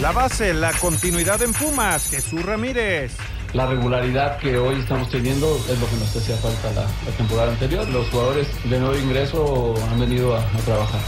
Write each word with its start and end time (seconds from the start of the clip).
La 0.00 0.12
base, 0.12 0.52
la 0.52 0.72
continuidad 0.72 1.40
en 1.42 1.52
Pumas, 1.52 2.10
Jesús 2.10 2.44
Ramírez 2.44 3.16
la 3.56 3.66
regularidad 3.66 4.36
que 4.38 4.58
hoy 4.58 4.80
estamos 4.80 5.08
teniendo 5.08 5.56
es 5.70 5.78
lo 5.78 5.88
que 5.88 5.96
nos 5.96 6.14
hacía 6.14 6.36
falta 6.36 6.70
la, 6.72 6.86
temporada 7.16 7.52
anterior. 7.52 7.88
Los 7.88 8.08
jugadores 8.10 8.48
de 8.64 8.78
nuevo 8.78 8.96
ingreso 8.96 9.74
han 9.90 9.98
venido 9.98 10.36
a, 10.36 10.44
trabajar. 10.66 11.00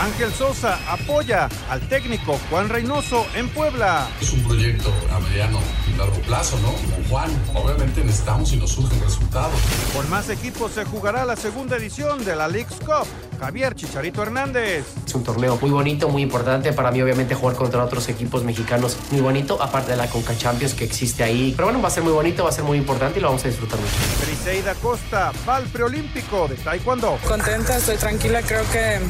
Ángel 0.00 0.32
Sosa 0.32 0.80
apoya 0.88 1.48
al 1.70 1.80
técnico 1.88 2.38
Juan 2.50 2.68
Reynoso 2.68 3.24
en 3.36 3.48
Puebla. 3.50 4.08
Es 4.20 4.32
un 4.32 4.42
proyecto 4.42 4.92
a 5.14 5.20
mediano 5.20 5.60
y 5.92 5.96
largo 5.96 6.18
plazo, 6.22 6.58
¿no? 6.60 6.72
Con 6.92 7.04
Juan, 7.04 7.30
obviamente 7.54 8.02
necesitamos 8.02 8.52
y 8.52 8.56
nos 8.56 8.70
surgen 8.72 9.00
resultados. 9.00 9.54
Con 9.94 10.08
más 10.10 10.28
equipos 10.28 10.72
se 10.72 10.84
jugará 10.84 11.24
la 11.24 11.36
segunda 11.36 11.76
edición 11.76 12.24
de 12.24 12.34
la 12.34 12.48
League's 12.48 12.80
Cup. 12.80 13.06
Javier 13.42 13.74
Chicharito 13.74 14.22
Hernández. 14.22 14.84
Es 15.04 15.14
un 15.16 15.24
torneo 15.24 15.58
muy 15.60 15.70
bonito, 15.70 16.08
muy 16.08 16.22
importante. 16.22 16.72
Para 16.72 16.92
mí, 16.92 17.02
obviamente, 17.02 17.34
jugar 17.34 17.56
contra 17.56 17.82
otros 17.82 18.08
equipos 18.08 18.44
mexicanos 18.44 18.96
muy 19.10 19.20
bonito, 19.20 19.60
aparte 19.60 19.90
de 19.90 19.96
la 19.96 20.06
Conca 20.06 20.38
Champions 20.38 20.74
que 20.74 20.84
existe 20.84 21.24
ahí. 21.24 21.52
Pero 21.56 21.66
bueno, 21.66 21.82
va 21.82 21.88
a 21.88 21.90
ser 21.90 22.04
muy 22.04 22.12
bonito, 22.12 22.44
va 22.44 22.50
a 22.50 22.52
ser 22.52 22.62
muy 22.62 22.78
importante 22.78 23.18
y 23.18 23.22
lo 23.22 23.26
vamos 23.28 23.44
a 23.44 23.48
disfrutar 23.48 23.80
mucho. 23.80 23.92
Briseida 24.24 24.76
Costa 24.76 25.32
va 25.48 25.56
al 25.56 25.64
preolímpico 25.64 26.46
de 26.46 26.54
Taekwondo. 26.54 27.18
Contenta, 27.26 27.78
estoy 27.78 27.96
tranquila, 27.96 28.42
creo 28.42 28.62
que 28.70 29.00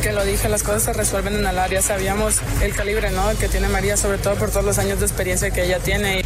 que 0.00 0.12
lo 0.12 0.24
dije, 0.24 0.48
las 0.48 0.62
cosas 0.62 0.84
se 0.84 0.92
resuelven 0.92 1.34
en 1.34 1.46
el 1.46 1.58
área. 1.58 1.82
Sabíamos 1.82 2.40
el 2.62 2.72
calibre 2.72 3.10
¿no? 3.10 3.36
que 3.36 3.48
tiene 3.48 3.68
María, 3.68 3.96
sobre 3.96 4.18
todo 4.18 4.36
por 4.36 4.50
todos 4.50 4.64
los 4.64 4.78
años 4.78 5.00
de 5.00 5.06
experiencia 5.06 5.50
que 5.50 5.64
ella 5.64 5.80
tiene. 5.80 6.22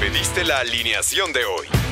Pediste 0.00 0.44
la 0.44 0.60
alineación 0.60 1.34
de 1.34 1.44
hoy. 1.44 1.91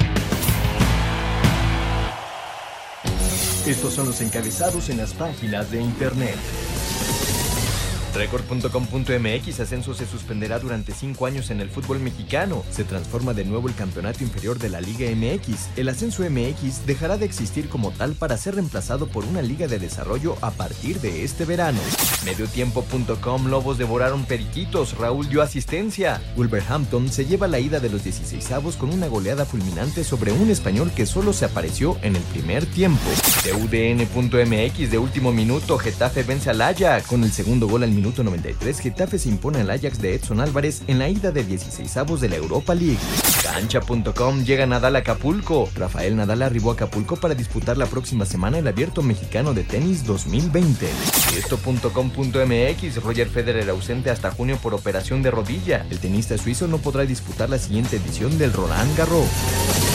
Estos 3.65 3.93
son 3.93 4.07
los 4.07 4.21
encabezados 4.21 4.89
en 4.89 4.97
las 4.97 5.13
páginas 5.13 5.69
de 5.69 5.81
internet. 5.81 6.35
Record.com.mx 8.13 9.59
Ascenso 9.59 9.93
se 9.93 10.05
suspenderá 10.05 10.59
durante 10.59 10.91
cinco 10.93 11.25
años 11.25 11.49
en 11.49 11.61
el 11.61 11.69
fútbol 11.69 11.99
mexicano. 11.99 12.63
Se 12.71 12.83
transforma 12.83 13.33
de 13.33 13.45
nuevo 13.45 13.67
el 13.67 13.75
campeonato 13.75 14.23
inferior 14.23 14.59
de 14.59 14.69
la 14.69 14.81
Liga 14.81 15.09
MX. 15.15 15.77
El 15.77 15.89
Ascenso 15.89 16.23
MX 16.29 16.85
dejará 16.85 17.17
de 17.17 17.25
existir 17.25 17.69
como 17.69 17.91
tal 17.91 18.13
para 18.13 18.35
ser 18.35 18.55
reemplazado 18.55 19.07
por 19.07 19.25
una 19.25 19.41
liga 19.41 19.67
de 19.67 19.79
desarrollo 19.79 20.35
a 20.41 20.51
partir 20.51 20.99
de 20.99 21.23
este 21.23 21.45
verano. 21.45 21.79
Mediotiempo.com 22.25 23.47
Lobos 23.47 23.77
devoraron 23.77 24.25
periquitos. 24.25 24.97
Raúl 24.97 25.29
dio 25.29 25.41
asistencia. 25.41 26.21
Wolverhampton 26.35 27.09
se 27.09 27.25
lleva 27.25 27.47
la 27.47 27.59
ida 27.59 27.79
de 27.79 27.89
los 27.89 28.05
16avos 28.05 28.75
con 28.75 28.91
una 28.91 29.07
goleada 29.07 29.45
fulminante 29.45 30.03
sobre 30.03 30.31
un 30.31 30.49
español 30.49 30.91
que 30.95 31.05
solo 31.05 31.31
se 31.31 31.45
apareció 31.45 31.97
en 32.01 32.15
el 32.15 32.23
primer 32.23 32.65
tiempo. 32.65 33.09
De 33.43 33.53
UDN.mx 33.53 34.91
de 34.91 34.97
último 34.99 35.31
minuto, 35.31 35.79
Getafe 35.79 36.21
vence 36.21 36.51
al 36.51 36.61
Ajax 36.61 37.07
con 37.07 37.23
el 37.23 37.31
segundo 37.31 37.67
gol 37.67 37.81
al 37.81 37.89
minuto 37.89 38.23
93, 38.23 38.79
Getafe 38.79 39.17
se 39.17 39.29
impone 39.29 39.61
al 39.61 39.69
Ajax 39.71 39.99
de 39.99 40.13
Edson 40.13 40.39
Álvarez 40.39 40.83
en 40.85 40.99
la 40.99 41.09
ida 41.09 41.31
de 41.31 41.43
16avos 41.43 42.19
de 42.19 42.29
la 42.29 42.35
Europa 42.35 42.75
League. 42.75 42.99
Cancha.com 43.43 44.43
llega 44.43 44.67
Nadal 44.67 44.95
a 44.95 44.99
Acapulco. 44.99 45.67
Rafael 45.75 46.15
Nadal 46.15 46.43
arribó 46.43 46.69
a 46.69 46.73
Acapulco 46.73 47.15
para 47.15 47.33
disputar 47.33 47.77
la 47.77 47.87
próxima 47.87 48.27
semana 48.27 48.59
el 48.59 48.67
Abierto 48.67 49.01
Mexicano 49.01 49.55
de 49.55 49.63
Tenis 49.63 50.05
2020. 50.05 50.87
Esto.com.mx 51.35 53.03
Roger 53.03 53.27
Federer 53.27 53.67
ausente 53.71 54.11
hasta 54.11 54.29
junio 54.29 54.57
por 54.61 54.75
operación 54.75 55.23
de 55.23 55.31
rodilla. 55.31 55.87
El 55.89 55.97
tenista 55.97 56.37
suizo 56.37 56.67
no 56.67 56.77
podrá 56.77 57.05
disputar 57.05 57.49
la 57.49 57.57
siguiente 57.57 57.95
edición 57.95 58.37
del 58.37 58.53
Roland 58.53 58.95
Garros. 58.95 59.90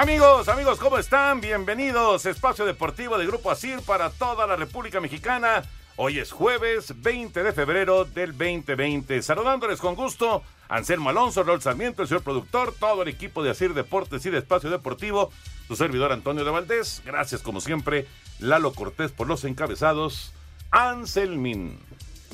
Amigos, 0.00 0.48
amigos, 0.48 0.78
¿cómo 0.78 0.96
están? 0.96 1.42
Bienvenidos. 1.42 2.24
Espacio 2.24 2.64
Deportivo 2.64 3.18
de 3.18 3.26
Grupo 3.26 3.50
Asir 3.50 3.82
para 3.82 4.08
toda 4.08 4.46
la 4.46 4.56
República 4.56 4.98
Mexicana. 4.98 5.62
Hoy 5.96 6.18
es 6.18 6.32
jueves 6.32 6.94
20 7.02 7.42
de 7.42 7.52
febrero 7.52 8.06
del 8.06 8.30
2020. 8.32 9.20
Saludándoles 9.20 9.78
con 9.78 9.94
gusto, 9.94 10.42
Anselmo 10.70 11.10
Alonso, 11.10 11.42
Raúl 11.42 11.60
Sarmiento, 11.60 12.00
el 12.00 12.08
señor 12.08 12.22
productor, 12.22 12.72
todo 12.80 13.02
el 13.02 13.08
equipo 13.08 13.42
de 13.42 13.50
Asir 13.50 13.74
Deportes 13.74 14.24
y 14.24 14.30
de 14.30 14.38
Espacio 14.38 14.70
Deportivo, 14.70 15.30
su 15.68 15.76
servidor 15.76 16.12
Antonio 16.12 16.46
de 16.46 16.50
Valdés. 16.50 17.02
Gracias, 17.04 17.42
como 17.42 17.60
siempre, 17.60 18.06
Lalo 18.38 18.72
Cortés 18.72 19.12
por 19.12 19.26
los 19.26 19.44
encabezados. 19.44 20.32
Anselmin, 20.70 21.78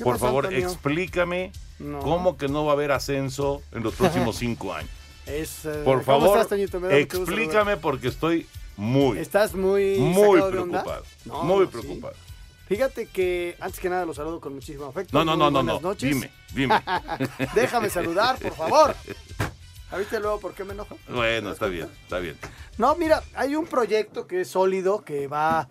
por 0.01 0.19
favor, 0.19 0.53
explícame 0.53 1.51
cómo 1.99 2.37
que 2.37 2.47
no 2.47 2.63
va 2.63 2.71
a 2.71 2.75
haber 2.75 2.93
ascenso 2.93 3.61
en 3.73 3.83
los 3.83 3.93
próximos 3.93 4.35
cinco 4.39 4.73
años. 4.73 4.96
Eh, 5.27 5.45
Por 5.83 6.03
favor, 6.03 6.47
explícame 6.91 7.77
porque 7.77 8.07
estoy 8.07 8.47
muy. 8.77 9.19
Estás 9.19 9.53
muy. 9.53 9.97
Muy 9.97 10.41
preocupado. 10.41 11.03
muy 11.43 11.67
preocupado. 11.67 12.15
Fíjate 12.67 13.07
que 13.07 13.55
antes 13.61 13.79
que 13.79 13.89
nada 13.89 14.05
los 14.05 14.17
saludo 14.17 14.41
con 14.41 14.53
muchísimo 14.53 14.85
afecto. 14.87 15.17
No, 15.17 15.23
no, 15.23 15.37
no, 15.37 15.63
no, 15.63 15.79
no. 15.79 15.95
Dime, 15.95 16.31
dime. 16.53 16.81
Déjame 17.55 17.89
saludar, 17.89 18.37
por 18.39 18.53
favor. 18.53 18.95
¿Viste 19.97 20.19
luego 20.19 20.39
por 20.39 20.53
qué 20.53 20.65
me 20.65 20.73
enojo? 20.73 20.97
Bueno, 21.07 21.51
está 21.51 21.67
bien, 21.67 21.89
está 22.03 22.19
bien. 22.19 22.37
No, 22.77 22.95
mira, 22.95 23.23
hay 23.35 23.55
un 23.55 23.67
proyecto 23.67 24.27
que 24.27 24.41
es 24.41 24.49
sólido, 24.49 25.03
que 25.05 25.27
va, 25.27 25.69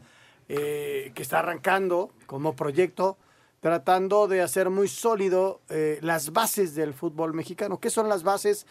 eh, 0.49 1.12
que 1.15 1.22
está 1.22 1.41
arrancando 1.41 2.11
como 2.25 2.56
proyecto, 2.56 3.19
tratando 3.61 4.27
de 4.27 4.41
hacer 4.41 4.71
muy 4.71 4.89
sólido 4.89 5.61
eh, 5.69 5.99
las 6.00 6.33
bases 6.33 6.75
del 6.75 6.95
fútbol 6.95 7.34
mexicano. 7.34 7.78
¿Qué 7.78 7.91
son 7.91 8.09
las 8.09 8.22
bases? 8.22 8.66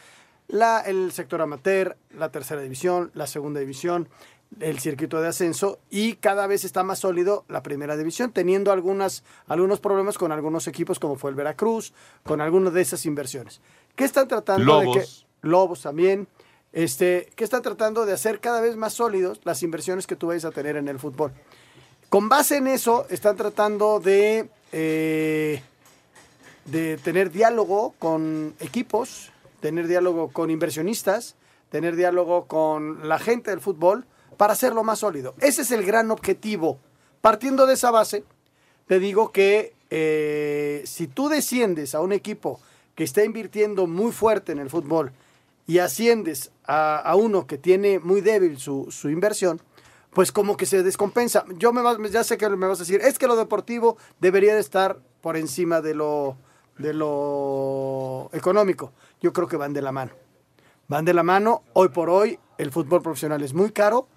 La, 0.48 0.82
el 0.82 1.12
sector 1.12 1.42
amateur, 1.42 1.98
la 2.18 2.30
tercera 2.30 2.62
división, 2.62 3.12
la 3.14 3.28
segunda 3.28 3.60
división, 3.60 4.10
el 4.60 4.80
circuito 4.80 5.22
de 5.22 5.28
ascenso 5.28 5.80
y 5.90 6.14
cada 6.16 6.48
vez 6.48 6.64
está 6.64 6.84
más 6.84 7.00
sólido 7.00 7.46
la 7.48 7.64
primera 7.64 7.98
división, 7.98 8.32
teniendo 8.32 8.72
algunas, 8.72 9.24
algunos 9.48 9.80
problemas 9.80 10.18
con 10.18 10.32
algunos 10.32 10.68
equipos 10.68 11.00
como 11.00 11.16
fue 11.16 11.32
el 11.32 11.36
Veracruz, 11.36 11.94
con 12.24 12.42
algunas 12.42 12.74
de 12.74 12.82
esas 12.82 13.06
inversiones. 13.06 13.62
¿Qué 13.96 14.06
están 14.06 14.28
tratando 14.28 14.80
de 14.80 14.92
que... 14.92 15.06
Lobos 15.42 15.82
también. 15.82 16.28
Este, 16.74 17.32
¿Qué 17.36 17.44
están 17.44 17.62
tratando 17.62 18.06
de 18.06 18.14
hacer 18.14 18.40
cada 18.40 18.60
vez 18.60 18.76
más 18.76 18.94
sólidos 18.94 19.40
las 19.44 19.64
inversiones 19.64 20.08
que 20.08 20.16
tú 20.16 20.28
vayas 20.28 20.44
a 20.44 20.52
tener 20.52 20.76
en 20.76 20.88
el 20.88 21.00
fútbol? 21.00 21.32
Con 22.10 22.28
base 22.28 22.58
en 22.58 22.68
eso, 22.68 23.06
están 23.10 23.38
tratando 23.38 24.00
de, 24.00 24.50
eh, 24.72 25.62
de 26.66 26.98
tener 26.98 27.32
diálogo 27.32 27.94
con 28.00 28.56
equipos, 28.60 29.32
tener 29.66 29.88
diálogo 29.88 30.28
con 30.28 30.52
inversionistas, 30.52 31.36
tener 31.72 31.96
diálogo 31.96 32.46
con 32.46 33.10
la 33.10 33.18
gente 33.18 33.50
del 33.50 33.62
fútbol 33.62 34.06
para 34.38 34.54
hacerlo 34.54 34.84
más 34.84 35.00
sólido. 35.00 35.34
Ese 35.40 35.64
es 35.64 35.72
el 35.72 35.84
gran 35.84 36.12
objetivo. 36.12 36.78
Partiendo 37.20 37.66
de 37.66 37.74
esa 37.74 37.90
base, 37.90 38.24
te 38.86 39.00
digo 39.00 39.32
que 39.32 39.74
eh, 39.90 40.84
si 40.86 41.08
tú 41.08 41.30
desciendes 41.30 41.96
a 41.96 42.02
un 42.02 42.12
equipo 42.12 42.60
que 42.94 43.04
está 43.04 43.24
invirtiendo 43.24 43.88
muy 43.88 44.12
fuerte 44.12 44.52
en 44.52 44.60
el 44.60 44.70
fútbol 44.70 45.14
y 45.66 45.80
asciendes 45.80 46.52
a, 46.68 47.16
uno 47.16 47.48
que 47.48 47.58
tiene 47.58 47.98
muy 47.98 48.22
débil 48.22 48.60
su, 48.60 48.88
inversión, 49.06 49.60
pues 50.14 50.32
como 50.32 50.58
que 50.58 50.68
se 50.68 50.84
descompensa. 50.84 51.44
Yo 51.58 51.74
me 51.74 51.82
ya 52.12 52.24
sé 52.24 52.38
que 52.38 52.48
me 52.50 52.68
vas 52.68 52.78
a 52.78 52.84
decir, 52.84 53.02
es 53.02 53.18
que 53.18 53.26
lo 53.26 53.36
deportivo 53.36 53.98
debería 54.20 54.54
de 54.54 54.62
estar 54.62 55.00
por 55.22 55.38
encima 55.38 55.82
de 55.82 55.96
lo, 55.96 56.38
de 56.78 56.94
lo 56.94 58.30
económico 58.34 58.92
yo 59.22 59.34
creo 59.34 59.48
que 59.48 59.58
van 59.58 59.74
de 59.74 59.82
la 59.82 59.92
mano. 59.92 60.12
Van 60.88 61.04
de 61.04 61.14
la 61.14 61.24
mano. 61.24 61.64
Hoy 61.74 61.90
por 61.90 62.10
hoy 62.10 62.40
el 62.58 62.72
fútbol 62.72 63.02
profesional 63.02 63.42
es 63.42 63.54
muy 63.54 63.72
caro. 63.72 64.08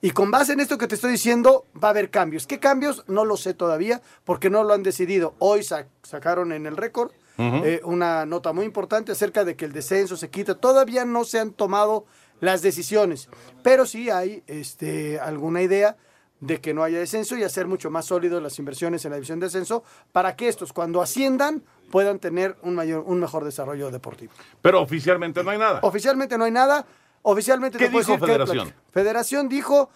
Y 0.00 0.10
con 0.10 0.30
base 0.30 0.52
en 0.52 0.60
esto 0.60 0.78
que 0.78 0.88
te 0.88 0.96
estoy 0.96 1.12
diciendo, 1.12 1.64
va 1.82 1.88
a 1.88 1.90
haber 1.90 2.10
cambios. 2.10 2.46
¿Qué 2.46 2.58
cambios? 2.58 3.04
No 3.06 3.24
lo 3.24 3.36
sé 3.36 3.54
todavía, 3.54 4.02
porque 4.24 4.50
no 4.50 4.64
lo 4.64 4.74
han 4.74 4.82
decidido. 4.82 5.34
Hoy 5.38 5.62
sacaron 6.02 6.52
en 6.52 6.66
el 6.66 6.76
récord 6.76 7.12
eh, 7.38 7.80
una 7.84 8.26
nota 8.26 8.52
muy 8.52 8.64
importante 8.64 9.12
acerca 9.12 9.44
de 9.44 9.56
que 9.56 9.64
el 9.64 9.72
descenso 9.72 10.16
se 10.16 10.28
quita. 10.28 10.56
Todavía 10.56 11.04
no 11.04 11.24
se 11.24 11.38
han 11.38 11.52
tomado 11.52 12.04
las 12.40 12.62
decisiones, 12.62 13.28
pero 13.62 13.86
sí 13.86 14.10
hay 14.10 14.42
este, 14.48 15.20
alguna 15.20 15.62
idea 15.62 15.96
de 16.42 16.60
que 16.60 16.74
no 16.74 16.82
haya 16.82 16.98
descenso 16.98 17.36
y 17.36 17.44
hacer 17.44 17.68
mucho 17.68 17.88
más 17.88 18.06
sólidos 18.06 18.42
las 18.42 18.58
inversiones 18.58 19.04
en 19.04 19.12
la 19.12 19.16
división 19.16 19.38
de 19.38 19.46
descenso 19.46 19.84
para 20.10 20.34
que 20.34 20.48
estos 20.48 20.72
cuando 20.72 21.00
asciendan 21.00 21.62
puedan 21.92 22.18
tener 22.18 22.56
un 22.62 22.74
mayor 22.74 23.04
un 23.06 23.20
mejor 23.20 23.44
desarrollo 23.44 23.92
deportivo. 23.92 24.32
Pero 24.60 24.80
oficialmente 24.82 25.44
no 25.44 25.50
hay 25.50 25.58
nada. 25.58 25.78
Oficialmente 25.82 26.36
no 26.36 26.44
hay 26.44 26.50
nada. 26.50 26.84
Oficialmente 27.22 27.78
¿Qué 27.78 27.88
puedo 27.88 28.04
dijo 28.04 28.18
que- 28.18 28.32
Federación? 28.32 28.74
Federación 28.90 29.48
dijo 29.48 29.88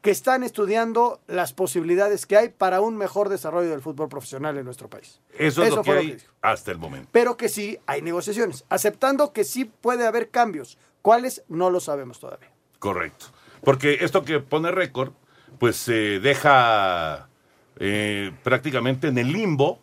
que 0.00 0.10
están 0.10 0.42
estudiando 0.42 1.20
las 1.28 1.52
posibilidades 1.52 2.26
que 2.26 2.36
hay 2.36 2.48
para 2.48 2.80
un 2.80 2.96
mejor 2.96 3.28
desarrollo 3.28 3.70
del 3.70 3.80
fútbol 3.80 4.08
profesional 4.08 4.58
en 4.58 4.64
nuestro 4.64 4.90
país. 4.90 5.20
Eso 5.38 5.62
es 5.62 5.72
lo 5.72 5.84
que 5.84 5.92
hay 5.92 6.12
dijo. 6.14 6.32
hasta 6.40 6.72
el 6.72 6.78
momento. 6.78 7.08
Pero 7.12 7.36
que 7.36 7.48
sí 7.48 7.78
hay 7.86 8.02
negociaciones, 8.02 8.64
aceptando 8.68 9.32
que 9.32 9.44
sí 9.44 9.64
puede 9.66 10.04
haber 10.04 10.30
cambios. 10.30 10.78
¿Cuáles? 11.00 11.44
No 11.46 11.70
lo 11.70 11.78
sabemos 11.78 12.18
todavía. 12.18 12.50
Correcto. 12.80 13.26
Porque 13.62 13.98
esto 14.00 14.24
que 14.24 14.40
pone 14.40 14.72
récord, 14.72 15.12
pues 15.62 15.76
se 15.76 16.18
deja 16.18 17.28
eh, 17.78 18.32
prácticamente 18.42 19.06
en 19.06 19.16
el 19.16 19.30
limbo 19.32 19.78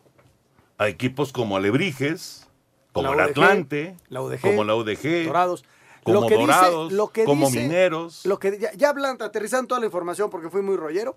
a 0.78 0.90
equipos 0.90 1.32
como 1.32 1.56
Alebrijes, 1.56 2.50
como 2.92 3.14
el 3.14 3.20
Atlante, 3.22 3.96
la 4.10 4.22
UDG, 4.22 4.42
como 4.42 4.66
la 4.66 4.76
UDG, 4.76 5.28
Dorados. 5.28 5.64
como 6.04 6.20
Lo 6.20 6.28
que 6.28 6.36
dice- 6.36 6.48
Dorados, 6.48 6.92
lo 6.92 7.08
que 7.14 7.24
como 7.24 7.46
dice- 7.48 7.62
Mineros. 7.62 8.26
Lo 8.26 8.40
que, 8.40 8.60
ya, 8.60 8.74
ya 8.74 8.90
hablan, 8.90 9.22
aterrizando 9.22 9.70
toda 9.70 9.80
la 9.80 9.86
información 9.86 10.30
porque 10.30 10.50
fui 10.50 10.62
muy 10.62 10.76
rollero. 10.76 11.16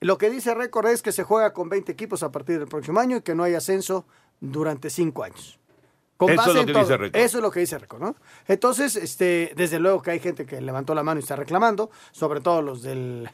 Lo 0.00 0.18
que 0.18 0.28
dice 0.28 0.56
récord 0.56 0.88
es 0.88 1.00
que 1.00 1.12
se 1.12 1.22
juega 1.22 1.52
con 1.52 1.68
20 1.68 1.92
equipos 1.92 2.24
a 2.24 2.32
partir 2.32 2.58
del 2.58 2.66
próximo 2.66 2.98
año 2.98 3.18
y 3.18 3.20
que 3.22 3.36
no 3.36 3.44
hay 3.44 3.54
ascenso 3.54 4.04
durante 4.40 4.90
5 4.90 5.22
años. 5.22 5.60
Con 6.16 6.30
Eso 6.32 6.50
es 6.50 6.54
lo 6.56 6.66
que 6.66 6.72
todo. 6.72 6.82
dice 6.82 6.96
récord. 6.96 7.20
Eso 7.20 7.38
es 7.38 7.42
lo 7.42 7.50
que 7.52 7.60
dice 7.60 7.78
récord, 7.78 8.00
¿no? 8.02 8.16
Entonces, 8.48 8.96
este, 8.96 9.52
desde 9.54 9.78
luego 9.78 10.02
que 10.02 10.10
hay 10.10 10.18
gente 10.18 10.46
que 10.46 10.60
levantó 10.60 10.96
la 10.96 11.04
mano 11.04 11.20
y 11.20 11.22
está 11.22 11.36
reclamando, 11.36 11.92
sobre 12.10 12.40
todo 12.40 12.60
los 12.60 12.82
del 12.82 13.30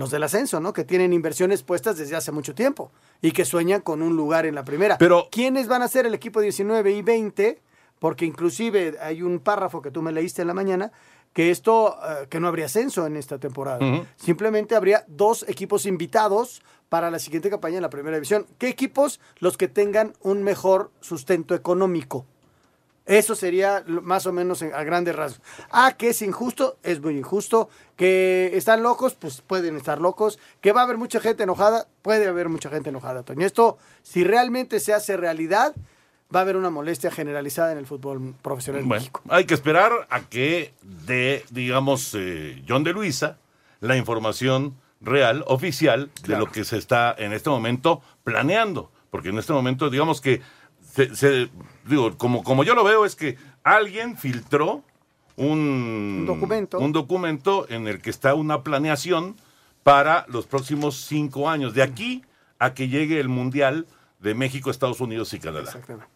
los 0.00 0.10
del 0.10 0.22
ascenso, 0.24 0.58
¿no? 0.60 0.72
Que 0.72 0.82
tienen 0.84 1.12
inversiones 1.12 1.62
puestas 1.62 1.96
desde 1.96 2.16
hace 2.16 2.32
mucho 2.32 2.54
tiempo 2.54 2.90
y 3.22 3.30
que 3.30 3.44
sueñan 3.44 3.80
con 3.82 4.02
un 4.02 4.16
lugar 4.16 4.46
en 4.46 4.54
la 4.56 4.64
primera. 4.64 4.98
Pero- 4.98 5.28
¿quiénes 5.30 5.68
van 5.68 5.82
a 5.82 5.88
ser 5.88 6.06
el 6.06 6.14
equipo 6.14 6.40
19 6.40 6.90
y 6.90 7.02
20? 7.02 7.60
Porque 8.00 8.24
inclusive 8.24 8.96
hay 9.00 9.22
un 9.22 9.38
párrafo 9.40 9.82
que 9.82 9.90
tú 9.90 10.00
me 10.02 10.10
leíste 10.10 10.40
en 10.42 10.48
la 10.48 10.54
mañana 10.54 10.90
que 11.34 11.50
esto, 11.50 11.96
eh, 12.02 12.26
que 12.28 12.40
no 12.40 12.48
habría 12.48 12.64
ascenso 12.66 13.06
en 13.06 13.16
esta 13.16 13.38
temporada. 13.38 13.78
Simplemente 14.16 14.74
habría 14.74 15.04
dos 15.06 15.44
equipos 15.48 15.86
invitados 15.86 16.62
para 16.88 17.10
la 17.10 17.18
siguiente 17.20 17.50
campaña 17.50 17.76
en 17.76 17.82
la 17.82 17.90
primera 17.90 18.16
división. 18.16 18.46
¿Qué 18.58 18.68
equipos? 18.68 19.20
Los 19.38 19.56
que 19.56 19.68
tengan 19.68 20.14
un 20.22 20.42
mejor 20.42 20.90
sustento 21.00 21.54
económico. 21.54 22.26
Eso 23.06 23.34
sería 23.34 23.82
más 23.86 24.26
o 24.26 24.32
menos 24.32 24.62
en- 24.62 24.72
a 24.74 24.84
grandes 24.84 25.16
rasgos. 25.16 25.42
Ah, 25.70 25.94
que 25.98 26.10
es 26.10 26.22
injusto, 26.22 26.76
es 26.82 27.00
muy 27.00 27.16
injusto. 27.18 27.68
Que 27.96 28.50
están 28.54 28.82
locos, 28.82 29.14
pues 29.14 29.40
pueden 29.40 29.76
estar 29.76 30.00
locos. 30.00 30.38
Que 30.60 30.72
va 30.72 30.82
a 30.82 30.84
haber 30.84 30.96
mucha 30.96 31.18
gente 31.20 31.42
enojada, 31.42 31.86
puede 32.02 32.26
haber 32.28 32.48
mucha 32.48 32.70
gente 32.70 32.90
enojada, 32.90 33.22
Toño. 33.24 33.44
Esto, 33.46 33.78
si 34.02 34.22
realmente 34.22 34.78
se 34.80 34.94
hace 34.94 35.16
realidad, 35.16 35.74
va 36.34 36.40
a 36.40 36.42
haber 36.42 36.56
una 36.56 36.70
molestia 36.70 37.10
generalizada 37.10 37.72
en 37.72 37.78
el 37.78 37.86
fútbol 37.86 38.34
profesional 38.42 38.82
en 38.82 38.88
Bueno, 38.88 39.00
México. 39.00 39.22
hay 39.28 39.44
que 39.44 39.54
esperar 39.54 39.90
a 40.08 40.20
que 40.20 40.72
dé, 40.82 41.44
digamos, 41.50 42.14
eh, 42.16 42.62
John 42.68 42.84
de 42.84 42.92
Luisa 42.92 43.38
la 43.80 43.96
información 43.96 44.76
real, 45.00 45.42
oficial, 45.48 46.10
de 46.28 46.36
lo 46.36 46.46
que 46.46 46.62
se 46.64 46.76
está 46.76 47.12
en 47.18 47.32
este 47.32 47.50
momento 47.50 48.02
planeando. 48.22 48.92
Porque 49.10 49.30
en 49.30 49.38
este 49.38 49.52
momento, 49.52 49.90
digamos 49.90 50.20
que, 50.20 50.40
se, 51.08 51.16
se- 51.16 51.50
digo, 51.86 52.16
como, 52.18 52.42
como 52.44 52.64
yo 52.64 52.74
lo 52.74 52.84
veo, 52.84 53.04
es 53.04 53.16
que 53.16 53.36
alguien 53.62 54.16
filtró 54.16 54.82
un, 55.36 55.58
Un 56.20 56.26
documento. 56.26 56.78
un 56.78 56.92
documento 56.92 57.66
en 57.68 57.88
el 57.88 58.00
que 58.02 58.10
está 58.10 58.34
una 58.34 58.62
planeación 58.62 59.36
para 59.82 60.26
los 60.28 60.46
próximos 60.46 60.96
cinco 61.06 61.48
años, 61.48 61.74
de 61.74 61.82
aquí 61.82 62.22
a 62.58 62.74
que 62.74 62.88
llegue 62.88 63.18
el 63.20 63.28
Mundial 63.28 63.86
de 64.18 64.34
México, 64.34 64.70
Estados 64.70 65.00
Unidos 65.00 65.32
y 65.32 65.38
Canadá. 65.40 65.64
Exactamente. 65.64 66.10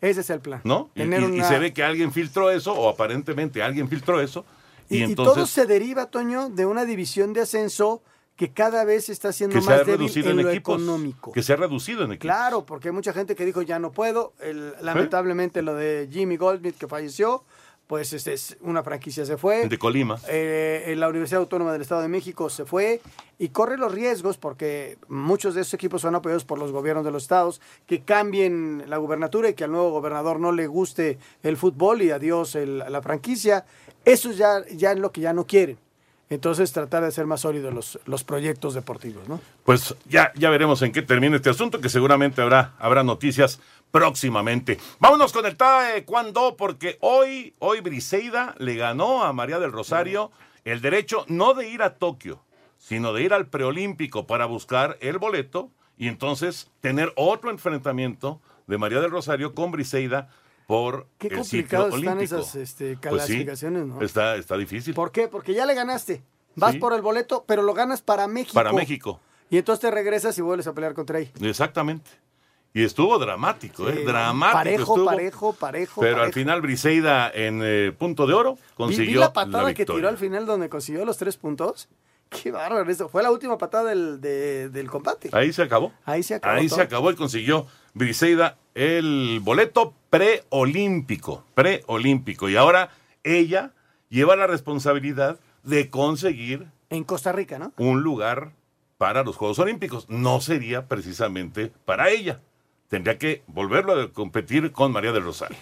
Ese 0.00 0.20
es 0.20 0.30
el 0.30 0.40
plan. 0.40 0.60
¿no? 0.64 0.90
Y, 0.94 1.02
y- 1.02 1.42
se 1.44 1.58
ve 1.58 1.72
que 1.72 1.84
alguien 1.84 2.12
filtró 2.12 2.50
eso, 2.50 2.72
o 2.74 2.88
aparentemente 2.88 3.62
alguien 3.62 3.88
filtró 3.88 4.20
eso, 4.20 4.44
y, 4.90 4.96
Y, 4.96 5.00
y 5.00 5.02
entonces 5.04 5.34
todo 5.34 5.46
se 5.46 5.66
deriva, 5.66 6.06
Toño, 6.06 6.50
de 6.50 6.66
una 6.66 6.84
división 6.84 7.32
de 7.32 7.42
ascenso 7.42 8.02
que 8.36 8.52
cada 8.52 8.84
vez 8.84 9.08
está 9.08 9.32
siendo 9.32 9.54
que 9.54 9.62
se 9.62 9.68
más 9.70 9.78
débil 9.80 9.98
reducido 9.98 10.30
en, 10.30 10.38
en, 10.40 10.44
lo 10.46 10.50
equipos. 10.50 10.74
económico. 10.82 11.32
Que 11.32 11.42
se 11.42 11.52
ha 11.52 11.56
reducido 11.56 12.04
en 12.04 12.12
equipos. 12.12 12.34
Claro, 12.34 12.66
porque 12.66 12.88
hay 12.88 12.94
mucha 12.94 13.12
gente 13.12 13.34
que 13.36 13.44
dijo 13.44 13.62
ya 13.62 13.78
no 13.78 13.92
puedo. 13.92 14.32
El- 14.40 14.74
lamentablemente 14.82 15.62
lo 15.62 15.74
de 15.74 16.08
Jimmy 16.10 16.36
Goldsmith 16.36 16.76
que 16.76 16.88
falleció, 16.88 17.44
pues 17.86 18.12
este 18.12 18.32
es 18.32 18.56
una 18.62 18.82
franquicia 18.82 19.24
se 19.26 19.36
fue. 19.36 19.68
De 19.68 19.78
Colima. 19.78 20.18
Eh, 20.28 20.84
en 20.86 20.98
la 21.00 21.08
Universidad 21.08 21.42
Autónoma 21.42 21.72
del 21.72 21.82
Estado 21.82 22.00
de 22.02 22.08
México 22.08 22.48
se 22.50 22.64
fue 22.64 23.00
y 23.38 23.50
corre 23.50 23.76
los 23.76 23.92
riesgos 23.92 24.36
porque 24.38 24.96
muchos 25.08 25.54
de 25.54 25.60
esos 25.60 25.74
equipos 25.74 26.00
son 26.02 26.14
apoyados 26.14 26.44
por 26.44 26.58
los 26.58 26.72
gobiernos 26.72 27.04
de 27.04 27.10
los 27.12 27.22
estados 27.24 27.60
que 27.86 28.02
cambien 28.02 28.84
la 28.88 28.96
gubernatura 28.96 29.48
y 29.50 29.54
que 29.54 29.64
al 29.64 29.70
nuevo 29.70 29.90
gobernador 29.90 30.40
no 30.40 30.50
le 30.50 30.66
guste 30.66 31.18
el 31.42 31.56
fútbol 31.56 32.00
y 32.02 32.10
adiós 32.10 32.54
el- 32.56 32.78
la 32.78 33.02
franquicia. 33.02 33.64
Eso 34.04 34.32
ya, 34.32 34.64
ya 34.72 34.92
es 34.92 34.98
lo 34.98 35.12
que 35.12 35.20
ya 35.20 35.32
no 35.34 35.46
quieren. 35.46 35.78
Entonces 36.34 36.72
tratar 36.72 37.02
de 37.02 37.08
hacer 37.08 37.26
más 37.26 37.42
sólidos 37.42 37.72
los, 37.72 37.98
los 38.06 38.24
proyectos 38.24 38.74
deportivos, 38.74 39.28
¿no? 39.28 39.40
Pues 39.64 39.94
ya, 40.06 40.32
ya 40.34 40.50
veremos 40.50 40.82
en 40.82 40.90
qué 40.90 41.02
termina 41.02 41.36
este 41.36 41.50
asunto, 41.50 41.80
que 41.80 41.88
seguramente 41.88 42.42
habrá, 42.42 42.74
habrá 42.78 43.04
noticias 43.04 43.60
próximamente. 43.92 44.78
Vámonos 44.98 45.32
con 45.32 45.46
el 45.46 45.56
taekwondo, 45.56 46.56
porque 46.56 46.98
hoy, 47.00 47.54
hoy 47.60 47.80
Briseida 47.80 48.54
le 48.58 48.74
ganó 48.74 49.22
a 49.22 49.32
María 49.32 49.60
del 49.60 49.70
Rosario 49.70 50.32
el 50.64 50.80
derecho 50.80 51.24
no 51.28 51.54
de 51.54 51.68
ir 51.68 51.82
a 51.82 51.94
Tokio, 51.94 52.42
sino 52.78 53.12
de 53.12 53.22
ir 53.22 53.32
al 53.32 53.46
preolímpico 53.46 54.26
para 54.26 54.46
buscar 54.46 54.98
el 55.00 55.18
boleto 55.18 55.70
y 55.96 56.08
entonces 56.08 56.70
tener 56.80 57.12
otro 57.14 57.50
enfrentamiento 57.50 58.40
de 58.66 58.78
María 58.78 59.00
del 59.00 59.12
Rosario 59.12 59.54
con 59.54 59.70
Briseida 59.70 60.28
por 60.66 61.06
Qué 61.18 61.28
el 61.28 61.44
ciclo 61.44 61.86
están 61.86 61.92
olímpico. 61.92 62.22
esas 62.40 62.54
este, 62.54 62.96
Pues 62.96 63.24
sí, 63.26 63.44
¿no? 63.70 64.00
está, 64.02 64.36
está 64.36 64.56
difícil. 64.56 64.94
¿Por 64.94 65.12
qué? 65.12 65.28
Porque 65.28 65.52
ya 65.54 65.66
le 65.66 65.74
ganaste. 65.74 66.22
Vas 66.56 66.72
Sí. 66.72 66.78
por 66.78 66.92
el 66.94 67.02
boleto, 67.02 67.44
pero 67.46 67.62
lo 67.62 67.74
ganas 67.74 68.00
para 68.02 68.26
México. 68.28 68.54
Para 68.54 68.72
México. 68.72 69.20
Y 69.50 69.58
entonces 69.58 69.80
te 69.80 69.90
regresas 69.90 70.38
y 70.38 70.42
vuelves 70.42 70.66
a 70.66 70.72
pelear 70.72 70.94
contra 70.94 71.18
ahí. 71.18 71.30
Exactamente. 71.40 72.10
Y 72.72 72.82
estuvo 72.82 73.18
dramático, 73.18 73.88
¿eh? 73.88 74.02
Dramático 74.04 74.52
Parejo, 74.54 74.82
estuvo. 74.94 75.04
parejo, 75.04 75.52
parejo. 75.52 76.00
Pero 76.00 76.22
al 76.22 76.32
final 76.32 76.60
Briseida 76.60 77.30
en 77.32 77.60
eh, 77.62 77.92
punto 77.96 78.26
de 78.26 78.34
oro 78.34 78.58
consiguió 78.74 79.12
vi 79.12 79.18
la 79.20 79.32
patada 79.32 79.72
que 79.74 79.86
tiró 79.86 80.08
al 80.08 80.18
final 80.18 80.44
donde 80.44 80.68
consiguió 80.68 81.04
los 81.04 81.16
tres 81.16 81.36
puntos. 81.36 81.88
Qué 82.30 82.50
bárbaro 82.50 82.90
eso. 82.90 83.08
Fue 83.08 83.22
la 83.22 83.30
última 83.30 83.58
patada 83.58 83.90
del, 83.90 84.20
de- 84.20 84.70
del 84.70 84.90
combate. 84.90 85.28
Ahí 85.32 85.52
se 85.52 85.62
acabó. 85.62 85.92
Ahí 86.04 86.24
se 86.24 86.34
acabó. 86.34 86.56
Ahí 86.58 86.66
todo. 86.66 86.76
se 86.76 86.82
acabó 86.82 87.10
y 87.12 87.14
consiguió 87.14 87.66
Briseida 87.94 88.58
el 88.74 89.40
boleto 89.40 89.94
preolímpico, 90.10 91.44
preolímpico. 91.54 92.48
Y 92.48 92.56
ahora 92.56 92.90
ella 93.22 93.72
lleva 94.08 94.34
la 94.36 94.48
responsabilidad 94.48 95.38
de 95.62 95.90
conseguir 95.90 96.66
En 96.90 97.04
Costa 97.04 97.32
Rica, 97.32 97.58
¿no? 97.58 97.72
un 97.76 98.02
lugar 98.02 98.52
para 98.98 99.22
los 99.22 99.36
Juegos 99.36 99.58
Olímpicos. 99.60 100.08
No 100.08 100.40
sería 100.40 100.88
precisamente 100.88 101.72
para 101.84 102.10
ella. 102.10 102.40
Tendría 102.88 103.18
que 103.18 103.42
volverlo 103.46 104.00
a 104.00 104.12
competir 104.12 104.72
con 104.72 104.92
María 104.92 105.12
del 105.12 105.24
Rosario. 105.24 105.56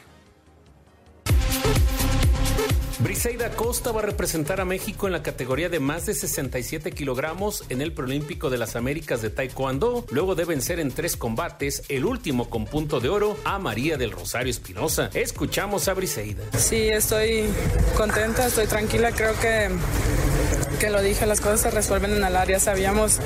Briseida 3.03 3.51
Costa 3.51 3.91
va 3.91 4.01
a 4.01 4.05
representar 4.05 4.61
a 4.61 4.65
México 4.65 5.09
en 5.09 5.13
la 5.13 5.25
categoría 5.25 5.69
de 5.69 5.81
más 5.81 6.07
de 6.07 6.15
67 6.15 6.93
kilogramos 6.93 7.65
en 7.69 7.83
el 7.83 7.93
Preolímpico 7.93 8.49
de 8.49 8.59
las 8.59 8.77
Américas 8.77 9.21
de 9.21 9.31
Taekwondo, 9.31 10.07
luego 10.11 10.37
de 10.37 10.45
vencer 10.45 10.79
en 10.79 10.93
tres 10.93 11.17
combates, 11.17 11.83
el 11.89 12.05
último 12.05 12.49
con 12.49 12.65
punto 12.65 13.01
de 13.01 13.09
oro, 13.09 13.37
a 13.45 13.59
María 13.59 13.97
del 13.97 14.13
Rosario 14.13 14.51
Espinosa. 14.51 15.11
Escuchamos 15.15 15.89
a 15.89 15.95
Briseida. 15.95 16.45
Sí, 16.57 16.89
estoy 16.89 17.45
contenta, 17.97 18.47
estoy 18.47 18.67
tranquila. 18.67 19.11
Creo 19.11 19.35
que, 19.41 19.69
que 20.79 20.91
lo 20.91 21.03
dije, 21.03 21.27
las 21.27 21.41
cosas 21.41 21.61
se 21.61 21.71
resuelven 21.73 22.13
en 22.13 22.25
el 22.25 22.37
área. 22.37 22.61
Sabíamos 22.61 23.19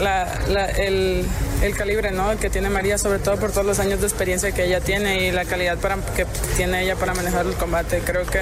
la- 0.00 0.38
la- 0.48 0.66
el, 0.70 1.24
el 1.62 1.76
calibre 1.76 2.10
¿no? 2.10 2.36
que 2.38 2.50
tiene 2.50 2.70
María, 2.70 2.98
sobre 2.98 3.18
todo 3.18 3.36
por 3.36 3.50
todos 3.52 3.66
los 3.66 3.78
años 3.78 4.00
de 4.00 4.06
experiencia 4.06 4.52
que 4.52 4.64
ella 4.64 4.80
tiene 4.80 5.26
y 5.26 5.32
la 5.32 5.44
calidad 5.44 5.78
para, 5.78 5.96
que 6.16 6.26
tiene 6.56 6.82
ella 6.82 6.96
para 6.96 7.14
manejar 7.14 7.46
el 7.46 7.54
combate. 7.54 8.00
Creo 8.04 8.26
que, 8.26 8.40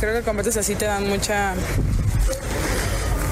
creo 0.00 0.14
que 0.18 0.22
combates 0.22 0.56
así 0.56 0.74
te 0.74 0.84
dan 0.86 1.08
mucha 1.08 1.54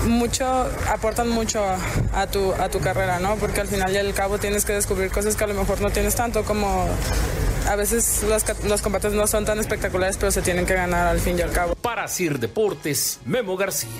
mucho, 0.06 0.46
aportan 0.88 1.28
mucho 1.28 1.62
a, 1.64 1.76
a 2.14 2.26
tu, 2.28 2.52
a 2.54 2.68
tu 2.70 2.80
carrera, 2.80 3.18
¿no? 3.18 3.36
Porque 3.36 3.60
al 3.60 3.66
final 3.68 3.92
y 3.92 3.98
al 3.98 4.14
cabo 4.14 4.38
tienes 4.38 4.64
que 4.64 4.72
descubrir 4.72 5.10
cosas 5.10 5.36
que 5.36 5.44
a 5.44 5.46
lo 5.46 5.54
mejor 5.54 5.80
no 5.80 5.90
tienes 5.90 6.14
tanto 6.14 6.44
como 6.44 6.86
a 7.68 7.76
veces 7.76 8.22
los, 8.22 8.42
los 8.64 8.80
combates 8.80 9.12
no 9.12 9.26
son 9.26 9.44
tan 9.44 9.58
espectaculares, 9.58 10.16
pero 10.16 10.30
se 10.32 10.40
tienen 10.40 10.64
que 10.64 10.74
ganar 10.74 11.08
al 11.08 11.20
fin 11.20 11.38
y 11.38 11.42
al 11.42 11.52
cabo. 11.52 11.74
Para 11.74 12.08
Sir 12.08 12.38
Deportes, 12.38 13.18
Memo 13.26 13.56
García. 13.56 13.90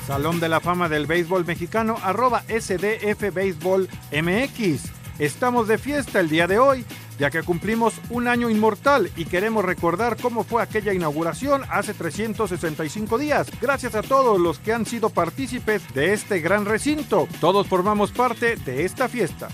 Salón 0.05 0.39
de 0.39 0.47
la 0.47 0.59
Fama 0.59 0.89
del 0.89 1.07
Béisbol 1.07 1.43
Mexicano, 1.43 1.97
arroba 2.03 2.43
SDF 2.43 3.33
Béisbol 3.33 3.89
MX. 4.11 4.91
Estamos 5.17 5.67
de 5.67 5.79
fiesta 5.79 6.19
el 6.19 6.29
día 6.29 6.45
de 6.45 6.59
hoy, 6.59 6.85
ya 7.17 7.29
que 7.29 7.43
cumplimos 7.43 7.93
un 8.09 8.27
año 8.27 8.49
inmortal 8.49 9.11
y 9.15 9.25
queremos 9.25 9.65
recordar 9.65 10.17
cómo 10.21 10.43
fue 10.43 10.61
aquella 10.61 10.93
inauguración 10.93 11.63
hace 11.69 11.93
365 11.93 13.17
días. 13.17 13.47
Gracias 13.61 13.95
a 13.95 14.01
todos 14.01 14.39
los 14.39 14.59
que 14.59 14.73
han 14.73 14.85
sido 14.85 15.09
partícipes 15.09 15.93
de 15.93 16.13
este 16.13 16.39
gran 16.39 16.65
recinto. 16.65 17.27
Todos 17.39 17.67
formamos 17.67 18.11
parte 18.11 18.55
de 18.57 18.85
esta 18.85 19.07
fiesta. 19.07 19.49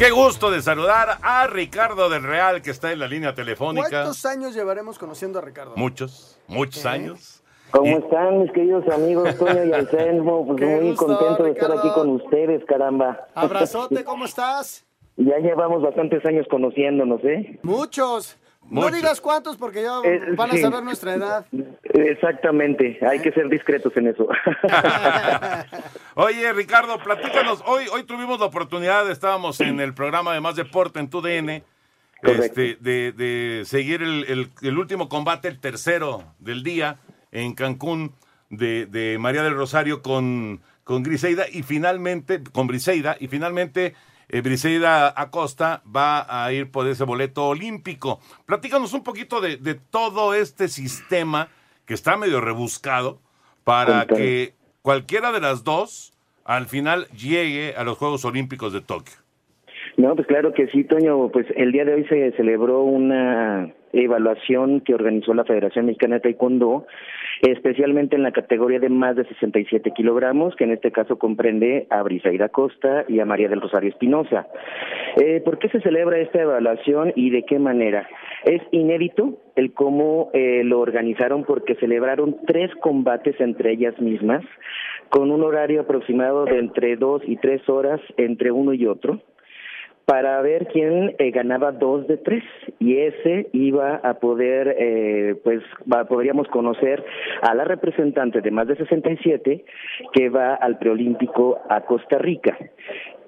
Qué 0.00 0.10
gusto 0.10 0.50
de 0.50 0.62
saludar 0.62 1.18
a 1.20 1.46
Ricardo 1.46 2.08
del 2.08 2.22
Real, 2.22 2.62
que 2.62 2.70
está 2.70 2.90
en 2.90 3.00
la 3.00 3.06
línea 3.06 3.34
telefónica. 3.34 3.90
¿Cuántos 3.90 4.24
años 4.24 4.54
llevaremos 4.54 4.98
conociendo 4.98 5.38
a 5.38 5.42
Ricardo? 5.42 5.74
Muchos, 5.76 6.38
muchos 6.48 6.86
años. 6.86 7.39
¿Cómo 7.70 7.98
están 7.98 8.40
mis 8.42 8.52
queridos 8.52 8.86
amigos 8.88 9.36
Toño 9.38 9.64
y 9.64 9.72
Anselmo? 9.72 10.46
Pues 10.46 10.58
Qué 10.60 10.66
muy 10.66 10.90
gusto, 10.90 11.06
contento 11.06 11.44
de 11.44 11.50
estar 11.52 11.70
aquí 11.72 11.88
con 11.94 12.08
ustedes, 12.10 12.64
caramba. 12.66 13.26
Abrazote, 13.34 14.04
¿cómo 14.04 14.24
estás? 14.24 14.86
Ya 15.16 15.36
llevamos 15.36 15.82
bastantes 15.82 16.24
años 16.24 16.46
conociéndonos, 16.50 17.22
¿eh? 17.24 17.58
Muchos. 17.62 18.38
No 18.70 18.88
digas 18.90 19.20
cuántos 19.20 19.58
porque 19.58 19.82
ya 19.82 19.98
Eh, 20.02 20.18
van 20.34 20.48
a 20.50 20.54
sí. 20.54 20.62
saber 20.62 20.82
nuestra 20.82 21.12
edad. 21.12 21.44
Exactamente, 21.82 22.98
hay 23.06 23.18
que 23.18 23.30
ser 23.32 23.48
discretos 23.50 23.94
en 23.96 24.06
eso. 24.06 24.26
Oye, 26.14 26.50
Ricardo, 26.54 26.96
platícanos. 27.02 27.62
Hoy, 27.66 27.84
hoy 27.92 28.04
tuvimos 28.04 28.40
la 28.40 28.46
oportunidad, 28.46 29.10
estábamos 29.10 29.60
en 29.60 29.78
el 29.80 29.92
programa 29.92 30.32
de 30.32 30.40
Más 30.40 30.56
Deporte 30.56 31.00
en 31.00 31.10
TUDN, 31.10 31.62
este, 32.22 32.76
de, 32.80 33.12
de 33.12 33.64
seguir 33.66 34.00
el, 34.02 34.24
el- 34.26 34.50
el 34.62 34.78
último 34.78 35.10
combate, 35.10 35.48
el 35.48 35.60
tercero 35.60 36.22
del 36.38 36.62
día, 36.62 36.96
en 37.32 37.54
Cancún, 37.54 38.12
de, 38.48 38.86
de 38.86 39.18
María 39.18 39.42
del 39.42 39.54
Rosario 39.54 40.02
con, 40.02 40.60
con 40.84 41.02
Griseida, 41.02 41.44
y 41.50 41.62
finalmente, 41.62 42.42
con 42.52 42.66
Briseida, 42.66 43.16
y 43.20 43.28
finalmente 43.28 43.94
eh, 44.28 44.40
Briseida 44.40 45.12
Acosta 45.16 45.82
va 45.84 46.44
a 46.44 46.52
ir 46.52 46.70
por 46.70 46.86
ese 46.86 47.04
boleto 47.04 47.48
olímpico. 47.48 48.20
Platícanos 48.46 48.92
un 48.92 49.02
poquito 49.02 49.40
de, 49.40 49.56
de 49.56 49.74
todo 49.74 50.34
este 50.34 50.68
sistema 50.68 51.48
que 51.86 51.94
está 51.94 52.16
medio 52.16 52.40
rebuscado 52.40 53.20
para 53.64 54.06
que 54.06 54.54
cualquiera 54.82 55.32
de 55.32 55.40
las 55.40 55.64
dos 55.64 56.12
al 56.44 56.66
final 56.66 57.06
llegue 57.08 57.74
a 57.76 57.84
los 57.84 57.98
Juegos 57.98 58.24
Olímpicos 58.24 58.72
de 58.72 58.80
Tokio. 58.80 59.16
No, 59.96 60.14
pues 60.14 60.26
claro 60.26 60.52
que 60.52 60.66
sí, 60.68 60.84
Toño. 60.84 61.28
Pues 61.30 61.46
el 61.56 61.72
día 61.72 61.84
de 61.84 61.94
hoy 61.94 62.04
se 62.06 62.32
celebró 62.32 62.82
una 62.82 63.72
evaluación 63.92 64.80
que 64.80 64.94
organizó 64.94 65.34
la 65.34 65.44
Federación 65.44 65.86
Mexicana 65.86 66.16
de 66.16 66.20
Taekwondo, 66.20 66.86
especialmente 67.42 68.16
en 68.16 68.22
la 68.22 68.32
categoría 68.32 68.78
de 68.78 68.88
más 68.88 69.16
de 69.16 69.24
67 69.24 69.92
kilogramos, 69.94 70.54
que 70.56 70.64
en 70.64 70.72
este 70.72 70.92
caso 70.92 71.18
comprende 71.18 71.86
a 71.90 72.02
Brisaida 72.02 72.48
Costa 72.48 73.04
y 73.08 73.20
a 73.20 73.24
María 73.24 73.48
del 73.48 73.60
Rosario 73.60 73.90
Espinosa. 73.90 74.46
Eh, 75.16 75.40
¿Por 75.44 75.58
qué 75.58 75.68
se 75.68 75.80
celebra 75.80 76.18
esta 76.18 76.42
evaluación 76.42 77.12
y 77.16 77.30
de 77.30 77.44
qué 77.44 77.58
manera? 77.58 78.08
Es 78.44 78.62
inédito 78.70 79.38
el 79.56 79.72
cómo 79.72 80.30
eh, 80.32 80.62
lo 80.64 80.80
organizaron 80.80 81.44
porque 81.44 81.74
celebraron 81.76 82.36
tres 82.46 82.70
combates 82.76 83.40
entre 83.40 83.72
ellas 83.72 83.98
mismas, 84.00 84.42
con 85.08 85.30
un 85.30 85.42
horario 85.42 85.82
aproximado 85.82 86.44
de 86.44 86.58
entre 86.58 86.96
dos 86.96 87.22
y 87.26 87.36
tres 87.36 87.68
horas 87.68 88.00
entre 88.16 88.52
uno 88.52 88.72
y 88.72 88.86
otro 88.86 89.20
para 90.10 90.42
ver 90.42 90.66
quién 90.72 91.14
eh, 91.20 91.30
ganaba 91.30 91.70
dos 91.70 92.04
de 92.08 92.16
tres 92.16 92.42
y 92.80 92.96
ese 92.96 93.46
iba 93.52 93.94
a 94.02 94.14
poder, 94.14 94.74
eh, 94.76 95.36
pues 95.44 95.62
va- 95.90 96.04
podríamos 96.06 96.48
conocer 96.48 97.04
a 97.42 97.54
la 97.54 97.62
representante 97.62 98.40
de 98.40 98.50
más 98.50 98.66
de 98.66 98.74
67 98.74 99.64
que 100.12 100.28
va 100.28 100.54
al 100.54 100.78
preolímpico 100.78 101.60
a 101.68 101.82
Costa 101.82 102.18
Rica. 102.18 102.58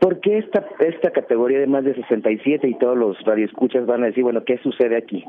¿Por 0.00 0.18
qué 0.18 0.38
esta, 0.38 0.66
esta 0.80 1.12
categoría 1.12 1.60
de 1.60 1.68
más 1.68 1.84
de 1.84 1.94
67 1.94 2.66
y 2.66 2.74
todos 2.78 2.98
los 2.98 3.16
radioescuchas 3.24 3.86
van 3.86 4.02
a 4.02 4.06
decir, 4.06 4.24
bueno, 4.24 4.42
¿qué 4.44 4.58
sucede 4.58 4.96
aquí? 4.96 5.24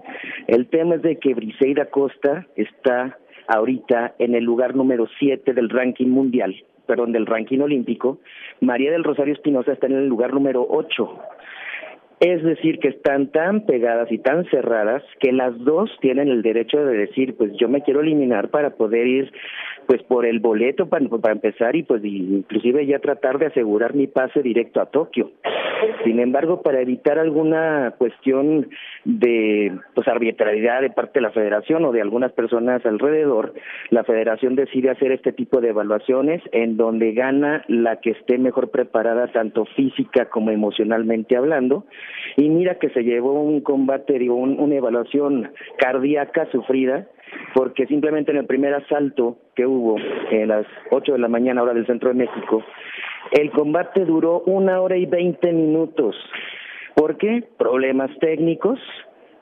El 0.47 0.65
tema 0.69 0.95
es 0.95 1.03
de 1.03 1.17
que 1.19 1.35
Briseida 1.35 1.85
Costa 1.85 2.47
está 2.55 3.19
ahorita 3.47 4.15
en 4.17 4.33
el 4.33 4.43
lugar 4.43 4.75
número 4.75 5.05
7 5.19 5.53
del 5.53 5.69
ranking 5.69 6.07
mundial, 6.07 6.55
perdón, 6.85 7.11
del 7.11 7.25
ranking 7.25 7.59
olímpico. 7.59 8.19
María 8.61 8.91
del 8.91 9.03
Rosario 9.03 9.33
Espinosa 9.33 9.73
está 9.73 9.87
en 9.87 9.93
el 9.93 10.07
lugar 10.07 10.33
número 10.33 10.65
8. 10.69 11.19
Es 12.19 12.41
decir, 12.41 12.79
que 12.79 12.87
están 12.87 13.31
tan 13.31 13.65
pegadas 13.65 14.09
y 14.11 14.17
tan 14.17 14.45
cerradas 14.45 15.03
que 15.19 15.33
las 15.33 15.57
dos 15.59 15.91
tienen 15.99 16.29
el 16.29 16.41
derecho 16.41 16.77
de 16.85 16.95
decir, 16.95 17.35
pues 17.35 17.51
yo 17.59 17.67
me 17.67 17.81
quiero 17.81 17.99
eliminar 17.99 18.49
para 18.49 18.71
poder 18.71 19.07
ir 19.07 19.33
pues 19.87 20.01
por 20.03 20.25
el 20.25 20.39
boleto 20.39 20.87
para, 20.87 21.07
para 21.07 21.33
empezar 21.33 21.75
y 21.75 21.83
pues 21.83 22.03
inclusive 22.03 22.85
ya 22.85 22.99
tratar 22.99 23.37
de 23.39 23.47
asegurar 23.47 23.93
mi 23.95 24.07
pase 24.07 24.41
directo 24.41 24.81
a 24.81 24.87
Tokio. 24.87 25.31
Sin 26.03 26.19
embargo, 26.19 26.61
para 26.61 26.79
evitar 26.81 27.19
alguna 27.19 27.93
cuestión 27.97 28.69
de 29.03 29.71
pues 29.95 30.07
arbitrariedad 30.07 30.81
de 30.81 30.89
parte 30.89 31.19
de 31.19 31.23
la 31.23 31.31
federación 31.31 31.83
o 31.85 31.91
de 31.91 32.01
algunas 32.01 32.31
personas 32.31 32.85
alrededor, 32.85 33.53
la 33.89 34.03
federación 34.03 34.55
decide 34.55 34.89
hacer 34.91 35.11
este 35.11 35.33
tipo 35.33 35.59
de 35.61 35.69
evaluaciones 35.69 36.41
en 36.51 36.77
donde 36.77 37.11
gana 37.13 37.63
la 37.67 37.97
que 37.99 38.11
esté 38.11 38.37
mejor 38.37 38.71
preparada 38.71 39.27
tanto 39.27 39.65
física 39.75 40.25
como 40.29 40.51
emocionalmente 40.51 41.35
hablando 41.35 41.85
y 42.37 42.49
mira 42.49 42.75
que 42.79 42.89
se 42.89 43.03
llevó 43.03 43.41
un 43.43 43.61
combate, 43.61 44.17
digo, 44.19 44.35
un- 44.35 44.59
una 44.59 44.75
evaluación 44.75 45.51
cardíaca 45.77 46.47
sufrida 46.51 47.07
porque 47.53 47.85
simplemente 47.87 48.31
en 48.31 48.37
el 48.37 48.45
primer 48.45 48.73
asalto 48.73 49.37
que 49.55 49.65
hubo 49.65 49.97
en 50.31 50.47
las 50.47 50.65
8 50.91 51.13
de 51.13 51.19
la 51.19 51.27
mañana 51.27 51.61
hora 51.61 51.73
del 51.73 51.85
centro 51.85 52.09
de 52.09 52.15
México, 52.15 52.63
el 53.31 53.51
combate 53.51 54.05
duró 54.05 54.41
una 54.45 54.81
hora 54.81 54.97
y 54.97 55.05
20 55.05 55.51
minutos. 55.53 56.15
¿Por 56.95 57.17
qué? 57.17 57.43
Problemas 57.57 58.11
técnicos 58.19 58.79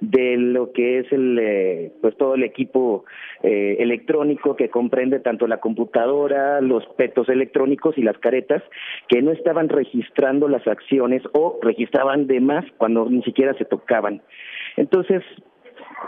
de 0.01 0.36
lo 0.36 0.71
que 0.71 1.00
es 1.00 1.12
el 1.12 1.38
eh, 1.39 1.91
pues 2.01 2.17
todo 2.17 2.33
el 2.33 2.43
equipo 2.43 3.05
eh, 3.43 3.77
electrónico 3.79 4.55
que 4.55 4.69
comprende 4.69 5.19
tanto 5.19 5.45
la 5.45 5.60
computadora, 5.60 6.60
los 6.60 6.86
petos 6.98 7.29
electrónicos 7.29 7.98
y 7.98 8.01
las 8.01 8.17
caretas 8.17 8.63
que 9.07 9.21
no 9.21 9.31
estaban 9.31 9.69
registrando 9.69 10.48
las 10.48 10.67
acciones 10.67 11.21
o 11.33 11.60
registraban 11.62 12.25
de 12.25 12.39
más 12.39 12.65
cuando 12.77 13.07
ni 13.10 13.21
siquiera 13.21 13.53
se 13.53 13.65
tocaban. 13.65 14.24
Entonces, 14.75 15.21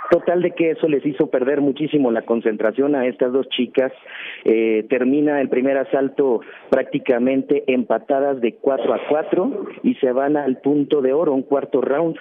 Total 0.09 0.41
de 0.41 0.51
que 0.51 0.71
eso 0.71 0.87
les 0.87 1.05
hizo 1.05 1.27
perder 1.27 1.61
muchísimo 1.61 2.11
la 2.11 2.23
concentración 2.23 2.95
a 2.95 3.05
estas 3.05 3.31
dos 3.31 3.47
chicas. 3.49 3.91
Eh, 4.43 4.85
termina 4.89 5.39
el 5.41 5.49
primer 5.49 5.77
asalto 5.77 6.41
prácticamente 6.69 7.63
empatadas 7.67 8.41
de 8.41 8.55
4 8.55 8.93
a 8.93 8.99
4 9.07 9.65
y 9.83 9.95
se 9.95 10.11
van 10.11 10.37
al 10.37 10.57
punto 10.57 11.01
de 11.01 11.13
oro, 11.13 11.33
un 11.33 11.43
cuarto 11.43 11.81
round. 11.81 12.17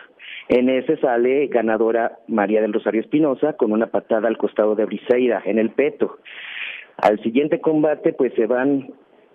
En 0.49 0.69
ese 0.69 0.97
sale 0.99 1.47
ganadora 1.47 2.19
María 2.29 2.61
del 2.61 2.73
Rosario 2.73 3.01
Espinosa 3.01 3.55
con 3.55 3.73
una 3.73 3.87
patada 3.87 4.29
al 4.29 4.39
costado 4.39 4.75
de 4.75 4.85
Briseida 4.85 5.43
en 5.45 5.59
el 5.59 5.71
peto. 5.71 6.19
Al 6.99 7.21
siguiente 7.23 7.61
combate 7.61 8.13
pues 8.13 8.33
se 8.35 8.47
van 8.47 8.89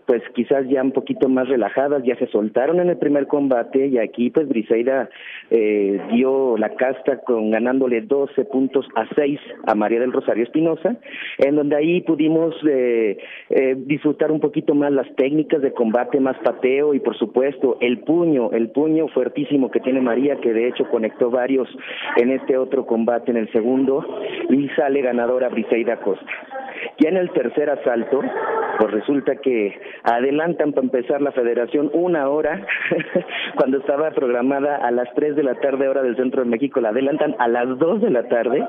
pues 0.08 0.24
quizás 0.34 0.66
ya 0.70 0.82
un 0.82 0.94
poquito 0.94 1.28
más 1.28 1.50
relajadas, 1.50 2.02
ya 2.04 2.16
se 2.16 2.28
soltaron 2.28 2.80
en 2.80 2.90
el 2.90 2.98
primer 2.98 3.28
combate 3.28 3.88
y 3.88 3.98
aquí 3.98 4.30
pues 4.30 4.48
Briseida 4.48 5.10
eh, 5.52 6.02
dio 6.14 6.58
la 6.58 6.70
casta 6.76 7.18
con 7.20 7.52
ganándole 7.52 8.02
12 8.02 8.46
puntos 8.46 8.88
a 8.96 9.06
6 9.14 9.38
a 9.68 9.76
María 9.76 10.00
del 10.00 10.14
Rosario 10.14 10.46
Espinosa, 10.46 10.96
en 11.40 11.56
donde 11.58 11.76
ahí 11.76 12.02
pudimos 12.02 12.56
eh, 12.66 13.18
eh, 13.50 13.76
disfrutar 13.78 14.32
un 14.32 14.40
poquito 14.40 14.74
más 14.76 14.94
las 14.94 15.14
técnicas 15.16 15.62
de 15.62 15.74
combate, 15.74 16.22
más 16.22 16.38
pateo 16.38 16.94
y 16.94 17.02
por 17.02 17.18
supuesto 17.18 17.78
el 17.82 18.00
puño, 18.00 18.52
el 18.54 18.70
puño 18.70 19.10
fuertísimo 19.10 19.70
que 19.72 19.82
tiene 19.82 20.00
María, 20.00 20.38
que 20.38 20.54
de 20.54 20.70
hecho 20.70 20.86
conectó 20.90 21.30
varios 21.30 21.68
en 22.16 22.32
este 22.32 22.58
otro 22.58 22.86
combate 22.86 23.32
en 23.32 23.38
el 23.38 23.52
segundo 23.52 24.06
y 24.50 24.70
sale 24.70 25.02
ganadora 25.02 25.50
Briseida 25.50 25.98
Costa. 25.98 26.32
Ya 27.00 27.10
en 27.10 27.18
el 27.18 27.30
tercer 27.32 27.70
asalto, 27.70 28.22
pues 28.80 28.92
resulta 28.92 29.36
que 29.36 29.80
adelantan 30.04 30.74
para 30.74 30.86
empezar 30.86 31.22
la 31.22 31.32
federación 31.32 31.90
una 31.94 32.30
hora, 32.30 32.66
cuando 33.56 33.78
estaba 33.80 34.12
programada 34.12 34.78
a 34.78 34.92
las 34.92 35.14
3 35.16 35.36
de 35.36 35.44
la 35.44 35.56
tarde 35.56 35.88
hora 35.88 36.02
del 36.02 36.16
centro 36.16 36.44
de 36.44 36.50
México, 36.50 36.80
la 36.80 36.90
adelantan 36.90 37.36
a 37.40 37.48
las 37.48 37.78
2 37.78 38.02
de 38.02 38.10
la 38.10 38.28
tarde. 38.28 38.66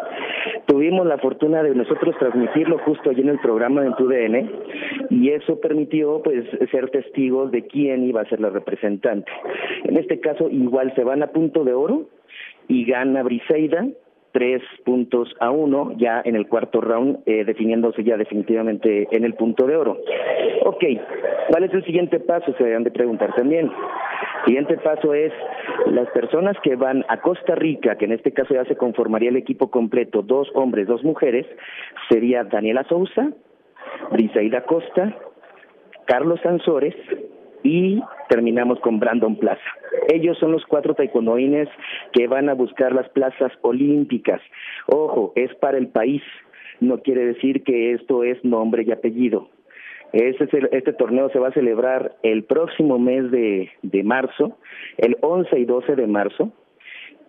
Tuvimos 0.67 1.07
la 1.07 1.19
fortuna 1.19 1.63
de 1.63 1.75
nosotros 1.75 2.17
transmitirlo 2.19 2.79
justo 2.79 3.11
allí 3.11 3.23
en 3.23 3.31
el 3.31 3.39
programa 3.39 3.83
de 3.83 3.93
TUDN 3.93 4.51
y 5.11 5.31
eso 5.31 5.61
permitió 5.61 6.23
pues 6.23 6.45
ser 6.71 6.91
testigos 6.91 7.51
de 7.51 7.67
quién 7.67 8.05
iba 8.05 8.23
a 8.23 8.29
ser 8.29 8.41
la 8.41 8.51
representante. 8.51 9.31
En 9.85 9.97
este 9.97 10.21
caso 10.21 10.49
igual 10.51 10.93
se 10.95 11.05
van 11.05 11.23
a 11.23 11.29
punto 11.29 11.65
de 11.65 11.73
oro 11.73 12.09
y 12.69 12.85
gana 12.85 13.23
Briseida 13.23 13.87
tres 14.33 14.63
puntos 14.85 15.35
a 15.41 15.51
uno 15.51 15.93
ya 15.97 16.23
en 16.25 16.37
el 16.37 16.47
cuarto 16.49 16.81
round, 16.81 17.21
eh, 17.27 17.45
definiéndose 17.45 18.05
ya 18.05 18.17
definitivamente 18.17 19.09
en 19.11 19.25
el 19.25 19.35
punto 19.35 19.67
de 19.67 19.77
oro. 19.77 19.99
Ok, 20.65 20.85
¿cuál 21.49 21.65
es 21.65 21.75
el 21.75 21.85
siguiente 21.85 22.21
paso? 22.21 22.53
Se 22.57 22.65
deben 22.65 22.85
de 22.85 22.91
preguntar 22.91 23.35
también. 23.35 23.67
El 23.67 24.45
siguiente 24.45 24.79
paso 24.79 25.15
es 25.15 25.33
las 25.87 26.09
personas 26.11 26.57
que 26.63 26.77
van 26.77 27.05
a 27.09 27.21
Costa 27.21 27.55
Rica, 27.55 27.97
que 27.97 28.05
en 28.05 28.13
este 28.13 28.33
caso 28.33 28.55
ya 28.55 28.65
se 28.65 28.77
conformaría 28.77 29.31
el 29.31 29.37
equipo 29.37 29.71
completo, 29.71 30.23
dos 30.23 30.51
hombres, 30.55 30.87
dos 30.87 31.05
mujeres, 31.05 31.47
sería 32.09 32.45
Daniela 32.45 32.85
Sousa, 32.85 33.31
Briseida 34.13 34.63
Costa, 34.63 35.17
Carlos 36.07 36.41
Sansores 36.43 36.95
y 37.63 38.01
terminamos 38.29 38.81
con 38.81 38.99
Brandon 38.99 39.37
Plaza. 39.37 39.61
Ellos 40.09 40.39
son 40.39 40.53
los 40.53 40.65
cuatro 40.67 40.95
taekwondoines 40.95 41.69
que 42.13 42.27
van 42.29 42.49
a 42.49 42.55
buscar 42.55 42.93
las 42.93 43.09
plazas 43.11 43.53
olímpicas. 43.63 44.41
Ojo, 44.87 45.33
es 45.37 45.55
para 45.57 45.79
el 45.79 45.89
país, 45.89 46.23
no 46.81 46.99
quiere 47.03 47.27
decir 47.27 47.65
que 47.65 47.93
esto 47.93 48.25
es 48.25 48.43
nombre 48.45 48.85
y 48.87 48.93
apellido. 48.93 49.49
Este, 50.13 50.49
este 50.73 50.93
torneo 50.95 51.29
se 51.31 51.39
va 51.39 51.49
a 51.49 51.53
celebrar 51.53 52.17
el 52.23 52.45
próximo 52.45 52.99
mes 52.99 53.31
de, 53.31 53.71
de 53.83 54.03
marzo, 54.03 54.57
el 54.97 55.17
11 55.21 55.59
y 55.59 55.65
12 55.65 55.97
de 55.97 56.07
marzo, 56.07 56.53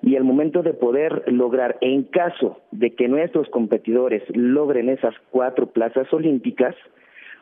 y 0.01 0.15
el 0.15 0.23
momento 0.23 0.63
de 0.63 0.73
poder 0.73 1.23
lograr, 1.27 1.77
en 1.81 2.03
caso 2.03 2.61
de 2.71 2.95
que 2.95 3.09
nuestros 3.09 3.49
competidores 3.49 4.23
logren 4.33 4.87
esas 4.87 5.13
cuatro 5.29 5.67
plazas 5.67 6.11
olímpicas, 6.13 6.73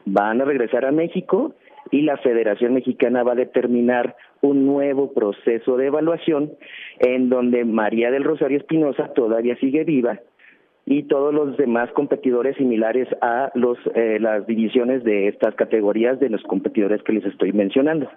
van 0.06 0.42
a 0.42 0.46
regresar 0.46 0.86
a 0.86 0.92
México 0.92 1.54
y 1.92 2.02
la 2.02 2.18
Federación 2.18 2.74
Mexicana 2.74 3.24
va 3.24 3.34
a 3.34 3.36
determinar 3.36 4.16
un 4.42 4.66
nuevo 4.66 5.14
proceso 5.14 5.78
de 5.78 5.88
evaluación 5.88 6.54
en 7.00 7.30
donde 7.30 7.66
María 7.66 8.12
del 8.12 8.24
Rosario 8.24 8.58
Espinosa 8.58 9.14
todavía 9.14 9.58
sigue 9.58 9.84
viva 9.84 10.20
y 10.86 11.04
todos 11.04 11.34
los 11.34 11.58
demás 11.58 11.92
competidores 11.92 12.56
similares 12.56 13.10
a 13.22 13.52
los, 13.56 13.78
eh, 13.94 14.20
las 14.22 14.48
divisiones 14.48 15.04
de 15.04 15.28
estas 15.28 15.54
categorías 15.56 16.18
de 16.20 16.30
los 16.30 16.42
competidores 16.44 17.04
que 17.04 17.12
les 17.12 17.26
estoy 17.26 17.52
mencionando. 17.52 18.10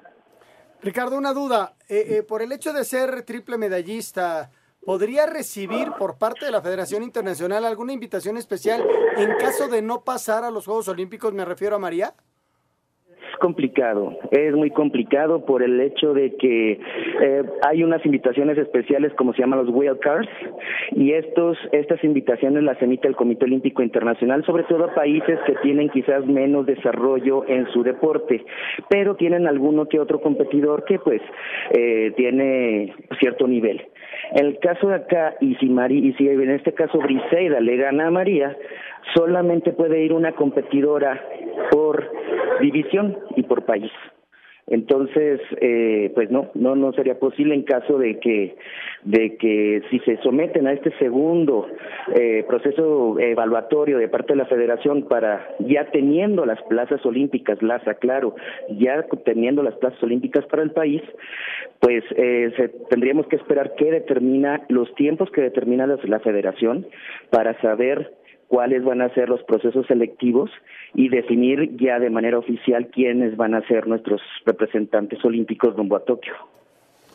Ricardo, 0.80 1.18
una 1.18 1.32
duda. 1.32 1.74
Eh, 1.88 2.18
eh, 2.18 2.22
por 2.22 2.42
el 2.42 2.52
hecho 2.52 2.72
de 2.72 2.84
ser 2.84 3.22
triple 3.22 3.58
medallista, 3.58 4.50
¿podría 4.84 5.26
recibir 5.26 5.88
por 5.98 6.16
parte 6.16 6.46
de 6.46 6.52
la 6.52 6.62
Federación 6.62 7.02
Internacional 7.02 7.64
alguna 7.64 7.92
invitación 7.92 8.36
especial 8.36 8.82
en 9.16 9.36
caso 9.38 9.66
de 9.66 9.82
no 9.82 10.04
pasar 10.04 10.44
a 10.44 10.50
los 10.52 10.64
Juegos 10.64 10.86
Olímpicos? 10.88 11.34
Me 11.34 11.44
refiero 11.44 11.74
a 11.74 11.80
María 11.80 12.14
complicado, 13.40 14.16
es 14.30 14.54
muy 14.54 14.70
complicado 14.70 15.44
por 15.44 15.62
el 15.62 15.80
hecho 15.80 16.14
de 16.14 16.36
que 16.36 16.80
eh, 17.20 17.42
hay 17.68 17.82
unas 17.82 18.04
invitaciones 18.06 18.56
especiales 18.58 19.12
como 19.14 19.32
se 19.32 19.40
llaman 19.40 19.64
los 19.64 19.98
Cards 20.00 20.28
y 20.92 21.12
estos 21.12 21.58
estas 21.72 22.02
invitaciones 22.04 22.62
las 22.62 22.80
emite 22.80 23.08
el 23.08 23.16
Comité 23.16 23.46
Olímpico 23.46 23.82
Internacional, 23.82 24.44
sobre 24.44 24.64
todo 24.64 24.84
a 24.84 24.94
países 24.94 25.38
que 25.46 25.54
tienen 25.62 25.88
quizás 25.88 26.24
menos 26.26 26.66
desarrollo 26.66 27.48
en 27.48 27.66
su 27.72 27.82
deporte, 27.82 28.44
pero 28.88 29.16
tienen 29.16 29.48
alguno 29.48 29.86
que 29.86 29.98
otro 29.98 30.20
competidor 30.20 30.84
que 30.84 30.98
pues 30.98 31.22
eh, 31.72 32.12
tiene 32.16 32.94
cierto 33.18 33.48
nivel. 33.48 33.82
En 34.32 34.46
el 34.46 34.58
caso 34.58 34.88
de 34.88 34.94
acá, 34.94 35.34
y 35.40 35.56
si, 35.56 35.66
María, 35.66 35.98
y 35.98 36.12
si 36.14 36.28
en 36.28 36.50
este 36.50 36.72
caso 36.72 36.98
Briseida 36.98 37.60
le 37.60 37.76
gana 37.76 38.06
a 38.06 38.10
María, 38.10 38.56
solamente 39.14 39.72
puede 39.72 40.02
ir 40.04 40.12
una 40.12 40.32
competidora 40.32 41.20
división 42.60 43.16
y 43.36 43.42
por 43.42 43.64
país. 43.64 43.90
Entonces, 44.70 45.40
eh, 45.60 46.12
pues 46.14 46.30
no, 46.30 46.50
no, 46.54 46.76
no 46.76 46.92
sería 46.92 47.18
posible 47.18 47.56
en 47.56 47.64
caso 47.64 47.98
de 47.98 48.20
que, 48.20 48.56
de 49.02 49.36
que 49.36 49.82
si 49.90 49.98
se 50.00 50.16
someten 50.18 50.68
a 50.68 50.72
este 50.72 50.96
segundo 50.98 51.66
eh, 52.14 52.44
proceso 52.46 53.18
evaluatorio 53.18 53.98
de 53.98 54.06
parte 54.06 54.32
de 54.32 54.36
la 54.36 54.46
Federación 54.46 55.08
para 55.08 55.44
ya 55.58 55.90
teniendo 55.90 56.46
las 56.46 56.62
plazas 56.62 57.04
olímpicas, 57.04 57.60
las 57.62 57.86
aclaro, 57.88 58.36
ya 58.78 59.04
teniendo 59.24 59.64
las 59.64 59.74
plazas 59.74 60.00
olímpicas 60.04 60.46
para 60.46 60.62
el 60.62 60.70
país, 60.70 61.02
pues 61.80 62.04
eh, 62.14 62.52
se, 62.56 62.68
tendríamos 62.90 63.26
que 63.26 63.36
esperar 63.36 63.74
qué 63.76 63.90
determina 63.90 64.62
los 64.68 64.94
tiempos 64.94 65.32
que 65.32 65.40
determina 65.40 65.88
la 65.88 66.20
Federación 66.20 66.86
para 67.30 67.60
saber 67.60 68.19
cuáles 68.50 68.82
van 68.82 69.00
a 69.00 69.14
ser 69.14 69.28
los 69.28 69.40
procesos 69.44 69.86
selectivos 69.86 70.50
y 70.92 71.08
definir 71.08 71.76
ya 71.76 72.00
de 72.00 72.10
manera 72.10 72.36
oficial 72.36 72.88
quiénes 72.88 73.36
van 73.36 73.54
a 73.54 73.64
ser 73.68 73.86
nuestros 73.86 74.20
representantes 74.44 75.24
olímpicos 75.24 75.76
rumbo 75.76 75.94
a 75.94 76.04
Tokio. 76.04 76.34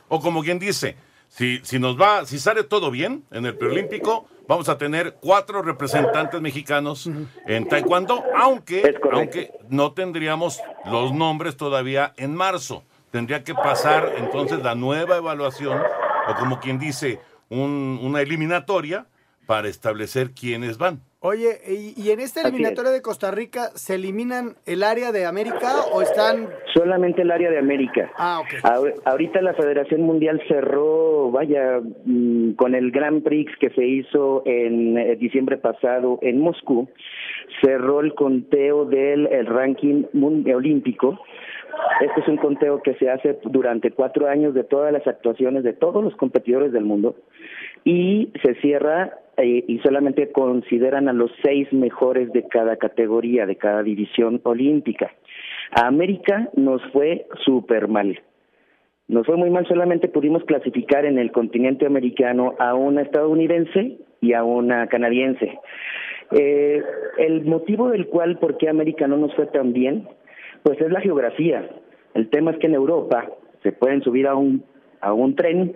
O 0.07 0.21
como 0.21 0.41
quien 0.43 0.59
dice, 0.59 0.95
si, 1.27 1.59
si 1.63 1.77
nos 1.77 1.99
va, 1.99 2.23
si 2.23 2.39
sale 2.39 2.63
todo 2.63 2.89
bien 2.89 3.25
en 3.31 3.45
el 3.45 3.57
preolímpico, 3.57 4.29
vamos 4.47 4.69
a 4.69 4.77
tener 4.77 5.15
cuatro 5.19 5.61
representantes 5.61 6.39
mexicanos 6.39 7.11
en 7.45 7.67
Taekwondo, 7.67 8.23
aunque, 8.37 8.95
aunque 9.11 9.51
no 9.69 9.91
tendríamos 9.91 10.61
los 10.89 11.13
nombres 11.13 11.57
todavía 11.57 12.13
en 12.15 12.33
marzo. 12.33 12.85
Tendría 13.11 13.43
que 13.43 13.53
pasar 13.53 14.13
entonces 14.19 14.63
la 14.63 14.75
nueva 14.75 15.17
evaluación, 15.17 15.81
o 16.29 16.35
como 16.35 16.61
quien 16.61 16.79
dice, 16.79 17.19
un, 17.49 17.99
una 18.01 18.21
eliminatoria 18.21 19.05
para 19.45 19.67
establecer 19.67 20.31
quiénes 20.31 20.77
van. 20.77 21.01
Oye, 21.27 21.57
¿y, 21.67 22.11
en 22.11 22.19
esta 22.19 22.41
eliminatoria 22.41 22.91
de 22.91 23.01
Costa 23.01 23.31
Rica 23.31 23.71
se 23.73 23.95
eliminan 23.95 24.57
el 24.67 24.83
área 24.83 25.11
de 25.11 25.25
América 25.25 25.73
o 25.91 26.03
están...? 26.03 26.49
Solamente 26.71 27.23
el 27.23 27.31
área 27.31 27.49
de 27.49 27.57
América. 27.57 28.11
Ah, 28.15 28.41
ok. 28.41 29.01
ahorita 29.05 29.41
la 29.41 29.55
Federación 29.55 30.03
Mundial 30.03 30.39
cerró, 30.47 31.31
vaya, 31.31 31.81
mm, 31.81 32.51
con 32.51 32.75
el 32.75 32.91
Grand 32.91 33.23
Prix 33.23 33.51
que 33.59 33.71
se 33.71 33.83
hizo 33.83 34.43
en 34.45 34.99
eh, 34.99 35.15
diciembre 35.15 35.57
pasado 35.57 36.19
en 36.21 36.41
Moscú, 36.41 36.87
cerró 37.59 38.01
el 38.01 38.13
conteo 38.13 38.85
del 38.85 39.27
ranking 39.47 40.03
olímpico. 40.53 41.19
Este 42.01 42.21
es 42.21 42.27
un 42.27 42.37
conteo 42.37 42.81
que 42.81 42.93
se 42.95 43.09
hace 43.09 43.39
durante 43.43 43.91
cuatro 43.91 44.27
años 44.27 44.53
de 44.53 44.63
todas 44.63 44.91
las 44.91 45.05
actuaciones 45.07 45.63
de 45.63 45.73
todos 45.73 46.03
los 46.03 46.15
competidores 46.15 46.71
del 46.71 46.83
mundo 46.83 47.15
y 47.83 48.31
se 48.43 48.55
cierra 48.55 49.13
eh, 49.37 49.63
y 49.67 49.79
solamente 49.79 50.31
consideran 50.31 51.07
a 51.07 51.13
los 51.13 51.31
seis 51.43 51.71
mejores 51.73 52.31
de 52.33 52.47
cada 52.47 52.77
categoría, 52.77 53.45
de 53.45 53.57
cada 53.57 53.83
división 53.83 54.41
olímpica. 54.43 55.11
A 55.71 55.87
América 55.87 56.49
nos 56.55 56.81
fue 56.91 57.27
súper 57.43 57.87
mal. 57.87 58.19
Nos 59.07 59.25
fue 59.25 59.37
muy 59.37 59.49
mal, 59.49 59.67
solamente 59.67 60.07
pudimos 60.07 60.43
clasificar 60.45 61.05
en 61.05 61.19
el 61.19 61.31
continente 61.31 61.85
americano 61.85 62.55
a 62.57 62.73
una 62.73 63.03
estadounidense 63.03 63.97
y 64.19 64.33
a 64.33 64.43
una 64.43 64.87
canadiense. 64.87 65.59
Eh, 66.31 66.81
el 67.19 67.45
motivo 67.45 67.89
del 67.89 68.07
cual, 68.07 68.39
por 68.39 68.57
qué 68.57 68.67
América 68.67 69.07
no 69.07 69.17
nos 69.17 69.35
fue 69.35 69.45
tan 69.47 69.73
bien, 69.73 70.07
pues 70.65 70.81
es 70.81 70.91
la 70.91 70.99
geografía. 70.99 71.69
El 72.15 72.27
tema 72.31 72.49
es 72.49 72.57
que 72.57 72.65
en 72.65 72.73
Europa 72.73 73.29
se 73.61 73.71
pueden 73.71 74.01
subir 74.01 74.25
a 74.25 74.33
un 74.35 74.63
a 74.99 75.13
un 75.13 75.35
tren 75.35 75.73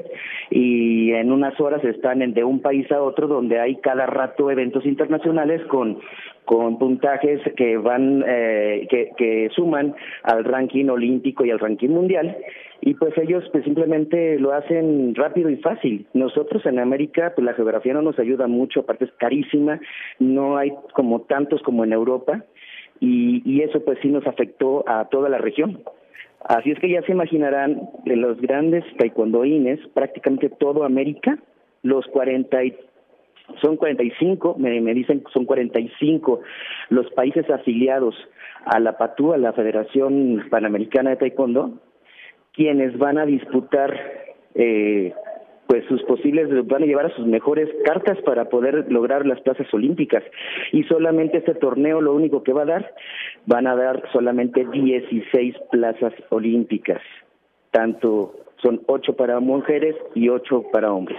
y 0.50 1.12
en 1.12 1.32
unas 1.32 1.60
horas 1.62 1.84
están 1.84 2.20
de 2.34 2.44
un 2.44 2.62
país 2.62 2.92
a 2.92 3.04
otro 3.04 3.28
donde 3.28 3.60
hay 3.60 3.76
cada 3.76 4.08
rato 4.08 4.50
eventos 4.50 4.84
internacionales 4.88 5.62
con 5.68 6.00
con 6.46 6.80
puntajes 6.80 7.40
que 7.56 7.78
van 7.78 8.24
eh, 8.26 8.88
que, 8.90 9.12
que 9.16 9.50
suman 9.56 9.94
al 10.24 10.44
ranking 10.44 10.88
olímpico 10.88 11.46
y 11.46 11.52
al 11.52 11.60
ranking 11.60 11.90
mundial 11.90 12.36
y 12.82 12.96
pues 12.96 13.16
ellos 13.20 13.44
pues 13.52 13.64
simplemente 13.66 14.40
lo 14.40 14.54
hacen 14.54 15.14
rápido 15.14 15.52
y 15.52 15.58
fácil. 15.58 16.08
Nosotros 16.14 16.66
en 16.66 16.80
América 16.80 17.34
pues 17.36 17.46
la 17.46 17.54
geografía 17.54 17.94
no 17.94 18.02
nos 18.02 18.18
ayuda 18.18 18.48
mucho, 18.48 18.80
aparte 18.80 19.06
es 19.06 19.12
carísima, 19.20 19.80
no 20.18 20.58
hay 20.58 20.72
como 20.94 21.22
tantos 21.22 21.62
como 21.62 21.84
en 21.84 21.94
Europa 21.94 22.44
y, 23.00 23.42
y 23.46 23.62
eso 23.62 23.84
pues 23.84 24.00
sí 24.02 24.10
nos 24.10 24.26
afectó 24.28 24.84
a 24.88 25.06
toda 25.10 25.30
la 25.30 25.38
región. 25.38 25.82
Así 26.46 26.72
es 26.72 26.80
que 26.80 26.90
ya 26.90 27.02
se 27.02 27.12
imaginarán 27.12 27.82
de 28.06 28.16
los 28.16 28.40
grandes 28.40 28.84
taekwondoines, 28.98 29.80
prácticamente 29.94 30.50
todo 30.50 30.84
América, 30.84 31.38
los 31.84 32.06
40 32.08 32.64
y, 32.64 32.76
son 33.62 33.78
45, 33.78 34.56
me, 34.58 34.80
me 34.82 34.94
dicen 34.94 35.24
son 35.34 35.46
45 35.46 36.42
los 36.90 37.10
países 37.12 37.50
afiliados 37.50 38.16
a 38.66 38.80
la 38.80 38.98
PATU, 38.98 39.34
a 39.34 39.38
la 39.38 39.54
Federación 39.54 40.46
Panamericana 40.50 41.12
de 41.12 41.16
Taekwondo, 41.18 41.80
quienes 42.54 42.98
van 42.98 43.18
a 43.18 43.26
disputar 43.26 43.98
eh, 44.56 45.14
pues 45.70 45.86
sus 45.86 46.02
posibles 46.06 46.50
van 46.66 46.82
a 46.82 46.86
llevar 46.88 47.06
a 47.06 47.16
sus 47.16 47.28
mejores 47.28 47.70
cartas 47.86 48.18
para 48.26 48.50
poder 48.50 48.92
lograr 48.92 49.28
las 49.28 49.40
plazas 49.42 49.72
olímpicas. 49.72 50.24
Y 50.72 50.84
solamente 50.86 51.38
este 51.38 51.54
torneo 51.54 52.02
lo 52.02 52.16
único 52.16 52.42
que 52.42 52.54
va 52.54 52.64
a 52.64 52.66
dar 52.66 52.96
van 53.46 53.68
a 53.68 53.76
dar 53.76 54.02
solamente 54.12 54.66
16 54.66 55.56
plazas 55.72 56.14
olímpicas 56.30 57.02
tanto 57.72 58.34
son 58.62 58.82
ocho 58.88 59.16
para 59.16 59.40
mujeres 59.40 59.96
y 60.16 60.30
ocho 60.30 60.64
para 60.72 60.92
hombres. 60.92 61.18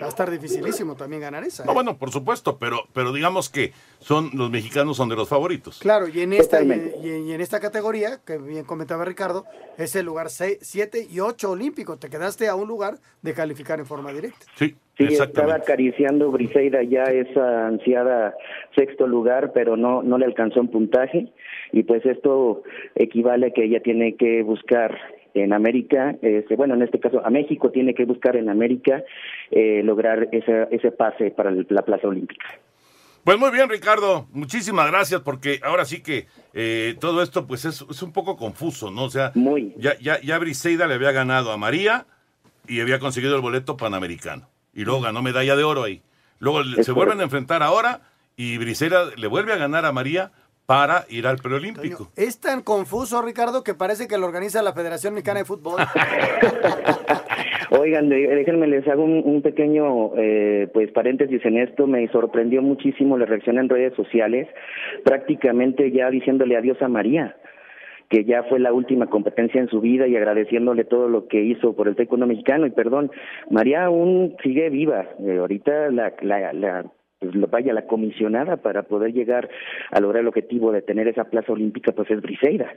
Va 0.00 0.06
a 0.06 0.08
estar 0.08 0.30
dificilísimo 0.30 0.96
también 0.96 1.22
ganar 1.22 1.44
esa. 1.44 1.64
No, 1.64 1.72
¿eh? 1.72 1.74
bueno, 1.74 1.96
por 1.96 2.10
supuesto, 2.10 2.56
pero, 2.58 2.78
pero 2.92 3.12
digamos 3.12 3.48
que 3.48 3.72
son 4.00 4.30
los 4.34 4.50
mexicanos 4.50 4.96
son 4.96 5.08
de 5.08 5.14
los 5.16 5.28
favoritos. 5.28 5.78
Claro, 5.78 6.08
y 6.08 6.20
en 6.20 6.32
esta 6.32 6.62
y, 6.62 6.68
y- 7.04 7.28
y 7.28 7.32
en 7.32 7.40
esta 7.40 7.60
categoría, 7.60 8.18
que 8.26 8.38
bien 8.38 8.64
comentaba 8.64 9.04
Ricardo, 9.04 9.44
es 9.78 9.94
el 9.94 10.06
lugar 10.06 10.28
7 10.30 11.06
y 11.08 11.20
8 11.20 11.50
olímpico. 11.50 11.98
Te 11.98 12.08
quedaste 12.10 12.48
a 12.48 12.54
un 12.56 12.66
lugar 12.68 12.94
de 13.22 13.32
calificar 13.34 13.78
en 13.78 13.86
forma 13.86 14.12
directa. 14.12 14.44
Sí, 14.56 14.74
Sí, 14.98 15.04
estaba 15.04 15.54
acariciando 15.54 16.30
Briseida 16.30 16.82
ya 16.82 17.04
esa 17.04 17.66
ansiada 17.66 18.34
sexto 18.76 19.06
lugar, 19.06 19.52
pero 19.54 19.74
no, 19.76 20.02
no 20.02 20.18
le 20.18 20.26
alcanzó 20.26 20.60
en 20.60 20.68
puntaje. 20.68 21.32
Y 21.72 21.84
pues 21.84 22.04
esto 22.04 22.62
equivale 22.94 23.46
a 23.46 23.50
que 23.52 23.64
ella 23.64 23.80
tiene 23.82 24.16
que 24.16 24.42
buscar 24.42 24.98
en 25.34 25.52
América, 25.52 26.16
este, 26.22 26.56
bueno, 26.56 26.74
en 26.74 26.82
este 26.82 27.00
caso 27.00 27.24
a 27.24 27.30
México 27.30 27.70
tiene 27.70 27.94
que 27.94 28.04
buscar 28.04 28.36
en 28.36 28.48
América 28.48 29.02
eh, 29.50 29.82
lograr 29.84 30.28
ese, 30.32 30.68
ese 30.70 30.90
pase 30.92 31.30
para 31.30 31.50
la 31.50 31.82
plaza 31.82 32.08
olímpica. 32.08 32.46
Pues 33.24 33.38
muy 33.38 33.52
bien, 33.52 33.68
Ricardo. 33.68 34.26
Muchísimas 34.32 34.90
gracias, 34.90 35.20
porque 35.20 35.60
ahora 35.62 35.84
sí 35.84 36.02
que 36.02 36.26
eh, 36.54 36.96
todo 36.98 37.22
esto 37.22 37.46
pues 37.46 37.64
es, 37.64 37.84
es 37.88 38.02
un 38.02 38.12
poco 38.12 38.36
confuso, 38.36 38.90
¿no? 38.90 39.04
O 39.04 39.10
sea, 39.10 39.32
ya, 39.76 39.96
ya, 40.00 40.20
ya 40.20 40.38
Briseida 40.38 40.88
le 40.88 40.94
había 40.94 41.12
ganado 41.12 41.52
a 41.52 41.56
María 41.56 42.06
y 42.66 42.80
había 42.80 42.98
conseguido 42.98 43.36
el 43.36 43.42
boleto 43.42 43.76
panamericano. 43.76 44.48
Y 44.74 44.84
luego 44.84 45.02
ganó 45.02 45.22
medalla 45.22 45.54
de 45.54 45.62
oro 45.62 45.84
ahí. 45.84 46.02
Luego 46.40 46.62
Es 46.62 46.86
se 46.86 46.92
vuelven 46.92 47.20
a 47.20 47.24
enfrentar 47.24 47.62
ahora 47.62 48.00
y 48.36 48.58
Briseida 48.58 49.10
le 49.16 49.26
vuelve 49.28 49.52
a 49.52 49.56
ganar 49.56 49.86
a 49.86 49.92
María 49.92 50.32
para 50.72 51.04
ir 51.10 51.26
al 51.26 51.36
preolímpico. 51.36 52.08
Es 52.16 52.40
tan 52.40 52.62
confuso, 52.62 53.20
Ricardo, 53.22 53.62
que 53.62 53.74
parece 53.74 54.08
que 54.08 54.16
lo 54.16 54.26
organiza 54.26 54.62
la 54.62 54.72
Federación 54.72 55.12
Mexicana 55.14 55.40
de 55.40 55.44
Fútbol. 55.44 55.80
Oigan, 57.70 58.08
de- 58.08 58.28
déjenme 58.28 58.66
les 58.66 58.86
hago 58.88 59.02
un, 59.04 59.22
un 59.24 59.42
pequeño 59.42 60.12
eh, 60.16 60.68
pues 60.72 60.90
paréntesis 60.92 61.44
en 61.44 61.58
esto. 61.58 61.86
Me 61.86 62.06
sorprendió 62.08 62.62
muchísimo 62.62 63.16
la 63.18 63.26
reacción 63.26 63.58
en 63.58 63.68
redes 63.68 63.94
sociales, 63.94 64.48
prácticamente 65.04 65.90
ya 65.90 66.10
diciéndole 66.10 66.56
adiós 66.56 66.80
a 66.82 66.88
María 66.88 67.36
que 68.08 68.24
ya 68.26 68.42
fue 68.42 68.60
la 68.60 68.74
última 68.74 69.06
competencia 69.06 69.58
en 69.58 69.68
su 69.68 69.80
vida 69.80 70.06
y 70.06 70.14
agradeciéndole 70.16 70.84
todo 70.84 71.08
lo 71.08 71.28
que 71.28 71.40
hizo 71.40 71.74
por 71.74 71.88
el 71.88 71.96
taekwondo 71.96 72.26
mexicano. 72.26 72.66
Y 72.66 72.70
perdón, 72.70 73.10
María 73.48 73.86
aún 73.86 74.36
sigue 74.42 74.68
viva. 74.68 75.06
Eh, 75.20 75.38
ahorita 75.38 75.90
la, 75.90 76.12
la, 76.20 76.52
la 76.52 76.84
pues, 77.22 77.34
lo- 77.34 77.46
vaya, 77.46 77.72
la 77.72 77.86
comisionada 77.86 78.58
para 78.58 78.82
poder 78.82 79.12
llegar 79.12 79.48
a 79.90 80.00
lograr 80.00 80.20
el 80.22 80.28
objetivo 80.28 80.72
de 80.72 80.82
tener 80.82 81.08
esa 81.08 81.24
plaza 81.24 81.52
olímpica, 81.52 81.92
pues 81.92 82.10
es 82.10 82.20
Briseida. 82.20 82.70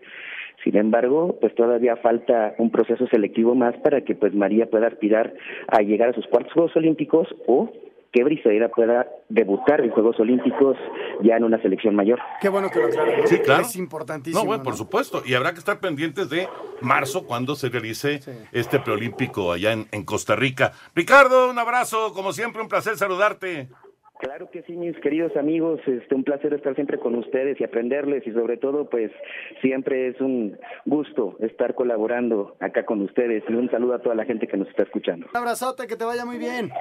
Sin 0.63 0.77
embargo, 0.77 1.38
pues 1.41 1.53
todavía 1.55 1.95
falta 1.97 2.55
un 2.58 2.71
proceso 2.71 3.05
selectivo 3.08 3.53
más 3.55 3.75
para 3.84 4.01
que 4.01 4.15
pues 4.15 4.34
María 4.34 4.67
pueda 4.67 4.88
aspirar 4.88 5.34
a 5.67 5.81
llegar 5.81 6.10
a 6.10 6.13
sus 6.13 6.25
cuartos 6.27 6.53
Juegos 6.53 6.75
Olímpicos 6.77 7.27
o 7.47 7.71
que 8.12 8.23
Briseida 8.23 8.69
pueda 8.69 9.08
debutar 9.27 9.81
en 9.81 9.89
Juegos 9.91 10.17
Olímpicos 10.21 10.77
ya 11.21 11.36
en 11.36 11.43
una 11.43 11.62
selección 11.62 11.93
mayor. 11.95 12.17
Qué 12.41 12.47
bueno 12.47 12.69
que 12.69 12.79
lo 12.79 12.86
aclaras. 12.86 13.29
Sí, 13.29 13.39
claro. 13.39 13.63
Es 13.63 13.75
importantísimo. 13.75 14.41
No, 14.41 14.47
bueno, 14.47 14.63
por 14.63 14.71
¿no? 14.73 14.77
supuesto. 14.77 15.21
Y 15.25 15.34
habrá 15.34 15.51
que 15.51 15.60
estar 15.60 15.81
pendientes 15.81 16.29
de 16.29 16.47
marzo 16.81 17.27
cuando 17.27 17.55
se 17.55 17.67
realice 17.67 18.21
este 18.53 18.79
preolímpico 18.79 19.51
allá 19.51 19.73
en, 19.73 19.88
en 19.91 20.05
Costa 20.05 20.36
Rica. 20.38 20.71
Ricardo, 20.95 21.51
un 21.51 21.60
abrazo. 21.60 22.13
Como 22.13 22.31
siempre, 22.31 22.62
un 22.62 22.69
placer 22.69 22.95
saludarte. 22.95 23.67
Claro 24.19 24.49
que 24.49 24.63
sí, 24.63 24.73
mis 24.73 24.97
queridos 25.01 25.36
amigos, 25.36 25.80
este, 25.86 26.15
un 26.15 26.23
placer 26.23 26.54
estar 26.54 26.73
siempre 26.75 26.97
con 26.99 27.15
ustedes 27.15 27.60
y 27.60 27.63
aprenderles 27.63 28.25
y 28.25 28.32
sobre 28.32 28.58
todo, 28.58 28.89
pues 28.89 29.12
siempre 29.62 30.08
es 30.08 30.21
un 30.21 30.58
gusto 30.86 31.36
estar 31.39 31.75
colaborando 31.75 32.56
acá 32.62 32.86
con 32.86 33.01
ustedes 33.01 33.43
y 33.49 33.54
un 33.54 33.69
saludo 33.69 33.95
a 33.95 34.01
toda 34.01 34.15
la 34.15 34.25
gente 34.25 34.47
que 34.47 34.56
nos 34.58 34.69
está 34.69 34.84
escuchando. 34.84 35.28
Un 35.34 35.38
abrazote, 35.38 35.88
que 35.88 35.97
te 35.97 36.06
vaya 36.06 36.25
muy 36.25 36.38
bien. 36.38 36.71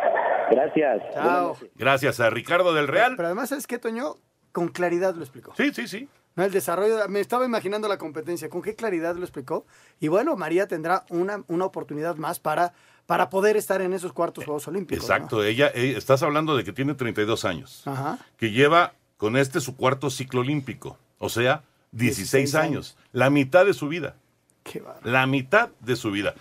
Gracias. 0.50 1.02
Chao. 1.12 1.56
Gracias 1.74 2.20
a 2.20 2.30
Ricardo 2.30 2.72
del 2.72 2.86
Real. 2.86 3.14
Pero 3.16 3.26
además, 3.26 3.48
¿sabes 3.48 3.66
qué, 3.66 3.78
Toño? 3.78 4.14
Con 4.52 4.68
claridad 4.68 5.14
lo 5.14 5.22
explicó. 5.22 5.52
Sí, 5.56 5.72
sí, 5.72 5.88
sí. 5.88 6.08
No, 6.36 6.44
el 6.44 6.52
desarrollo, 6.52 6.96
me 7.08 7.20
estaba 7.20 7.44
imaginando 7.44 7.86
la 7.86 7.96
competencia, 7.96 8.48
con 8.48 8.60
qué 8.60 8.74
claridad 8.74 9.14
lo 9.14 9.22
explicó. 9.22 9.66
Y 10.00 10.08
bueno, 10.08 10.36
María 10.36 10.66
tendrá 10.66 11.04
una, 11.10 11.44
una 11.46 11.64
oportunidad 11.64 12.16
más 12.16 12.40
para, 12.40 12.72
para 13.06 13.30
poder 13.30 13.56
estar 13.56 13.82
en 13.82 13.92
esos 13.92 14.12
cuartos 14.12 14.44
Juegos 14.44 14.66
Olímpicos. 14.68 15.08
¿no? 15.08 15.14
Exacto. 15.14 15.44
Ella, 15.44 15.70
eh, 15.74 15.94
estás 15.96 16.22
hablando 16.22 16.56
de 16.56 16.64
que 16.64 16.72
tiene 16.72 16.94
32 16.94 17.44
años. 17.44 17.82
Ajá. 17.86 18.18
Que 18.36 18.50
lleva 18.50 18.94
con 19.16 19.36
este 19.36 19.60
su 19.60 19.76
cuarto 19.76 20.10
ciclo 20.10 20.40
olímpico. 20.40 20.98
O 21.18 21.28
sea, 21.28 21.62
16, 21.92 22.32
16 22.32 22.54
años. 22.54 22.96
La 23.12 23.30
mitad 23.30 23.64
de 23.64 23.74
su 23.74 23.88
vida. 23.88 24.16
Qué. 24.62 24.82
La 25.02 25.26
mitad 25.26 25.70
de 25.80 25.96
su 25.96 26.10
vida. 26.10 26.34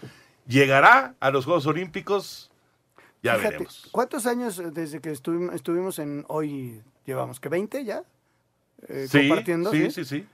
¿Llegará 0.48 1.16
a 1.20 1.32
los 1.32 1.46
Juegos 1.46 1.66
Olímpicos? 1.68 2.52
Ya 3.22 3.36
Fíjate, 3.36 3.52
veremos. 3.52 3.88
¿Cuántos 3.92 4.26
años 4.26 4.62
desde 4.74 5.00
que 5.00 5.12
estuvimos, 5.12 5.56
estuvimos 5.56 6.00
en 6.00 6.26
hoy 6.28 6.82
llevamos? 7.06 7.40
¿Que 7.40 7.50
20 7.50 7.86
ya? 7.86 8.04
Eh, 8.90 9.08
Sí, 9.10 9.28
compartiendo. 9.28 9.72
sí, 9.72 9.92
sí, 9.92 10.06
sí. 10.06 10.26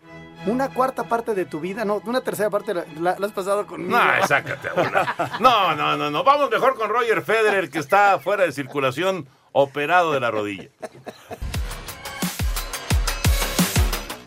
Una 0.45 0.69
cuarta 0.69 1.03
parte 1.03 1.35
de 1.35 1.45
tu 1.45 1.59
vida, 1.59 1.83
no, 1.83 2.01
una 2.05 2.21
tercera 2.21 2.49
parte 2.49 2.73
la, 2.73 2.85
la- 2.99 3.15
la 3.19 3.25
has 3.27 3.33
pasado 3.33 3.67
conmigo. 3.67 3.97
No, 3.97 4.27
sácate 4.27 4.69
una. 4.75 5.15
No, 5.39 5.75
no, 5.75 5.97
no, 5.97 6.09
no. 6.09 6.23
Vamos 6.23 6.49
mejor 6.49 6.75
con 6.75 6.89
Roger 6.89 7.21
Federer, 7.21 7.69
que 7.69 7.79
está 7.79 8.17
fuera 8.19 8.43
de 8.45 8.51
circulación, 8.53 9.27
operado 9.51 10.13
de 10.13 10.19
la 10.21 10.31
rodilla. 10.31 10.69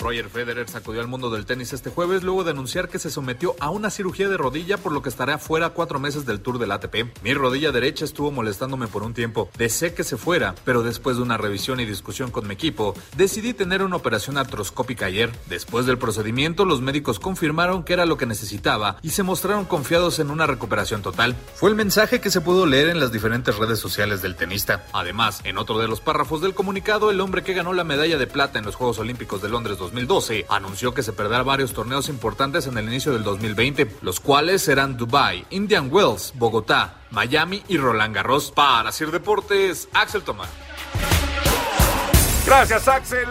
Roger 0.02 0.28
Federer 0.28 0.68
sacudió 0.68 1.00
al 1.00 1.06
mundo 1.06 1.30
del 1.30 1.46
tenis 1.46 1.72
este 1.72 1.90
jueves 1.90 2.24
luego 2.24 2.42
de 2.42 2.50
anunciar 2.50 2.88
que 2.88 2.98
se 2.98 3.08
sometió 3.08 3.54
a 3.60 3.70
una 3.70 3.88
cirugía 3.88 4.28
de 4.28 4.36
rodilla 4.36 4.76
por 4.76 4.90
lo 4.90 5.00
que 5.00 5.08
estará 5.08 5.38
fuera 5.38 5.70
cuatro 5.70 6.00
meses 6.00 6.26
del 6.26 6.40
Tour 6.40 6.58
del 6.58 6.72
ATP. 6.72 7.22
Mi 7.22 7.34
rodilla 7.34 7.70
derecha 7.70 8.04
estuvo 8.04 8.32
molestándome 8.32 8.88
por 8.88 9.04
un 9.04 9.14
tiempo. 9.14 9.48
Deseé 9.56 9.94
que 9.94 10.02
se 10.02 10.16
fuera, 10.16 10.56
pero 10.64 10.82
después 10.82 11.16
de 11.16 11.22
una 11.22 11.36
revisión 11.36 11.78
y 11.78 11.84
discusión 11.84 12.32
con 12.32 12.48
mi 12.48 12.54
equipo, 12.54 12.94
decidí 13.16 13.54
tener 13.54 13.82
una 13.82 13.94
operación 13.94 14.38
artroscópica 14.38 15.06
ayer. 15.06 15.30
Después 15.48 15.86
del 15.86 15.98
procedimiento, 15.98 16.64
los 16.64 16.80
médicos 16.80 17.20
confirmaron 17.20 17.84
que 17.84 17.92
era 17.92 18.04
lo 18.04 18.16
que 18.16 18.26
necesitaba 18.26 18.96
y 19.02 19.10
se 19.10 19.22
mostraron 19.22 19.66
confiados 19.66 20.18
en 20.18 20.30
una 20.30 20.46
recuperación 20.48 21.02
total. 21.02 21.36
Fue 21.54 21.70
el 21.70 21.76
mensaje 21.76 22.20
que 22.20 22.30
se 22.30 22.40
pudo 22.40 22.66
leer 22.66 22.88
en 22.88 22.98
las 22.98 23.12
diferentes 23.12 23.56
redes 23.56 23.78
sociales 23.78 24.20
del 24.20 24.34
tenista. 24.34 24.84
Además, 24.92 25.40
en 25.44 25.58
otro 25.58 25.78
de 25.78 25.86
los 25.86 26.00
párrafos 26.00 26.40
del 26.40 26.54
comunicado, 26.54 27.12
el 27.12 27.20
hombre 27.20 27.44
que 27.44 27.54
ganó 27.54 27.72
la 27.72 27.84
medalla 27.84 28.18
de 28.18 28.26
plata 28.26 28.58
en 28.58 28.64
los 28.64 28.74
Juegos 28.74 28.98
Olímpicos 28.98 29.40
de 29.40 29.48
Londres 29.48 29.78
2012 29.92 30.46
anunció 30.48 30.94
que 30.94 31.02
se 31.02 31.12
perderá 31.12 31.42
varios 31.42 31.74
torneos 31.74 32.08
importantes 32.08 32.66
en 32.66 32.78
el 32.78 32.86
inicio 32.86 33.12
del 33.12 33.22
2020, 33.22 33.96
los 34.00 34.20
cuales 34.20 34.62
serán 34.62 34.96
Dubai, 34.96 35.44
Indian 35.50 35.88
Wells, 35.92 36.32
Bogotá, 36.36 37.02
Miami 37.10 37.62
y 37.68 37.76
Roland 37.76 38.14
Garros. 38.14 38.50
Para 38.52 38.90
Sir 38.90 39.10
Deportes, 39.10 39.88
Axel 39.92 40.22
Tomás. 40.22 40.48
Gracias, 42.46 42.88
Axel. 42.88 43.28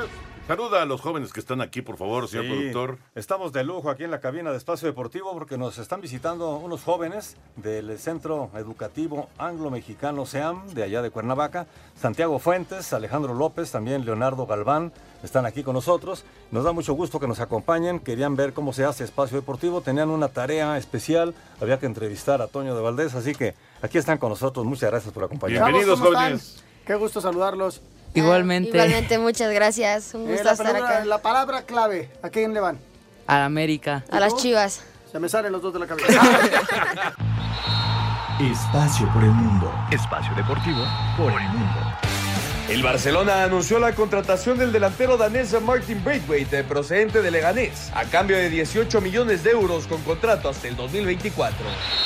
Saluda 0.47 0.81
a 0.81 0.85
los 0.85 1.01
jóvenes 1.01 1.31
que 1.33 1.39
están 1.39 1.61
aquí, 1.61 1.81
por 1.81 1.97
favor, 1.97 2.27
señor 2.27 2.45
Sí, 2.45 2.51
productor. 2.51 2.97
Estamos 3.15 3.53
de 3.53 3.63
lujo 3.63 3.89
aquí 3.89 4.03
en 4.03 4.11
la 4.11 4.19
cabina 4.19 4.51
de 4.51 4.57
Espacio 4.57 4.87
Deportivo 4.87 5.31
porque 5.33 5.57
nos 5.57 5.77
están 5.77 6.01
visitando 6.01 6.57
unos 6.57 6.83
jóvenes 6.83 7.37
del 7.55 7.97
Centro 7.97 8.51
Educativo 8.55 9.29
Anglo-Mexicano 9.37 10.25
SEAM 10.25 10.67
de 10.69 10.83
allá 10.83 11.01
de 11.01 11.09
Cuernavaca. 11.09 11.67
Santiago 11.99 12.37
Fuentes, 12.37 12.91
Alejandro 12.91 13.33
López, 13.33 13.71
también 13.71 14.03
Leonardo 14.03 14.45
Galván 14.45 14.91
están 15.23 15.45
aquí 15.45 15.63
con 15.63 15.73
nosotros. 15.73 16.23
Nos 16.51 16.63
da 16.63 16.71
mucho 16.71 16.93
gusto 16.93 17.19
que 17.19 17.27
nos 17.27 17.39
acompañen. 17.39 17.99
Querían 17.99 18.35
ver 18.35 18.53
cómo 18.53 18.73
se 18.73 18.85
hace 18.85 19.03
Espacio 19.03 19.37
Deportivo. 19.37 19.81
Tenían 19.81 20.09
una 20.09 20.27
tarea 20.29 20.77
especial. 20.77 21.33
Había 21.61 21.79
que 21.79 21.85
entrevistar 21.85 22.41
a 22.41 22.47
Toño 22.47 22.75
de 22.75 22.81
Valdés. 22.81 23.13
Así 23.15 23.33
que 23.33 23.53
aquí 23.81 23.97
están 23.97 24.17
con 24.17 24.29
nosotros. 24.29 24.65
Muchas 24.65 24.89
gracias 24.91 25.13
por 25.13 25.23
acompañarnos. 25.23 25.85
¿cómo 25.85 26.05
están? 26.07 26.39
Qué 26.85 26.95
gusto 26.95 27.21
saludarlos. 27.21 27.81
Igualmente. 28.13 28.69
Igualmente, 28.71 29.17
muchas 29.19 29.53
gracias. 29.53 30.13
Un 30.13 30.27
Eh, 30.27 30.31
gusto 30.33 30.43
la, 30.43 30.51
estar 30.51 30.67
palabra, 30.73 30.97
acá. 30.97 31.05
la 31.05 31.21
palabra 31.21 31.61
clave, 31.63 32.09
¿a 32.21 32.29
quién 32.29 32.53
le 32.53 32.59
van? 32.59 32.77
A 33.27 33.37
la 33.37 33.45
América. 33.45 34.03
A 34.11 34.19
las 34.19 34.35
chivas. 34.35 34.81
Se 35.11 35.19
me 35.19 35.29
salen 35.29 35.51
los 35.51 35.61
dos 35.61 35.71
de 35.73 35.79
la 35.79 35.87
cabeza. 35.87 36.19
Espacio 38.39 39.07
por 39.13 39.23
el 39.23 39.31
mundo. 39.31 39.71
Espacio 39.91 40.33
deportivo 40.35 40.83
por 41.15 41.31
el 41.31 41.47
mundo. 41.49 41.79
El 42.71 42.83
Barcelona 42.83 43.43
anunció 43.43 43.79
la 43.79 43.93
contratación 43.95 44.57
del 44.57 44.71
delantero 44.71 45.17
danés 45.17 45.53
Martin 45.61 46.01
Braithwaite, 46.05 46.63
procedente 46.63 47.21
de 47.21 47.29
Leganés, 47.29 47.91
a 47.93 48.05
cambio 48.05 48.37
de 48.37 48.49
18 48.49 49.01
millones 49.01 49.43
de 49.43 49.51
euros 49.51 49.87
con 49.87 50.01
contrato 50.03 50.47
hasta 50.47 50.69
el 50.69 50.77
2024. 50.77 51.57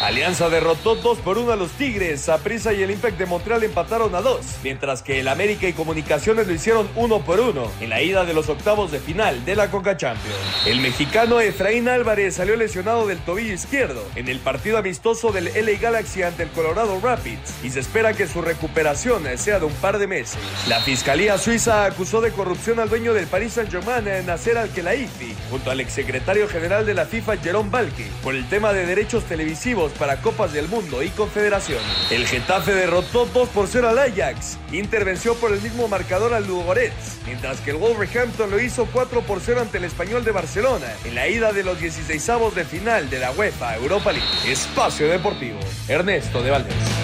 Alianza 0.02 0.50
derrotó 0.50 0.96
2 0.96 1.20
por 1.20 1.38
1 1.38 1.52
a 1.52 1.56
los 1.56 1.70
Tigres, 1.74 2.22
Saprissa 2.22 2.74
y 2.74 2.82
el 2.82 2.90
Impact 2.90 3.20
de 3.20 3.28
Montreal 3.28 3.64
empataron 3.64 4.16
a 4.16 4.22
2, 4.22 4.40
mientras 4.64 5.04
que 5.04 5.20
el 5.20 5.28
América 5.28 5.68
y 5.68 5.74
Comunicaciones 5.74 6.48
lo 6.48 6.54
hicieron 6.54 6.90
1 6.96 7.20
por 7.22 7.42
1 7.42 7.72
en 7.82 7.90
la 7.92 8.02
ida 8.02 8.26
de 8.26 8.34
los 8.34 8.50
octavos 8.50 8.92
de 8.92 9.00
final 9.00 9.46
de 9.46 9.56
la 9.56 9.70
Conca 9.70 9.98
Champions. 9.98 10.36
El 10.66 10.80
mexicano 10.80 11.42
Efraín 11.42 11.88
Álvarez 11.88 12.38
salió 12.38 12.56
lesionado 12.56 13.06
del 13.06 13.20
tobillo 13.20 13.54
izquierdo 13.54 14.04
en 14.16 14.30
el 14.30 14.40
partido 14.40 14.80
amistoso 14.80 15.32
del 15.32 15.46
LA 15.46 15.80
Galaxy 15.80 16.24
ante 16.24 16.42
el 16.42 16.50
Colorado 16.50 17.00
Rapids 17.00 17.54
y 17.64 17.70
se 17.70 17.82
espera 17.82 18.14
que 18.14 18.26
su 18.26 18.42
recuperación 18.42 19.26
sea 19.38 19.60
de 19.60 19.66
un 19.66 19.74
par 19.74 20.00
de 20.00 20.08
meses. 20.08 20.40
La 20.68 20.80
Fiscalía 20.80 21.38
Suiza 21.38 21.86
acusó 21.86 22.22
de 22.22 22.32
corrupción 22.32 22.80
al 22.80 22.90
dueño 22.90 23.14
del 23.14 23.28
Paris 23.28 23.54
Saint-Germain, 23.54 24.26
Nasser 24.26 24.58
Al-Khelaifi, 24.58 25.36
junto 25.52 25.70
al 25.70 25.80
exsecretario 25.80 26.48
general 26.48 26.88
de 26.88 26.96
la 26.96 27.06
FIFA, 27.06 27.38
Jerome 27.38 27.70
Balki, 27.70 28.06
por 28.24 28.34
el 28.34 28.50
tema 28.50 28.74
de 28.74 28.88
derechos 28.88 29.26
televisivos 29.26 29.92
para 29.92 30.22
Copas 30.22 30.54
del 30.54 30.68
Mundo 30.68 31.04
y 31.04 31.10
Confederación. 31.10 31.80
El 32.10 32.26
Getafe 32.26 32.74
derrotó 32.74 33.28
2 33.28 33.50
por 33.50 33.68
0 33.68 33.90
al 33.90 34.00
Ajax, 34.00 34.58
intervenció 34.72 35.36
por 35.36 35.52
el 35.54 35.62
mismo 35.62 35.88
marcador 35.88 36.34
al 36.34 36.48
Ludogorets, 36.48 37.20
mientras 37.28 37.60
que 37.60 37.70
el 37.70 37.78
Wolverhampton 37.78 38.50
lo 38.50 38.60
hizo 38.60 38.88
4 38.92 39.22
por 39.22 39.42
0 39.42 39.62
ante 39.62 39.78
el 39.78 39.84
Español 39.84 40.24
de 40.24 40.32
Barcelona, 40.32 40.88
en 41.04 41.14
la 41.14 41.28
ida 41.28 41.54
de 41.54 41.64
los 41.64 41.80
16avos 41.80 42.54
de 42.54 42.66
final 42.66 43.08
de 43.12 43.20
la 43.20 43.32
UEFA 43.32 43.76
Europa 43.76 44.12
League. 44.12 44.52
Espacio 44.52 45.08
Deportivo, 45.08 45.60
Ernesto 45.88 46.42
de 46.42 46.50
Valdés. 46.50 46.95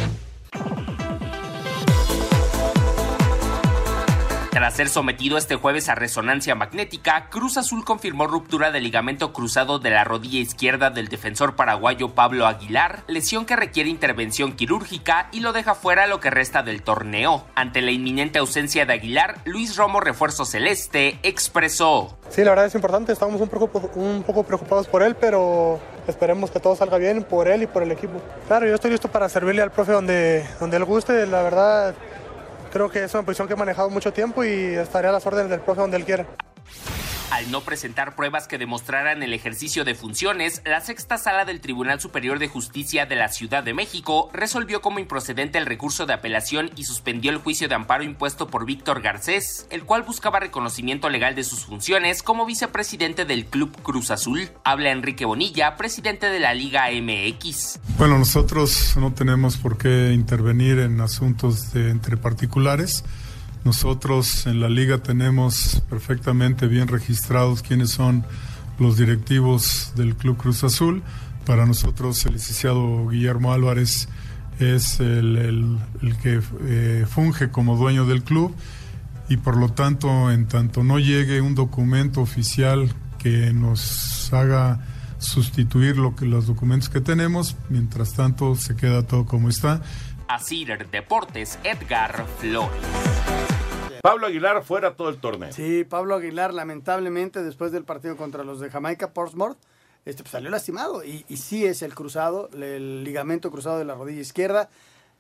Tras 4.52 4.74
ser 4.74 4.90
sometido 4.90 5.38
este 5.38 5.56
jueves 5.56 5.88
a 5.88 5.96
resonancia 5.96 6.56
magnética, 6.56 7.30
Cruz 7.30 7.56
Azul 7.56 7.86
confirmó 7.86 8.28
ruptura 8.28 8.70
del 8.70 8.84
ligamento 8.84 9.32
cruzado 9.32 9.80
de 9.80 9.92
la 9.92 10.04
rodilla 10.04 10.40
izquierda 10.40 10.90
del 10.90 11.08
defensor 11.08 11.56
paraguayo 11.56 12.10
Pablo 12.10 12.46
Aguilar, 12.46 13.00
lesión 13.08 13.46
que 13.46 13.56
requiere 13.56 13.90
intervención 13.90 14.52
quirúrgica 14.52 15.30
y 15.32 15.40
lo 15.40 15.54
deja 15.54 15.74
fuera 15.74 16.06
lo 16.06 16.20
que 16.20 16.32
resta 16.32 16.64
del 16.64 16.84
torneo. 16.84 17.46
Ante 17.56 17.82
la 17.82 17.92
inminente 17.92 18.40
ausencia 18.40 18.86
de 18.86 18.92
Aguilar, 18.92 19.38
Luis 19.46 19.78
Romo, 19.78 20.02
refuerzo 20.02 20.44
celeste, 20.44 21.18
expresó. 21.24 22.18
Sí, 22.28 22.44
la 22.44 22.50
verdad 22.50 22.66
es 22.66 22.76
importante, 22.76 23.14
estamos 23.14 23.40
un 23.40 23.48
poco, 23.48 24.44
preocupados 24.44 24.86
por 24.90 25.02
él, 25.02 25.16
pero 25.16 25.80
esperemos 26.10 26.52
que 26.52 26.60
todo 26.60 26.76
salga 26.76 26.98
bien 26.98 27.24
por 27.24 27.48
él 27.48 27.64
y 27.64 27.68
por 27.68 27.84
el 27.84 27.92
equipo. 27.94 28.22
Claro, 28.50 28.68
yo 28.68 28.76
estoy 28.76 28.92
listo 28.92 29.08
para 29.08 29.30
servirle 29.30 29.62
al 29.62 29.72
profe 29.72 29.94
donde, 29.94 30.46
donde 30.60 30.76
él 30.76 30.84
guste, 30.84 31.26
la 31.26 31.42
verdad 31.42 31.96
creo 32.72 32.90
que 32.90 33.04
es 33.04 33.14
una 33.14 33.24
posición 33.24 33.48
que 33.48 33.54
he 33.54 33.58
manejado 33.58 33.90
mucho 33.90 34.12
tiempo 34.12 34.44
y 34.44 34.50
estaré 34.50 35.10
a 35.10 35.12
las 35.12 35.26
órdenes 35.26 35.50
del 35.50 35.60
profe 35.60 35.82
donde 35.82 35.98
él 35.98 36.06
quiera. 36.06 36.26
Al 37.32 37.50
no 37.50 37.62
presentar 37.62 38.18
pruebas 38.18 38.46
que 38.50 38.58
demostraran 38.58 39.24
el 39.24 39.34
ejercicio 39.34 39.86
de 39.86 39.96
funciones, 39.96 40.62
la 40.66 40.82
sexta 40.82 41.18
sala 41.18 41.46
del 41.46 41.62
Tribunal 41.62 42.02
Superior 42.02 42.40
de 42.40 42.50
Justicia 42.50 43.06
de 43.06 43.16
la 43.16 43.30
Ciudad 43.30 43.64
de 43.64 43.74
México 43.74 44.30
resolvió 44.34 44.82
como 44.82 45.00
improcedente 45.00 45.58
el 45.58 45.66
recurso 45.66 46.06
de 46.06 46.12
apelación 46.12 46.72
y 46.76 46.84
suspendió 46.84 47.32
el 47.32 47.38
juicio 47.38 47.70
de 47.70 47.76
amparo 47.76 48.04
impuesto 48.04 48.48
por 48.48 48.66
Víctor 48.66 49.02
Garcés, 49.02 49.66
el 49.70 49.86
cual 49.86 50.04
buscaba 50.04 50.42
reconocimiento 50.42 51.10
legal 51.10 51.34
de 51.34 51.46
sus 51.46 51.64
funciones 51.64 52.22
como 52.22 52.46
vicepresidente 52.46 53.24
del 53.24 53.46
Club 53.46 53.82
Cruz 53.82 54.12
Azul. 54.12 54.50
Habla 54.66 54.92
Enrique 54.92 55.24
Bonilla, 55.24 55.78
presidente 55.78 56.26
de 56.26 56.42
la 56.42 56.54
Liga 56.54 56.90
MX. 56.92 57.80
Bueno, 57.98 58.18
nosotros 58.18 58.98
no 58.98 59.14
tenemos 59.14 59.56
por 59.56 59.78
qué 59.78 60.12
intervenir 60.12 60.80
en 60.80 61.00
asuntos 61.00 61.72
de 61.72 61.92
entre 61.92 62.18
particulares. 62.18 63.06
Nosotros 63.64 64.48
en 64.48 64.60
la 64.60 64.70
liga 64.70 65.00
tenemos 65.00 65.84
perfectamente 65.90 66.68
bien 66.68 66.88
registrados 66.88 67.62
quiénes 67.62 67.92
son 67.92 68.26
los 68.80 68.98
directivos 68.98 69.94
del 69.96 70.16
Club 70.16 70.38
Cruz 70.38 70.64
Azul. 70.64 71.04
Para 71.46 71.66
nosotros 71.68 72.26
el 72.26 72.34
licenciado 72.34 73.08
Guillermo 73.08 73.54
Álvarez 73.54 74.10
es 74.60 75.00
el, 75.00 75.78
que 76.24 76.42
eh, 76.66 77.06
funge 77.08 77.50
como 77.50 77.78
dueño 77.78 78.06
del 78.06 78.24
club 78.24 78.56
y 79.30 79.38
por 79.38 79.58
lo 79.58 79.70
tanto 79.70 80.32
en 80.32 80.48
tanto 80.48 80.84
no 80.84 81.00
llegue 81.00 81.42
un 81.42 81.56
documento 81.56 82.22
oficial 82.22 82.92
que 83.18 83.54
nos 83.54 84.32
haga 84.34 84.86
sustituir 85.20 85.98
lo 85.98 86.16
que 86.16 86.26
los 86.26 86.48
documentos 86.48 86.90
que 86.90 87.00
tenemos, 87.00 87.56
mientras 87.70 88.14
tanto 88.14 88.56
se 88.56 88.76
queda 88.76 89.04
todo 89.04 89.26
como 89.26 89.50
está. 89.50 89.82
Asir 90.36 90.88
Deportes, 90.90 91.60
Edgar 91.64 92.26
Flores. 92.40 92.72
Pablo 94.02 94.28
Aguilar 94.28 94.64
fuera 94.64 94.96
todo 94.96 95.10
el 95.10 95.18
torneo. 95.18 95.52
Sí, 95.52 95.84
Pablo 95.84 96.16
Aguilar, 96.16 96.54
lamentablemente, 96.54 97.44
después 97.44 97.72
del 97.74 97.84
partido 97.84 98.16
contra 98.16 98.44
los 98.46 98.60
de 98.62 98.70
Jamaica, 98.70 99.12
Portsmouth, 99.12 99.58
este, 100.06 100.24
pues, 100.24 100.32
salió 100.32 100.50
lastimado. 100.50 101.04
Y, 101.04 101.26
y 101.28 101.36
sí 101.38 101.66
es 101.66 101.82
el 101.82 101.94
cruzado, 101.94 102.50
el 102.54 103.04
ligamento 103.04 103.52
cruzado 103.52 103.78
de 103.78 103.84
la 103.86 103.94
rodilla 103.96 104.22
izquierda. 104.22 104.70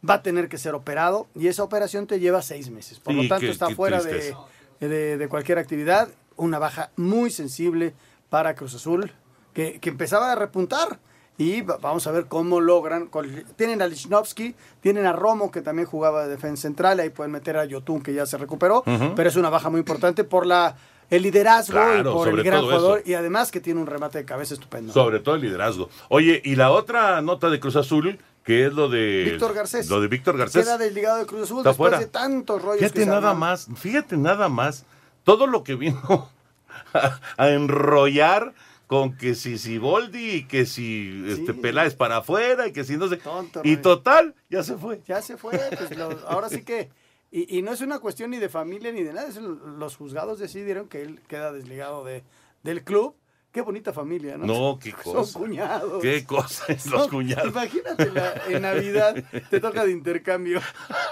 Va 0.09 0.15
a 0.15 0.23
tener 0.23 0.47
que 0.49 0.57
ser 0.57 0.73
operado 0.75 1.27
y 1.35 1.47
esa 1.47 1.61
operación 1.63 2.07
te 2.07 2.19
lleva 2.19 2.41
seis 2.41 2.69
meses. 2.71 2.99
Por 2.99 3.13
Sí, 3.13 3.21
lo 3.23 3.27
tanto, 3.27 3.45
qué- 3.45 3.51
está 3.51 3.67
qué 3.67 3.75
fuera 3.75 4.01
de, 4.01 4.33
de- 4.79 5.17
de 5.17 5.27
cualquier 5.27 5.57
actividad. 5.59 6.07
Una 6.37 6.57
baja 6.57 6.89
muy 6.95 7.29
sensible 7.31 7.93
para 8.29 8.55
Cruz 8.55 8.73
Azul, 8.75 9.11
que, 9.53 9.79
que 9.79 9.89
empezaba 9.89 10.31
a 10.31 10.35
repuntar. 10.35 10.99
Y 11.37 11.61
va- 11.61 11.77
vamos 11.77 12.05
a 12.07 12.11
ver 12.11 12.25
cómo 12.27 12.59
logran. 12.61 13.09
tienen 13.55 13.81
a 13.81 13.87
Lichnowsky, 13.87 14.53
tienen 14.79 15.05
a 15.05 15.13
Romo, 15.13 15.49
que 15.51 15.61
también 15.61 15.87
jugaba 15.87 16.23
de 16.25 16.29
defensa 16.29 16.63
central. 16.63 16.99
Ahí 16.99 17.09
pueden 17.09 17.31
meter 17.31 17.57
a 17.57 17.65
Yotun, 17.65 18.01
que 18.01 18.13
ya 18.13 18.25
se 18.25 18.37
recuperó. 18.37 18.83
Pero 19.15 19.29
es 19.29 19.35
una 19.35 19.49
baja 19.49 19.69
muy 19.69 19.79
importante 19.79 20.23
por 20.23 20.45
la 20.45 20.75
el 21.09 21.23
liderazgo 21.23 21.77
y 21.99 22.03
por 22.03 22.27
el 22.29 22.41
gran 22.43 22.61
jugador. 22.61 22.99
eso. 22.99 23.09
Y 23.09 23.15
además 23.15 23.51
que 23.51 23.59
tiene 23.59 23.81
un 23.81 23.87
remate 23.87 24.19
de 24.19 24.25
cabeza 24.25 24.53
estupendo. 24.53 24.93
Sobre 24.93 25.19
todo 25.19 25.35
el 25.35 25.41
liderazgo. 25.41 25.89
Oye, 26.09 26.41
y 26.45 26.55
la 26.55 26.71
otra 26.71 27.21
nota 27.21 27.49
de 27.49 27.59
Cruz 27.59 27.75
Azul, 27.75 28.17
que 28.45 28.67
es 28.67 28.73
lo 28.73 28.87
de. 28.87 29.29
Víctor 29.31 29.53
Garcés. 29.53 29.89
Lo 29.89 29.99
de 29.99 30.07
Víctor 30.07 30.37
Garcés. 30.37 30.63
Queda 30.63 30.77
desligado 30.77 31.17
de 31.17 31.25
Cruz 31.25 31.43
Azul 31.43 31.57
Está 31.59 31.69
después 31.71 31.89
fuera. 31.89 31.99
de 31.99 32.05
tantos 32.07 32.61
rollos 32.61 32.79
Fíjate 32.79 32.99
que 32.99 33.05
nada 33.05 33.17
armaron. 33.17 33.39
más, 33.39 33.67
fíjate 33.75 34.15
nada 34.17 34.47
más, 34.47 34.85
todo 35.23 35.47
lo 35.47 35.63
que 35.63 35.75
vino 35.75 36.29
a, 36.93 37.19
a 37.37 37.49
enrollar 37.49 38.53
con 38.91 39.15
que 39.15 39.35
si 39.35 39.57
Siboldi 39.57 40.31
y 40.31 40.43
que 40.43 40.65
si 40.65 41.23
este 41.29 41.53
Peláez 41.53 41.95
para 41.95 42.17
afuera 42.17 42.67
y 42.67 42.73
que 42.73 42.83
si 42.83 42.97
no 42.97 43.07
sé. 43.07 43.19
y 43.63 43.75
rollo. 43.75 43.81
total, 43.81 44.35
ya 44.49 44.63
se 44.63 44.75
fue. 44.75 45.01
Ya 45.07 45.21
se 45.21 45.37
fue. 45.37 45.57
pues, 45.77 45.97
lo- 45.97 46.27
ahora 46.27 46.49
sí 46.49 46.63
que. 46.65 46.89
Y, 47.31 47.57
y 47.57 47.61
no 47.61 47.71
es 47.71 47.79
una 47.79 47.99
cuestión 47.99 48.31
ni 48.31 48.37
de 48.37 48.49
familia 48.49 48.91
ni 48.91 49.01
de 49.03 49.13
nada. 49.13 49.29
es 49.29 49.37
los 49.37 49.95
juzgados 49.95 50.39
decidieron 50.39 50.89
que 50.89 51.03
él 51.03 51.21
queda 51.29 51.53
desligado 51.53 52.03
de, 52.03 52.25
del 52.63 52.83
club. 52.83 53.15
Qué 53.53 53.61
bonita 53.61 53.93
familia, 53.93 54.37
¿no? 54.37 54.45
No, 54.45 54.79
qué 54.79 54.91
Son 55.05 55.13
cosa. 55.13 55.39
cuñados. 55.39 56.01
Qué 56.01 56.25
cosa 56.25 56.65
es 56.73 56.83
Son- 56.83 56.91
los 56.91 57.07
cuñados. 57.07 57.47
Imagínate 57.47 58.11
la- 58.11 58.33
en 58.49 58.61
Navidad 58.63 59.23
te 59.49 59.61
toca 59.61 59.85
de 59.85 59.91
intercambio. 59.93 60.59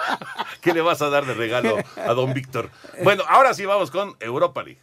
¿Qué 0.61 0.73
le 0.73 0.81
vas 0.81 1.01
a 1.01 1.09
dar 1.09 1.25
de 1.25 1.33
regalo 1.33 1.77
a 1.95 2.11
don 2.13 2.33
Víctor? 2.33 2.69
Bueno, 3.05 3.23
ahora 3.29 3.53
sí 3.53 3.65
vamos 3.65 3.89
con 3.89 4.17
Europa 4.19 4.63
League. 4.63 4.81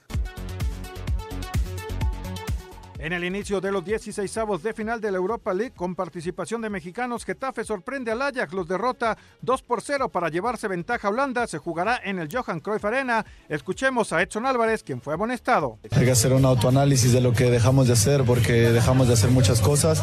En 2.98 3.12
el 3.12 3.24
inicio 3.24 3.60
de 3.60 3.70
los 3.70 3.84
16 3.84 4.36
avos 4.38 4.62
de 4.62 4.72
final 4.72 5.00
de 5.00 5.10
la 5.10 5.18
Europa 5.18 5.52
League, 5.52 5.74
con 5.76 5.94
participación 5.94 6.62
de 6.62 6.70
mexicanos, 6.70 7.24
Getafe 7.24 7.62
sorprende 7.62 8.10
al 8.10 8.22
Ajax, 8.22 8.54
los 8.54 8.66
derrota 8.66 9.18
2 9.42 9.62
por 9.62 9.82
0 9.82 10.08
para 10.08 10.30
llevarse 10.30 10.66
ventaja 10.66 11.08
a 11.08 11.10
Holanda. 11.10 11.46
Se 11.46 11.58
jugará 11.58 12.00
en 12.02 12.18
el 12.18 12.28
Johan 12.32 12.60
Cruyff 12.60 12.84
Arena. 12.86 13.26
Escuchemos 13.50 14.12
a 14.14 14.22
Edson 14.22 14.46
Álvarez, 14.46 14.82
quien 14.82 15.02
fue 15.02 15.12
amonestado. 15.12 15.78
Hay 15.90 16.06
que 16.06 16.10
hacer 16.10 16.32
un 16.32 16.46
autoanálisis 16.46 17.12
de 17.12 17.20
lo 17.20 17.32
que 17.32 17.50
dejamos 17.50 17.86
de 17.86 17.92
hacer 17.92 18.24
porque 18.24 18.52
dejamos 18.52 19.08
de 19.08 19.14
hacer 19.14 19.30
muchas 19.30 19.60
cosas, 19.60 20.02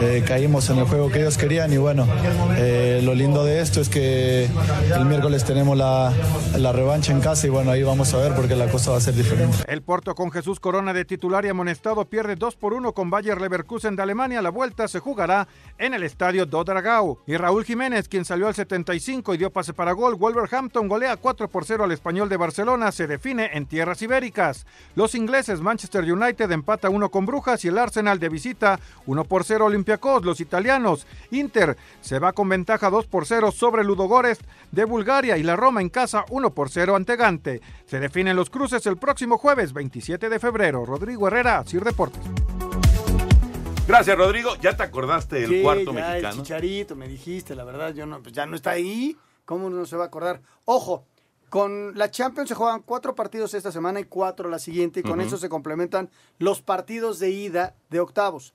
eh, 0.00 0.22
caímos 0.26 0.70
en 0.70 0.78
el 0.78 0.84
juego 0.84 1.10
que 1.10 1.20
ellos 1.20 1.36
querían 1.38 1.72
y 1.72 1.76
bueno, 1.76 2.06
eh, 2.56 3.00
lo 3.02 3.14
lindo 3.14 3.44
de 3.44 3.60
esto 3.60 3.80
es 3.80 3.88
que 3.88 4.48
el 4.94 5.04
miércoles 5.06 5.44
tenemos 5.44 5.76
la, 5.76 6.12
la 6.56 6.72
revancha 6.72 7.12
en 7.12 7.20
casa 7.20 7.48
y 7.48 7.50
bueno, 7.50 7.72
ahí 7.72 7.82
vamos 7.82 8.14
a 8.14 8.18
ver 8.18 8.34
porque 8.34 8.54
la 8.54 8.68
cosa 8.68 8.92
va 8.92 8.98
a 8.98 9.00
ser 9.00 9.14
diferente. 9.14 9.56
El 9.66 9.82
Porto 9.82 10.14
con 10.14 10.30
Jesús 10.30 10.60
Corona 10.60 10.92
de 10.92 11.04
titular 11.04 11.44
y 11.44 11.48
amonestado 11.48 12.04
pierde 12.04 12.27
2 12.36 12.56
por 12.56 12.74
1 12.74 12.92
con 12.92 13.10
Bayer 13.10 13.40
Leverkusen 13.40 13.96
de 13.96 14.02
Alemania. 14.02 14.42
La 14.42 14.50
vuelta 14.50 14.88
se 14.88 15.00
jugará 15.00 15.48
en 15.78 15.94
el 15.94 16.02
estadio 16.02 16.46
Dodragao. 16.46 17.18
Y 17.26 17.36
Raúl 17.36 17.64
Jiménez, 17.64 18.08
quien 18.08 18.24
salió 18.24 18.46
al 18.46 18.54
75 18.54 19.34
y 19.34 19.38
dio 19.38 19.50
pase 19.50 19.72
para 19.72 19.92
gol. 19.92 20.16
Wolverhampton 20.16 20.88
golea 20.88 21.16
4 21.16 21.48
por 21.48 21.64
0 21.64 21.84
al 21.84 21.92
español 21.92 22.28
de 22.28 22.36
Barcelona. 22.36 22.92
Se 22.92 23.06
define 23.06 23.50
en 23.52 23.66
tierras 23.66 24.02
ibéricas. 24.02 24.66
Los 24.94 25.14
ingleses 25.14 25.60
Manchester 25.60 26.04
United 26.04 26.50
empata 26.50 26.90
1 26.90 27.10
con 27.10 27.26
Brujas 27.26 27.64
y 27.64 27.68
el 27.68 27.78
Arsenal 27.78 28.18
de 28.18 28.28
visita 28.28 28.80
1 29.06 29.24
por 29.24 29.44
0 29.44 29.66
Olympiacos. 29.66 30.24
Los 30.24 30.40
italianos 30.40 31.06
Inter 31.30 31.76
se 32.00 32.18
va 32.18 32.32
con 32.32 32.48
ventaja 32.48 32.90
2 32.90 33.06
por 33.06 33.26
0 33.26 33.52
sobre 33.52 33.84
Ludogorets 33.84 34.40
de 34.72 34.84
Bulgaria 34.84 35.36
y 35.36 35.42
la 35.42 35.56
Roma 35.56 35.80
en 35.80 35.88
casa 35.88 36.24
1 36.30 36.50
por 36.50 36.70
0 36.70 36.96
ante 36.96 37.16
Gante. 37.16 37.60
Se 37.86 38.00
definen 38.00 38.36
los 38.36 38.50
cruces 38.50 38.86
el 38.86 38.96
próximo 38.96 39.38
jueves 39.38 39.72
27 39.72 40.28
de 40.28 40.38
febrero. 40.38 40.84
Rodrigo 40.84 41.28
Herrera, 41.28 41.64
Sir 41.66 41.84
Deportes. 41.84 42.17
Gracias, 43.86 44.16
Rodrigo. 44.18 44.54
¿Ya 44.60 44.76
te 44.76 44.82
acordaste 44.82 45.36
del 45.36 45.48
Sí, 45.50 45.62
cuarto 45.62 45.92
ya, 45.94 46.16
El 46.16 46.22
mexicano? 46.22 46.42
chicharito, 46.42 46.94
me 46.96 47.08
dijiste, 47.08 47.54
la 47.54 47.64
verdad, 47.64 47.94
yo 47.94 48.04
no, 48.06 48.22
pues 48.22 48.34
ya 48.34 48.44
no 48.46 48.54
está 48.56 48.70
ahí. 48.72 49.16
¿Cómo 49.46 49.70
no 49.70 49.86
se 49.86 49.96
va 49.96 50.04
a 50.04 50.06
acordar? 50.08 50.42
Ojo, 50.66 51.06
con 51.48 51.96
la 51.96 52.10
Champions 52.10 52.50
se 52.50 52.54
juegan 52.54 52.82
cuatro 52.82 53.14
partidos 53.14 53.54
esta 53.54 53.72
semana 53.72 53.98
y 54.00 54.04
cuatro 54.04 54.50
la 54.50 54.58
siguiente, 54.58 55.00
y 55.00 55.02
con 55.02 55.22
eso 55.22 55.38
se 55.38 55.48
complementan 55.48 56.10
los 56.38 56.60
partidos 56.60 57.18
de 57.18 57.30
ida 57.30 57.74
de 57.88 58.00
octavos. 58.00 58.52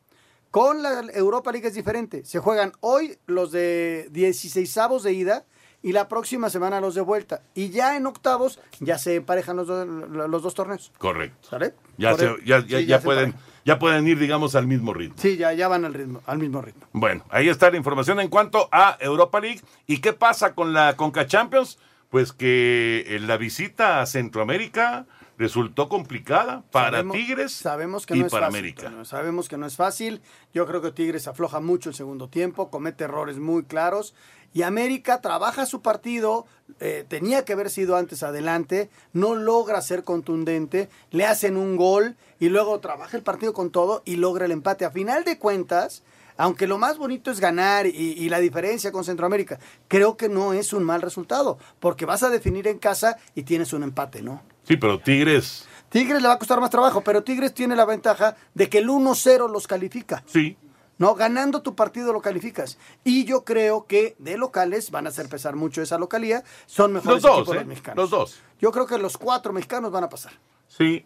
Con 0.52 0.84
la 0.84 1.02
Europa 1.16 1.52
League 1.52 1.68
es 1.68 1.74
diferente. 1.74 2.24
Se 2.26 2.38
juegan 2.38 2.74
hoy 2.82 3.18
los 3.26 3.52
de 3.52 4.08
16avos 4.12 5.02
de 5.02 5.14
ida 5.14 5.46
y 5.82 5.94
la 5.94 6.08
próxima 6.08 6.52
semana 6.52 6.80
los 6.80 6.94
de 6.94 7.02
vuelta. 7.02 7.42
Y 7.56 7.72
ya 7.72 7.98
en 7.98 8.06
octavos 8.06 8.60
ya 8.80 9.00
se 9.00 9.16
emparejan 9.16 9.58
los, 9.58 9.66
do- 9.66 9.84
los 9.86 10.44
dos 10.44 10.54
torneos. 10.54 10.92
Correcto. 11.00 11.50
¿Sale? 11.50 11.74
Ya, 11.98 12.12
se- 12.16 12.28
Correcto. 12.28 12.44
ya, 12.46 12.60
ya- 12.68 12.78
Sí, 12.78 12.86
ya 12.86 13.00
se 13.00 13.04
pueden. 13.06 13.34
Ya 13.66 13.80
pueden 13.80 14.08
ir, 14.08 14.20
digamos, 14.20 14.56
al 14.56 14.68
mismo 14.68 14.94
ritmo. 14.94 15.16
Sí, 15.18 15.38
ya, 15.38 15.54
ya 15.54 15.68
van 15.68 15.86
al, 15.86 15.94
ritmo, 15.94 16.22
al 16.26 16.40
mismo 16.40 16.62
ritmo. 16.62 16.88
Bueno, 16.92 17.24
ahí 17.30 17.50
está 17.50 17.72
la 17.72 17.78
información 17.78 18.20
en 18.20 18.30
cuanto 18.30 18.70
a 18.72 18.98
Europa 19.00 19.40
League. 19.40 19.62
¿Y 19.88 20.00
qué 20.00 20.14
pasa 20.14 20.54
con 20.54 20.74
la 20.74 20.96
Conca 20.96 21.26
Champions? 21.28 21.78
pues 22.14 22.32
que 22.32 23.06
eh, 23.08 23.20
la 23.22 23.38
visita 23.38 24.00
a 24.00 24.06
Centroamérica 24.06 25.08
resultó 25.38 25.90
complicada 25.90 26.64
para 26.72 27.00
Sabemos- 27.00 27.16
Tigres 27.18 27.52
sabemos 27.54 28.06
que 28.06 28.16
y 28.16 28.20
no 28.20 28.26
es 28.28 28.32
para 28.32 28.48
fácil, 28.48 28.60
América. 28.60 29.06
Sabemos 29.06 29.50
que 29.50 29.58
no 29.58 29.66
es 29.66 29.76
fácil. 29.76 30.22
Yo 30.54 30.66
creo 30.68 30.82
que 30.82 30.92
Tigres 30.92 31.28
afloja 31.28 31.60
mucho 31.60 31.90
el 31.90 31.96
segundo 31.96 32.30
tiempo, 32.30 32.70
comete 32.70 33.06
errores 33.06 33.38
muy 33.40 33.64
claros. 33.64 34.14
Y 34.56 34.62
América 34.62 35.20
trabaja 35.20 35.66
su 35.66 35.82
partido, 35.82 36.46
eh, 36.80 37.06
tenía 37.08 37.44
que 37.44 37.54
haber 37.54 37.72
sido 37.72 37.96
antes 37.96 38.22
adelante, 38.22 38.92
no 39.12 39.34
logra 39.34 39.82
ser 39.82 40.04
contundente, 40.04 40.90
le 41.10 41.26
hacen 41.26 41.58
un 41.58 41.76
gol 41.76 42.16
y 42.40 42.50
luego 42.50 42.80
trabaja 42.80 43.18
el 43.18 43.24
partido 43.24 43.54
con 43.54 43.72
todo 43.72 44.04
y 44.06 44.18
logra 44.18 44.46
el 44.46 44.52
empate. 44.52 44.86
A 44.86 44.92
final 44.92 45.24
de 45.24 45.40
cuentas, 45.40 46.04
aunque 46.38 46.68
lo 46.68 46.78
más 46.78 47.00
bonito 47.00 47.32
es 47.32 47.40
ganar 47.40 47.88
y, 47.88 47.92
y 47.96 48.30
la 48.30 48.40
diferencia 48.40 48.92
con 48.92 49.04
Centroamérica, 49.04 49.58
creo 49.88 50.18
que 50.18 50.30
no 50.30 50.54
es 50.54 50.72
un 50.72 50.84
mal 50.84 51.02
resultado, 51.02 51.58
porque 51.80 52.06
vas 52.06 52.22
a 52.22 52.30
definir 52.30 52.68
en 52.68 52.78
casa 52.78 53.18
y 53.34 53.42
tienes 53.44 53.74
un 53.74 53.82
empate, 53.82 54.22
¿no? 54.22 54.44
Sí, 54.64 54.78
pero 54.78 55.00
Tigres, 55.00 55.68
Tigres 55.90 56.22
le 56.22 56.28
va 56.28 56.36
a 56.36 56.40
costar 56.40 56.60
más 56.60 56.70
trabajo, 56.70 57.02
pero 57.02 57.24
Tigres 57.24 57.54
tiene 57.54 57.76
la 57.76 57.86
ventaja 57.86 58.36
de 58.54 58.70
que 58.70 58.80
el 58.80 58.90
1-0 58.90 59.50
los 59.52 59.68
califica. 59.68 60.24
Sí. 60.26 60.58
No, 60.98 61.16
ganando 61.16 61.62
tu 61.62 61.76
partido 61.76 62.14
lo 62.14 62.22
calificas. 62.22 62.78
Y 63.04 63.26
yo 63.26 63.44
creo 63.44 63.86
que 63.88 64.16
de 64.20 64.38
locales 64.38 64.90
van 64.92 65.06
a 65.08 65.10
hacer 65.10 65.28
pesar 65.28 65.56
mucho 65.56 65.82
esa 65.82 65.98
localía. 65.98 66.44
Son 66.66 66.94
mejores 66.94 67.22
Los 67.22 67.24
dos, 67.24 67.38
equipos 67.40 67.56
¿eh? 67.56 67.58
los 67.60 67.68
mexicanos. 67.68 67.98
Los 67.98 68.10
dos. 68.12 68.40
Yo 68.62 68.72
creo 68.72 68.86
que 68.86 68.98
los 68.98 69.18
cuatro 69.18 69.52
mexicanos 69.54 69.92
van 69.92 70.04
a 70.06 70.10
pasar. 70.10 70.34
sí, 70.68 71.04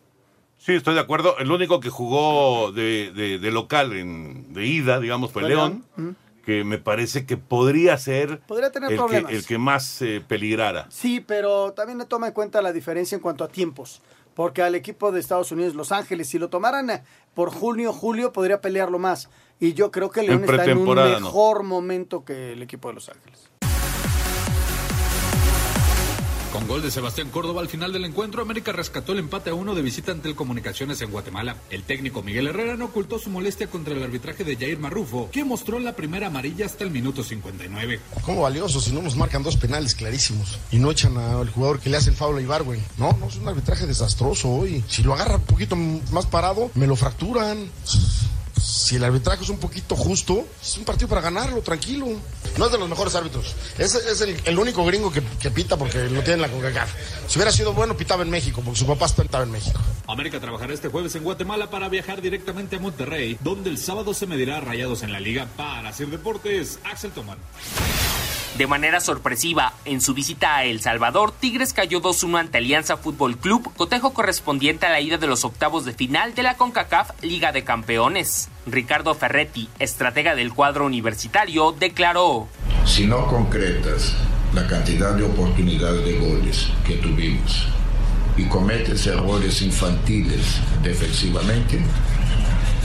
sí, 0.58 0.74
estoy 0.76 0.94
de 0.94 1.00
acuerdo. 1.00 1.38
El 1.40 1.52
único 1.52 1.80
que 1.80 1.90
jugó 1.90 2.72
de, 2.74 3.12
de- 3.16 3.40
de 3.40 3.52
local, 3.52 3.94
en, 3.94 4.54
de 4.54 4.66
ida, 4.68 5.00
digamos, 5.00 5.32
fue 5.32 5.42
Fue 5.44 5.50
León, 5.50 5.86
León. 5.96 6.18
Que 6.48 6.64
me 6.64 6.78
parece 6.78 7.26
que 7.26 7.36
podría 7.36 7.98
ser 7.98 8.40
Podría 8.48 8.72
tener 8.72 8.94
el, 8.94 9.06
que, 9.06 9.36
el 9.36 9.46
que 9.46 9.58
más 9.58 10.02
eh, 10.02 10.24
peligrara. 10.26 10.88
Sí, 10.90 11.20
pero 11.20 11.74
también 11.74 11.98
le 11.98 12.06
toma 12.06 12.28
en 12.28 12.34
cuenta 12.34 12.62
la 12.62 12.72
diferencia 12.72 13.18
en 13.18 13.22
cuanto 13.22 13.44
a 13.44 13.50
tiempos. 13.50 14.02
Porque 14.34 14.62
al 14.62 14.74
equipo 14.74 15.12
de 15.12 15.20
Estados 15.20 15.52
Unidos, 15.52 15.76
Los 15.76 15.92
Ángeles, 15.92 16.30
si 16.30 16.40
lo 16.40 16.48
tomaran 16.48 16.90
eh, 16.90 17.04
por 17.34 17.50
junio, 17.50 17.92
julio, 17.92 18.32
podría 18.32 18.62
pelearlo 18.62 18.98
más. 18.98 19.30
Y 19.60 19.74
yo 19.74 19.92
creo 19.92 20.10
que 20.10 20.24
León 20.24 20.46
está 20.46 20.64
en 20.64 20.78
un 20.78 20.96
no. 20.96 20.96
mejor 20.96 21.64
momento 21.64 22.24
que 22.24 22.54
el 22.54 22.62
equipo 22.62 22.88
de 22.88 22.94
Los 22.94 23.10
Ángeles. 23.10 23.52
Con 26.52 26.66
gol 26.66 26.82
de 26.82 26.92
Sebastián 26.92 27.30
Córdoba 27.30 27.60
al 27.60 27.68
final 27.68 27.92
del 27.92 28.06
encuentro, 28.06 28.42
América 28.42 28.72
rescató 28.72 29.12
el 29.12 29.20
empate 29.20 29.50
a 29.50 29.54
uno 29.54 29.76
de 29.76 29.82
visita 29.82 30.14
ante 30.14 30.30
el 30.30 30.36
Comunicaciones 30.36 31.02
en 31.02 31.12
Guatemala. 31.12 31.58
El 31.70 31.84
técnico 31.84 32.24
Miguel 32.24 32.48
Herrera 32.48 32.78
no 32.78 32.86
ocultó 32.86 33.20
su 33.20 33.30
molestia 33.30 33.68
contra 33.68 33.94
el 33.94 34.02
arbitraje 34.02 34.46
de 34.46 34.56
Jair 34.56 34.80
Marrufo, 34.80 35.30
que 35.30 35.44
mostró 35.44 35.78
la 35.78 35.94
primera 35.94 36.28
amarilla 36.28 36.66
hasta 36.66 36.86
el 36.86 36.92
minuto 36.92 37.22
59. 37.22 38.00
¿Cómo 38.24 38.44
valioso 38.44 38.80
si 38.80 38.92
no 38.92 39.02
nos 39.02 39.18
marcan 39.18 39.44
dos 39.44 39.58
penales 39.58 39.94
clarísimos 39.94 40.58
y 40.72 40.78
no 40.78 40.90
echan 40.90 41.18
al 41.18 41.50
jugador 41.50 41.82
que 41.82 41.90
le 41.90 41.98
hace 41.98 42.12
el 42.12 42.16
foul 42.16 42.38
a 42.38 42.42
Ibargüen? 42.42 42.82
No, 42.98 43.12
no, 43.20 43.28
es 43.28 43.36
un 43.36 43.48
arbitraje 43.50 43.86
desastroso 43.86 44.50
hoy. 44.50 44.84
Si 44.88 45.04
lo 45.04 45.14
agarra 45.14 45.36
un 45.36 45.44
poquito 45.44 45.76
más 45.76 46.28
parado, 46.28 46.72
me 46.76 46.88
lo 46.88 46.96
fracturan. 46.96 47.70
Si 48.60 48.96
el 48.96 49.04
arbitraje 49.04 49.44
es 49.44 49.50
un 49.50 49.60
poquito 49.60 49.96
justo, 49.96 50.48
es 50.62 50.78
un 50.78 50.86
partido 50.86 51.08
para 51.08 51.22
ganarlo, 51.22 51.62
tranquilo. 51.62 52.08
No 52.58 52.66
es 52.66 52.72
de 52.72 52.78
los 52.78 52.90
mejores 52.90 53.14
árbitros. 53.16 53.56
Es, 53.78 53.96
es 53.96 54.22
el, 54.22 54.60
único 54.60 54.84
gringo 54.86 55.12
que, 55.12 55.22
pita 55.52 55.78
porque 55.78 56.10
lo 56.10 56.22
tiene 56.22 56.34
en 56.34 56.42
la 56.42 56.50
CONCACAF. 56.50 56.90
Si 57.28 57.38
hubiera 57.38 57.52
sido 57.52 57.74
bueno, 57.74 57.96
pitaba 57.96 58.24
en 58.24 58.30
México, 58.30 58.62
porque 58.64 58.80
su 58.80 58.88
papá 58.88 59.06
estaba 59.06 59.44
en 59.44 59.52
México. 59.52 59.80
América 60.08 60.40
trabajará 60.40 60.74
este 60.74 60.90
jueves 60.90 61.16
en 61.16 61.24
Guatemala 61.24 61.70
para 61.70 61.90
viajar 61.90 62.22
directamente 62.22 62.78
a 62.78 62.80
Monterrey, 62.80 63.38
donde 63.42 63.70
el 63.70 63.78
sábado 63.78 64.14
se 64.14 64.26
medirá 64.26 64.60
rayados 64.60 65.04
en 65.04 65.12
la 65.12 65.20
liga. 65.20 65.48
Para 65.56 65.90
hacer 65.90 66.08
deportes, 66.08 66.80
Axel 66.84 67.12
Tomán. 67.12 67.38
De 68.58 68.66
manera 68.66 69.00
sorpresiva, 69.02 69.74
en 69.86 70.02
su 70.02 70.16
visita 70.16 70.56
a 70.56 70.64
El 70.64 70.82
Salvador, 70.82 71.32
Tigres 71.32 71.74
cayó 71.74 72.02
2-1 72.02 72.40
ante 72.40 72.58
Alianza 72.58 72.98
Fútbol 72.98 73.38
Club, 73.38 73.72
cotejo 73.78 74.14
correspondiente 74.14 74.88
a 74.88 74.90
la 74.90 75.00
ida 75.00 75.20
de 75.20 75.28
los 75.28 75.46
octavos 75.46 75.86
de 75.86 75.94
final 75.94 76.34
de 76.34 76.42
la 76.42 76.58
CONCACAF 76.58 77.12
Liga 77.22 77.52
de 77.52 77.64
Campeones. 77.64 78.50
Ricardo 78.66 79.14
Ferretti, 79.14 79.70
estratega 79.78 80.34
del 80.34 80.54
cuadro 80.54 80.88
universitario, 80.88 81.72
declaró: 81.72 82.48
Si 82.84 83.06
no 83.06 83.28
concretas 83.28 84.16
la 84.56 84.66
cantidad 84.66 85.14
de 85.14 85.26
oportunidades 85.26 86.04
de 86.04 86.18
goles 86.18 86.68
que 86.84 86.96
tuvimos 86.96 87.68
y 88.38 88.46
cometes 88.46 89.06
errores 89.06 89.62
infantiles 89.62 90.60
defensivamente, 90.82 91.80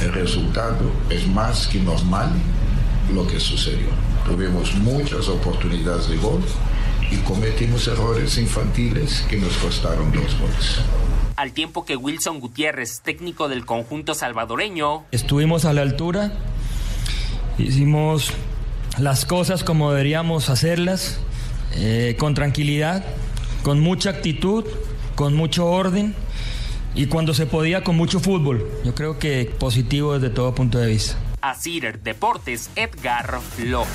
el 0.02 0.12
resultado 0.12 0.92
es 1.08 1.26
más 1.28 1.66
que 1.66 1.80
normal 1.80 2.30
lo 3.14 3.26
que 3.26 3.40
sucedió. 3.40 4.11
Tuvimos 4.26 4.74
muchas 4.76 5.28
oportunidades 5.28 6.08
de 6.08 6.16
gol 6.16 6.42
y 7.10 7.16
cometimos 7.18 7.88
errores 7.88 8.38
infantiles 8.38 9.24
que 9.28 9.36
nos 9.36 9.56
costaron 9.58 10.12
dos 10.12 10.38
goles. 10.38 10.80
Al 11.36 11.52
tiempo 11.52 11.84
que 11.84 11.96
Wilson 11.96 12.40
Gutiérrez, 12.40 13.00
técnico 13.02 13.48
del 13.48 13.66
conjunto 13.66 14.14
salvadoreño, 14.14 15.04
Estuvimos 15.10 15.64
a 15.64 15.72
la 15.72 15.82
altura, 15.82 16.32
hicimos 17.58 18.32
las 18.98 19.24
cosas 19.24 19.64
como 19.64 19.90
deberíamos 19.90 20.50
hacerlas, 20.50 21.18
eh, 21.74 22.16
con 22.18 22.34
tranquilidad, 22.34 23.04
con 23.62 23.80
mucha 23.80 24.10
actitud, 24.10 24.64
con 25.14 25.34
mucho 25.34 25.66
orden 25.66 26.14
y 26.94 27.06
cuando 27.06 27.34
se 27.34 27.46
podía 27.46 27.82
con 27.82 27.96
mucho 27.96 28.20
fútbol. 28.20 28.68
Yo 28.84 28.94
creo 28.94 29.18
que 29.18 29.50
positivo 29.58 30.14
desde 30.14 30.34
todo 30.34 30.54
punto 30.54 30.78
de 30.78 30.86
vista. 30.86 31.16
A 31.42 31.54
Cider 31.54 32.00
Deportes, 32.00 32.70
Edgar 32.76 33.40
Flores. 33.40 33.88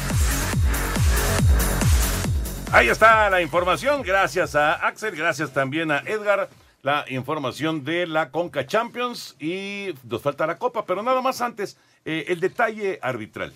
Ahí 2.72 2.90
está 2.90 3.30
la 3.30 3.42
información, 3.42 4.02
gracias 4.02 4.54
a 4.56 4.74
Axel, 4.74 5.16
gracias 5.16 5.54
también 5.54 5.90
a 5.90 6.00
Edgar, 6.00 6.50
la 6.82 7.06
información 7.08 7.86
de 7.86 8.06
la 8.06 8.30
Conca 8.30 8.68
Champions 8.68 9.36
y 9.40 9.94
nos 10.04 10.22
falta 10.22 10.46
la 10.46 10.58
Copa, 10.58 10.86
pero 10.86 11.02
nada 11.02 11.22
más 11.22 11.42
antes, 11.42 11.78
eh, 12.04 12.26
el 12.28 12.42
detalle 12.42 13.00
arbitral. 13.02 13.54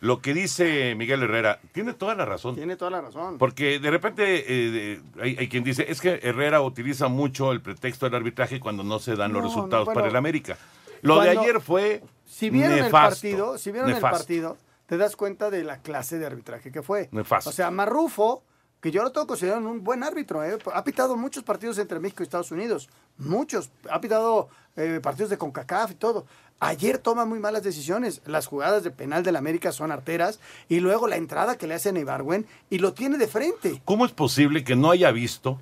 Lo 0.00 0.20
que 0.20 0.32
dice 0.34 0.94
Miguel 0.96 1.22
Herrera, 1.22 1.60
tiene 1.72 1.92
toda 1.92 2.14
la 2.14 2.24
razón. 2.24 2.54
Tiene 2.54 2.76
toda 2.76 2.90
la 2.92 3.00
razón. 3.00 3.38
Porque 3.38 3.78
de 3.80 3.90
repente 3.90 4.44
eh, 4.46 4.70
de- 4.70 5.00
hay, 5.22 5.36
hay 5.38 5.48
quien 5.48 5.64
dice, 5.64 5.86
es 5.88 6.00
que 6.00 6.20
Herrera 6.22 6.60
utiliza 6.60 7.08
mucho 7.08 7.50
el 7.52 7.60
pretexto 7.60 8.06
del 8.06 8.14
arbitraje 8.16 8.60
cuando 8.60 8.84
no 8.84 8.98
se 8.98 9.16
dan 9.16 9.32
los 9.32 9.42
no, 9.42 9.48
resultados 9.48 9.86
bueno, 9.86 9.98
para 10.00 10.08
el 10.10 10.16
América. 10.16 10.56
Lo 11.02 11.20
de 11.20 11.30
ayer 11.30 11.60
fue 11.60 12.02
Si 12.38 12.50
vieron 12.50 12.78
el 12.78 12.88
partido, 12.88 13.58
si 13.58 13.72
vieron 13.72 13.90
el 13.90 14.00
partido, 14.00 14.56
te 14.86 14.96
das 14.96 15.16
cuenta 15.16 15.50
de 15.50 15.64
la 15.64 15.78
clase 15.78 16.20
de 16.20 16.26
arbitraje 16.26 16.70
que 16.70 16.82
fue. 16.82 17.08
Nefasto. 17.10 17.50
O 17.50 17.52
sea, 17.52 17.72
Marrufo, 17.72 18.44
que 18.80 18.92
yo 18.92 19.02
lo 19.02 19.10
tengo 19.10 19.26
considerado 19.26 19.68
un 19.68 19.82
buen 19.82 20.04
árbitro, 20.04 20.44
¿eh? 20.44 20.56
ha 20.72 20.84
pitado 20.84 21.16
muchos 21.16 21.42
partidos 21.42 21.78
entre 21.78 21.98
México 21.98 22.22
y 22.22 22.26
Estados 22.26 22.52
Unidos, 22.52 22.88
muchos, 23.16 23.70
ha 23.90 24.00
pitado 24.00 24.50
eh, 24.76 25.00
partidos 25.02 25.30
de 25.30 25.36
CONCACAF 25.36 25.90
y 25.90 25.94
todo. 25.96 26.26
Ayer 26.60 26.98
toma 26.98 27.24
muy 27.24 27.40
malas 27.40 27.64
decisiones. 27.64 28.22
Las 28.24 28.46
jugadas 28.46 28.84
de 28.84 28.92
penal 28.92 29.24
del 29.24 29.34
América 29.34 29.72
son 29.72 29.90
arteras 29.90 30.38
y 30.68 30.78
luego 30.78 31.08
la 31.08 31.16
entrada 31.16 31.58
que 31.58 31.66
le 31.66 31.74
hacen 31.74 31.96
a 31.96 32.00
Ibargüen 32.00 32.46
y 32.70 32.78
lo 32.78 32.94
tiene 32.94 33.18
de 33.18 33.26
frente. 33.26 33.82
¿Cómo 33.84 34.06
es 34.06 34.12
posible 34.12 34.62
que 34.62 34.76
no 34.76 34.92
haya 34.92 35.10
visto 35.10 35.58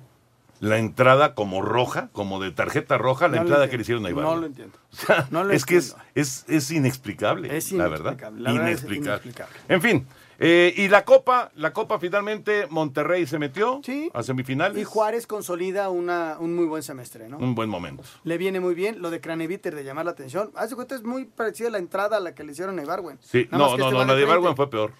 la 0.59 0.77
entrada 0.77 1.33
como 1.35 1.61
roja, 1.61 2.09
como 2.13 2.39
de 2.41 2.51
tarjeta 2.51 2.97
roja, 2.97 3.27
la 3.27 3.37
No 3.37 3.41
entrada 3.43 3.69
que 3.69 3.77
le 3.77 3.81
hicieron 3.83 4.05
a 4.05 4.09
Iván? 4.09 4.25
No 4.25 4.35
lo 4.37 4.45
entiendo. 4.47 4.77
O 4.91 4.95
sea, 4.95 5.27
No 5.29 5.43
lo 5.43 5.53
es 5.53 5.65
que 5.65 5.77
es, 5.77 5.95
es, 6.15 6.45
es 6.47 6.71
inexplicable, 6.71 7.55
Es 7.55 7.71
la 7.71 7.87
verdad. 7.87 8.11
inexplicable, 8.13 8.41
la 8.41 8.51
verdad 8.53 8.69
es 8.69 8.79
inexplicable. 8.81 9.21
inexplicable. 9.23 9.55
En 9.69 9.81
fin, 9.81 10.07
eh, 10.39 10.73
y 10.77 10.87
la 10.87 11.03
Copa, 11.05 11.51
la 11.55 11.73
Copa 11.73 11.99
finalmente 11.99 12.67
Monterrey 12.69 13.25
se 13.25 13.39
metió 13.39 13.81
a 14.13 14.23
semifinales. 14.23 14.77
Y 14.77 14.83
Juárez 14.83 15.25
consolida 15.27 15.89
una, 15.89 16.37
un 16.39 16.55
muy 16.55 16.65
buen 16.65 16.83
semestre, 16.83 17.27
¿no? 17.29 17.37
Un 17.37 17.55
buen 17.55 17.69
momento. 17.69 18.03
Le 18.23 18.37
viene 18.37 18.59
muy 18.59 18.75
bien 18.75 19.01
lo 19.01 19.09
de 19.09 19.19
Craneviter 19.21 19.73
de 19.75 19.83
llamar 19.83 20.05
la 20.05 20.11
atención. 20.11 20.51
Haz 20.55 20.69
de 20.69 20.75
cuenta, 20.75 20.95
es 20.95 21.03
muy 21.03 21.25
parecida 21.25 21.69
a 21.69 21.71
la 21.71 21.77
entrada 21.79 22.17
a 22.17 22.19
la 22.19 22.35
que 22.35 22.43
le 22.43 22.51
hicieron 22.51 22.77
a 22.79 22.83
Ibargüen. 22.83 23.17
Sí, 23.21 23.47
Nada 23.51 23.57
no, 23.65 23.77
no, 23.77 23.85
este 23.85 23.97
no, 23.97 24.05
la 24.05 24.15
de. 24.15 24.21
Ibargüen 24.23 24.55
fue 24.55 24.69
peor. 24.69 24.93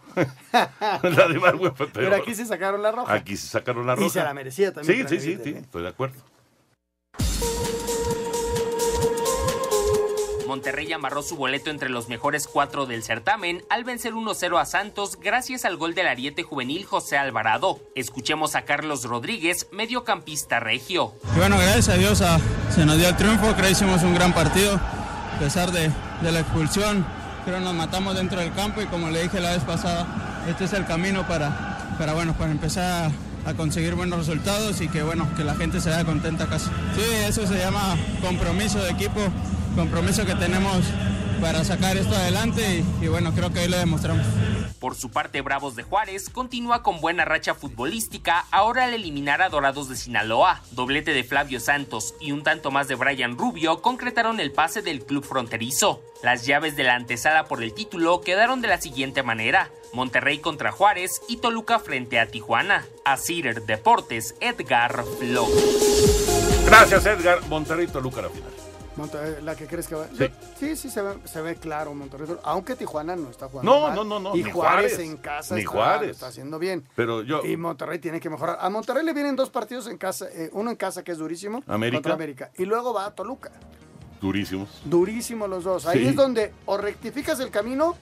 la 1.03 1.27
de 1.27 1.33
Ibargüen 1.35 1.75
fue 1.75 1.87
peor. 1.87 2.05
Pero 2.09 2.15
aquí 2.15 2.33
se 2.35 2.45
sacaron 2.45 2.81
la 2.81 2.91
roja. 2.91 3.13
Aquí 3.13 3.37
se 3.37 3.47
sacaron 3.47 3.85
la 3.85 3.93
Y 3.93 3.97
roja. 3.97 4.09
se 4.09 4.23
la 4.23 4.33
merecía 4.33 4.73
también 4.73 5.07
Sí, 5.07 5.19
sí, 5.19 5.35
sí, 5.35 5.39
sí, 5.43 5.49
¿eh? 5.51 5.57
estoy 5.59 5.83
de 5.83 5.89
acuerdo. 5.89 6.15
Monterrey 10.47 10.91
amarró 10.93 11.21
su 11.21 11.35
boleto 11.35 11.69
entre 11.69 11.89
los 11.89 12.09
mejores 12.09 12.47
cuatro 12.47 12.85
del 12.85 13.03
certamen 13.03 13.63
al 13.69 13.83
vencer 13.83 14.13
1-0 14.13 14.59
a 14.59 14.65
Santos 14.65 15.19
gracias 15.21 15.65
al 15.65 15.77
gol 15.77 15.93
del 15.93 16.07
ariete 16.07 16.43
juvenil 16.43 16.85
José 16.85 17.17
Alvarado. 17.17 17.79
Escuchemos 17.93 18.55
a 18.55 18.63
Carlos 18.63 19.03
Rodríguez, 19.03 19.67
mediocampista 19.71 20.59
regio. 20.59 21.13
Bueno, 21.35 21.57
gracias 21.57 21.89
a 21.89 21.95
Dios 21.95 22.21
ah, 22.21 22.39
se 22.73 22.85
nos 22.85 22.97
dio 22.97 23.09
el 23.09 23.15
triunfo, 23.17 23.53
creo 23.53 23.67
que 23.67 23.71
hicimos 23.71 24.01
un 24.03 24.15
gran 24.15 24.33
partido, 24.33 24.75
a 24.75 25.39
pesar 25.39 25.71
de, 25.71 25.91
de 26.21 26.31
la 26.31 26.39
expulsión, 26.39 27.05
creo 27.45 27.59
nos 27.59 27.73
matamos 27.73 28.15
dentro 28.15 28.39
del 28.39 28.53
campo 28.53 28.81
y 28.81 28.85
como 28.85 29.09
le 29.09 29.23
dije 29.23 29.39
la 29.39 29.51
vez 29.51 29.63
pasada, 29.63 30.07
este 30.49 30.65
es 30.65 30.73
el 30.73 30.85
camino 30.85 31.27
para, 31.27 31.95
para, 31.99 32.13
bueno, 32.13 32.33
para 32.37 32.51
empezar 32.51 33.11
a, 33.45 33.49
a 33.49 33.53
conseguir 33.53 33.95
buenos 33.95 34.19
resultados 34.19 34.81
y 34.81 34.89
que, 34.89 35.03
bueno, 35.03 35.27
que 35.35 35.43
la 35.43 35.55
gente 35.55 35.79
se 35.79 35.89
vaya 35.89 36.03
contenta 36.03 36.43
a 36.45 36.47
casa. 36.47 36.71
Sí, 36.95 37.01
eso 37.25 37.47
se 37.47 37.57
llama 37.57 37.95
compromiso 38.21 38.79
de 38.79 38.91
equipo, 38.91 39.21
compromiso 39.77 40.25
que 40.25 40.33
tenemos 40.33 40.83
para 41.39 41.63
sacar 41.63 41.97
esto 41.97 42.15
adelante 42.15 42.83
y, 42.99 43.05
y 43.05 43.07
bueno, 43.09 43.31
creo 43.35 43.53
que 43.53 43.59
hoy 43.59 43.67
lo 43.67 43.77
demostramos. 43.77 44.25
Por 44.79 44.95
su 44.95 45.11
parte, 45.11 45.41
Bravos 45.41 45.75
de 45.75 45.83
Juárez 45.83 46.29
continúa 46.31 46.81
con 46.81 46.99
buena 46.99 47.25
racha 47.25 47.53
futbolística, 47.53 48.45
ahora 48.51 48.85
al 48.85 48.95
eliminar 48.95 49.43
a 49.43 49.49
Dorados 49.49 49.87
de 49.87 49.95
Sinaloa. 49.95 50.61
Doblete 50.71 51.13
de 51.13 51.23
Flavio 51.23 51.59
Santos 51.59 52.15
y 52.19 52.31
un 52.31 52.41
tanto 52.41 52.71
más 52.71 52.87
de 52.87 52.95
Brian 52.95 53.37
Rubio 53.37 53.83
concretaron 53.83 54.39
el 54.39 54.51
pase 54.51 54.81
del 54.81 55.05
club 55.05 55.23
fronterizo. 55.23 56.01
Las 56.23 56.47
llaves 56.47 56.75
de 56.75 56.83
la 56.83 56.95
antesala 56.95 57.45
por 57.45 57.61
el 57.61 57.73
título 57.73 58.21
quedaron 58.21 58.61
de 58.61 58.69
la 58.69 58.81
siguiente 58.81 59.21
manera. 59.21 59.69
Monterrey 59.93 60.39
contra 60.39 60.71
Juárez 60.71 61.21
y 61.29 61.37
Toluca 61.37 61.77
frente 61.77 62.19
a 62.19 62.25
Tijuana. 62.27 62.83
Asir 63.05 63.61
Deportes, 63.63 64.33
Edgar 64.41 65.03
Flores. 65.19 66.63
Gracias, 66.65 67.05
Edgar. 67.05 67.47
Monterrey 67.47 67.85
Toluca 67.85 68.23
la 68.23 68.29
final. 68.29 68.66
Monterrey, 68.97 69.43
¿La 69.43 69.55
que 69.55 69.67
crees 69.67 69.87
que 69.87 69.95
va? 69.95 70.07
Sí. 70.17 70.27
sí, 70.59 70.75
sí, 70.75 70.89
se 70.89 71.01
ve, 71.01 71.13
se 71.25 71.41
ve 71.41 71.55
claro 71.55 71.93
Monterrey. 71.93 72.27
Aunque 72.43 72.75
Tijuana 72.75 73.15
no 73.15 73.29
está 73.29 73.47
jugando 73.47 73.71
No, 73.71 73.81
mal. 73.87 73.95
no, 73.95 74.03
no, 74.03 74.19
no, 74.19 74.35
Y 74.35 74.43
ni 74.43 74.51
Juárez, 74.51 74.93
Juárez, 74.95 74.99
en 74.99 75.17
casa 75.17 75.53
ni 75.55 75.61
está, 75.61 75.71
Juárez. 75.71 76.09
está 76.11 76.27
haciendo 76.27 76.57
bien. 76.59 76.83
Pero 76.95 77.21
yo. 77.21 77.45
Y 77.45 77.55
Monterrey 77.57 77.99
tiene 77.99 78.19
que 78.19 78.29
mejorar. 78.29 78.57
A 78.59 78.69
Monterrey 78.69 79.05
le 79.05 79.13
vienen 79.13 79.35
dos 79.35 79.49
partidos 79.49 79.87
en 79.87 79.97
casa. 79.97 80.25
eh, 80.33 80.49
uno 80.53 80.71
en 80.71 80.75
casa 80.75 81.03
que 81.03 81.11
es 81.11 81.17
durísimo. 81.19 81.63
América. 81.67 81.97
Contra 81.97 82.13
América. 82.15 82.51
Y 82.57 82.65
luego 82.65 82.93
va 82.93 83.05
a 83.05 83.11
Toluca. 83.15 83.51
Durísimos. 84.19 84.81
Durísimo 84.85 85.47
los 85.47 85.63
dos. 85.63 85.85
Ahí 85.85 85.99
Sí. 85.99 86.07
es 86.07 86.15
donde 86.15 86.51
o 86.65 86.77
rectificas 86.77 87.39
el 87.39 87.51
camino 87.51 87.95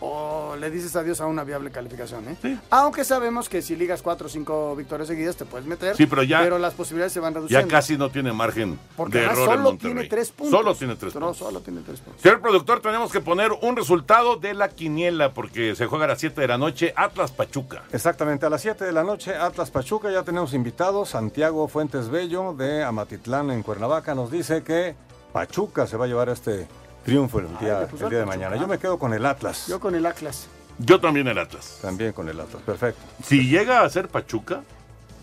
o 0.00 0.56
le 0.56 0.70
dices 0.70 0.94
adiós 0.96 1.20
a 1.20 1.26
una 1.26 1.42
viable 1.44 1.70
calificación. 1.70 2.24
¿eh? 2.42 2.58
Aunque 2.70 3.04
sabemos 3.04 3.48
que 3.48 3.62
si 3.62 3.76
ligas 3.76 4.02
cuatro 4.02 4.26
o 4.26 4.30
cinco 4.30 4.74
victorias 4.76 5.08
seguidas 5.08 5.36
te 5.36 5.44
puedes 5.44 5.66
meter. 5.66 5.96
Sí, 5.96 6.06
pero 6.06 6.22
ya- 6.22 6.42
las 6.58 6.74
posibilidades 6.74 7.12
se 7.12 7.20
van 7.20 7.32
Ya 7.32 7.38
reduciendo. 7.40 7.68
casi 7.68 7.96
no 7.96 8.10
tiene 8.10 8.32
margen 8.32 8.78
Porque 8.96 9.18
de 9.18 9.24
error 9.24 9.38
en 9.38 9.44
solo 9.44 9.62
Monterrey. 9.62 9.94
tiene 9.94 10.08
tres 10.08 10.30
puntos. 10.30 10.58
Solo 10.58 10.74
tiene 10.74 10.96
tres 10.96 11.14
No, 11.14 11.20
puntos. 11.20 11.36
solo 11.38 11.60
tiene 11.60 11.80
tres 11.80 12.00
puntos. 12.00 12.22
Señor 12.22 12.40
productor, 12.40 12.80
tenemos 12.80 13.10
que 13.12 13.20
poner 13.20 13.52
un 13.62 13.76
resultado 13.76 14.36
de 14.36 14.54
la 14.54 14.68
quiniela 14.68 15.32
porque 15.34 15.74
se 15.74 15.86
juega 15.86 16.04
a 16.04 16.08
las 16.08 16.20
7 16.20 16.40
de 16.40 16.48
la 16.48 16.58
noche 16.58 16.92
Atlas 16.96 17.30
Pachuca. 17.32 17.84
Exactamente, 17.92 18.46
a 18.46 18.50
las 18.50 18.60
7 18.62 18.84
de 18.84 18.92
la 18.92 19.02
noche, 19.04 19.34
Atlas 19.34 19.70
Pachuca, 19.70 20.10
ya 20.10 20.22
tenemos 20.22 20.52
invitados. 20.54 21.10
Santiago 21.10 21.68
Fuentes 21.68 22.08
Bello 22.08 22.52
de 22.54 22.84
Amatitlán 22.84 23.50
en 23.50 23.62
Cuernavaca 23.62 24.14
nos 24.14 24.30
dice 24.30 24.62
que 24.62 24.94
Pachuca 25.32 25.86
se 25.86 25.96
va 25.96 26.04
a 26.06 26.08
llevar 26.08 26.28
este 26.28 26.66
triunfo 27.06 27.38
el 27.38 27.46
día, 27.58 27.88
el 27.90 27.98
día 28.10 28.18
de 28.18 28.26
mañana. 28.26 28.56
Yo 28.56 28.66
me 28.66 28.78
quedo 28.78 28.98
con 28.98 29.14
el 29.14 29.24
Atlas. 29.24 29.66
Yo 29.68 29.80
con 29.80 29.94
el 29.94 30.04
Atlas. 30.04 30.48
Yo 30.78 31.00
también 31.00 31.26
el 31.28 31.38
Atlas. 31.38 31.78
También 31.80 32.12
con 32.12 32.28
el 32.28 32.38
Atlas, 32.38 32.62
perfecto. 32.62 33.00
Si 33.24 33.48
llega 33.48 33.80
a 33.82 33.88
ser 33.88 34.08
Pachuca, 34.08 34.60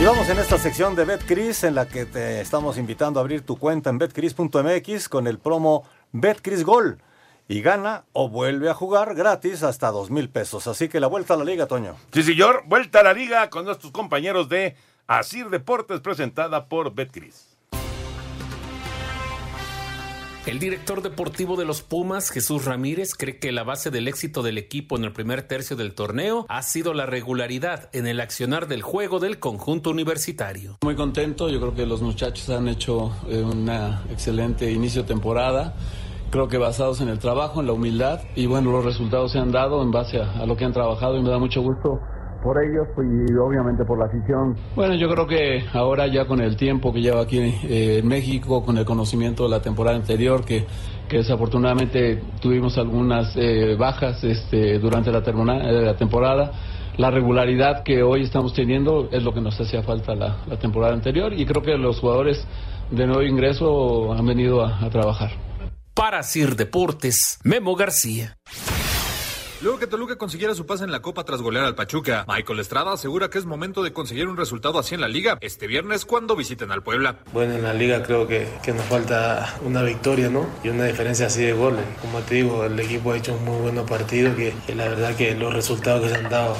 Y 0.00 0.04
vamos 0.06 0.28
en 0.28 0.38
esta 0.38 0.58
sección 0.58 0.96
de 0.96 1.04
BetCris 1.04 1.64
en 1.64 1.76
la 1.76 1.86
que 1.86 2.04
te 2.04 2.40
estamos 2.40 2.78
invitando 2.78 3.20
a 3.20 3.22
abrir 3.22 3.42
tu 3.42 3.56
cuenta 3.56 3.90
en 3.90 3.98
betcris.mx 3.98 5.08
con 5.08 5.26
el 5.28 5.38
promo 5.38 5.84
BetCris 6.12 6.64
Gol. 6.64 6.98
Y 7.46 7.62
gana 7.62 8.04
o 8.12 8.28
vuelve 8.28 8.68
a 8.68 8.74
jugar 8.74 9.14
gratis 9.14 9.62
hasta 9.62 9.90
dos 9.90 10.10
mil 10.10 10.28
pesos. 10.28 10.66
Así 10.66 10.88
que 10.88 10.98
la 10.98 11.06
vuelta 11.06 11.34
a 11.34 11.36
la 11.36 11.44
liga, 11.44 11.66
Toño. 11.66 11.94
Sí, 12.12 12.22
señor, 12.22 12.64
vuelta 12.66 13.00
a 13.00 13.02
la 13.04 13.12
liga 13.12 13.48
con 13.50 13.66
nuestros 13.66 13.92
compañeros 13.92 14.48
de 14.48 14.76
Asir 15.06 15.48
Deportes 15.48 16.00
presentada 16.00 16.68
por 16.68 16.94
Betcris. 16.94 17.53
El 20.46 20.58
director 20.58 21.00
deportivo 21.00 21.56
de 21.56 21.64
los 21.64 21.80
Pumas, 21.80 22.28
Jesús 22.28 22.66
Ramírez, 22.66 23.14
cree 23.14 23.38
que 23.38 23.50
la 23.50 23.64
base 23.64 23.90
del 23.90 24.08
éxito 24.08 24.42
del 24.42 24.58
equipo 24.58 24.98
en 24.98 25.04
el 25.04 25.12
primer 25.12 25.40
tercio 25.48 25.74
del 25.74 25.94
torneo 25.94 26.44
ha 26.50 26.60
sido 26.60 26.92
la 26.92 27.06
regularidad 27.06 27.88
en 27.94 28.06
el 28.06 28.20
accionar 28.20 28.68
del 28.68 28.82
juego 28.82 29.20
del 29.20 29.38
conjunto 29.38 29.88
universitario. 29.88 30.76
Muy 30.82 30.96
contento, 30.96 31.48
yo 31.48 31.60
creo 31.60 31.74
que 31.74 31.86
los 31.86 32.02
muchachos 32.02 32.50
han 32.50 32.68
hecho 32.68 33.10
eh, 33.26 33.42
una 33.42 34.02
excelente 34.10 34.70
inicio 34.70 35.00
de 35.00 35.08
temporada. 35.08 35.76
Creo 36.30 36.46
que 36.46 36.58
basados 36.58 37.00
en 37.00 37.08
el 37.08 37.18
trabajo, 37.18 37.60
en 37.60 37.66
la 37.66 37.72
humildad 37.72 38.20
y 38.36 38.44
bueno, 38.44 38.70
los 38.70 38.84
resultados 38.84 39.32
se 39.32 39.38
han 39.38 39.50
dado 39.50 39.82
en 39.82 39.92
base 39.92 40.20
a, 40.20 40.30
a 40.40 40.44
lo 40.44 40.58
que 40.58 40.66
han 40.66 40.74
trabajado 40.74 41.16
y 41.16 41.22
me 41.22 41.30
da 41.30 41.38
mucho 41.38 41.62
gusto 41.62 42.00
por 42.44 42.62
ellos 42.62 42.86
y 42.98 43.34
obviamente 43.36 43.84
por 43.84 43.98
la 43.98 44.04
afición. 44.04 44.54
Bueno, 44.76 44.94
yo 44.94 45.08
creo 45.08 45.26
que 45.26 45.64
ahora 45.72 46.06
ya 46.06 46.26
con 46.26 46.40
el 46.40 46.56
tiempo 46.56 46.92
que 46.92 47.00
llevo 47.00 47.20
aquí 47.20 47.38
eh, 47.38 48.00
en 48.00 48.06
México, 48.06 48.62
con 48.62 48.76
el 48.76 48.84
conocimiento 48.84 49.44
de 49.44 49.48
la 49.48 49.62
temporada 49.62 49.96
anterior, 49.96 50.44
que, 50.44 50.66
que 51.08 51.16
desafortunadamente 51.16 52.22
tuvimos 52.40 52.76
algunas 52.76 53.34
eh, 53.36 53.74
bajas 53.76 54.22
este, 54.22 54.78
durante 54.78 55.10
la, 55.10 55.20
eh, 55.20 55.82
la 55.86 55.96
temporada, 55.96 56.52
la 56.98 57.10
regularidad 57.10 57.82
que 57.82 58.02
hoy 58.02 58.22
estamos 58.22 58.52
teniendo 58.52 59.08
es 59.10 59.22
lo 59.22 59.32
que 59.32 59.40
nos 59.40 59.58
hacía 59.58 59.82
falta 59.82 60.14
la, 60.14 60.36
la 60.46 60.58
temporada 60.58 60.92
anterior 60.92 61.32
y 61.32 61.46
creo 61.46 61.62
que 61.62 61.76
los 61.78 61.98
jugadores 61.98 62.46
de 62.90 63.06
nuevo 63.06 63.22
ingreso 63.22 64.12
han 64.12 64.26
venido 64.26 64.62
a, 64.62 64.84
a 64.84 64.90
trabajar. 64.90 65.30
Para 65.94 66.22
Sir 66.22 66.56
Deportes, 66.56 67.38
Memo 67.42 67.74
García. 67.74 68.36
Luego 69.64 69.78
que 69.78 69.86
Toluca 69.86 70.16
consiguiera 70.16 70.54
su 70.54 70.66
pase 70.66 70.84
en 70.84 70.92
la 70.92 71.00
Copa 71.00 71.24
tras 71.24 71.40
golear 71.40 71.64
al 71.64 71.74
Pachuca, 71.74 72.26
Michael 72.28 72.60
Estrada 72.60 72.92
asegura 72.92 73.30
que 73.30 73.38
es 73.38 73.46
momento 73.46 73.82
de 73.82 73.94
conseguir 73.94 74.28
un 74.28 74.36
resultado 74.36 74.78
así 74.78 74.94
en 74.94 75.00
la 75.00 75.08
liga 75.08 75.38
este 75.40 75.66
viernes 75.66 76.04
cuando 76.04 76.36
visiten 76.36 76.70
al 76.70 76.82
Puebla. 76.82 77.20
Bueno, 77.32 77.54
en 77.54 77.62
la 77.62 77.72
liga 77.72 78.02
creo 78.02 78.28
que, 78.28 78.46
que 78.62 78.74
nos 78.74 78.84
falta 78.84 79.56
una 79.64 79.82
victoria, 79.82 80.28
¿no? 80.28 80.46
Y 80.62 80.68
una 80.68 80.84
diferencia 80.84 81.28
así 81.28 81.44
de 81.44 81.54
goles. 81.54 81.82
Como 82.02 82.20
te 82.20 82.34
digo, 82.34 82.66
el 82.66 82.78
equipo 82.78 83.12
ha 83.12 83.16
hecho 83.16 83.34
un 83.34 83.44
muy 83.46 83.58
buen 83.72 83.86
partido, 83.86 84.36
que, 84.36 84.54
que 84.66 84.74
la 84.74 84.86
verdad 84.86 85.16
que 85.16 85.34
los 85.34 85.54
resultados 85.54 86.02
que 86.02 86.10
se 86.10 86.16
han 86.16 86.28
dado 86.28 86.54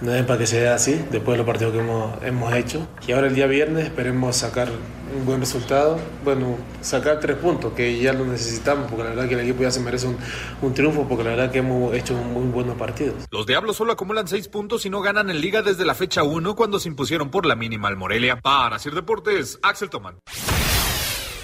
no 0.00 0.14
es 0.14 0.24
para 0.24 0.38
que 0.38 0.46
sea 0.46 0.74
así, 0.74 1.04
después 1.10 1.34
de 1.34 1.38
los 1.38 1.46
partidos 1.46 1.72
que 1.72 1.80
hemos, 1.80 2.22
hemos 2.22 2.54
hecho. 2.54 2.86
Y 3.06 3.12
ahora 3.12 3.26
el 3.28 3.34
día 3.34 3.46
viernes 3.46 3.84
esperemos 3.84 4.36
sacar 4.36 4.68
un 5.16 5.26
buen 5.26 5.40
resultado, 5.40 5.98
bueno, 6.24 6.56
sacar 6.80 7.20
tres 7.20 7.36
puntos, 7.36 7.72
que 7.72 7.98
ya 8.00 8.12
lo 8.12 8.24
necesitamos, 8.24 8.88
porque 8.88 9.04
la 9.04 9.10
verdad 9.10 9.28
que 9.28 9.34
el 9.34 9.40
equipo 9.40 9.62
ya 9.62 9.70
se 9.70 9.80
merece 9.80 10.06
un, 10.06 10.16
un 10.62 10.72
triunfo, 10.72 11.06
porque 11.08 11.24
la 11.24 11.30
verdad 11.30 11.50
que 11.50 11.58
hemos 11.58 11.94
hecho 11.94 12.14
muy 12.14 12.44
buenos 12.44 12.76
partidos. 12.76 13.14
Los 13.30 13.46
Diablos 13.46 13.76
solo 13.76 13.92
acumulan 13.92 14.28
seis 14.28 14.48
puntos 14.48 14.86
y 14.86 14.90
no 14.90 15.00
ganan 15.00 15.30
en 15.30 15.40
liga 15.40 15.62
desde 15.62 15.84
la 15.84 15.94
fecha 15.94 16.22
1 16.22 16.54
cuando 16.54 16.78
se 16.78 16.88
impusieron 16.88 17.30
por 17.30 17.46
la 17.46 17.56
mínima 17.56 17.88
al 17.88 17.96
Morelia. 17.96 18.40
Para 18.40 18.78
Sir 18.78 18.94
Deportes, 18.94 19.58
Axel 19.62 19.90
Tomán. 19.90 20.16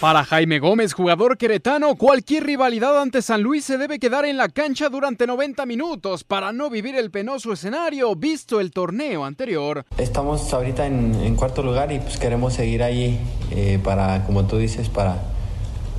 Para 0.00 0.24
Jaime 0.24 0.58
Gómez, 0.58 0.92
jugador 0.92 1.38
queretano, 1.38 1.96
cualquier 1.96 2.44
rivalidad 2.44 3.00
ante 3.00 3.22
San 3.22 3.42
Luis 3.42 3.64
se 3.64 3.78
debe 3.78 3.98
quedar 3.98 4.26
en 4.26 4.36
la 4.36 4.50
cancha 4.50 4.90
durante 4.90 5.26
90 5.26 5.64
minutos 5.64 6.22
para 6.22 6.52
no 6.52 6.68
vivir 6.68 6.96
el 6.96 7.10
penoso 7.10 7.54
escenario 7.54 8.14
visto 8.14 8.60
el 8.60 8.72
torneo 8.72 9.24
anterior. 9.24 9.86
Estamos 9.96 10.52
ahorita 10.52 10.86
en, 10.86 11.34
cuarto 11.36 11.62
lugar 11.62 11.92
y 11.92 11.98
pues 11.98 12.18
queremos 12.18 12.52
seguir 12.52 12.82
ahí 12.82 13.18
eh, 13.50 13.80
para, 13.82 14.26
como 14.26 14.44
tú 14.44 14.58
dices, 14.58 14.90
para, 14.90 15.16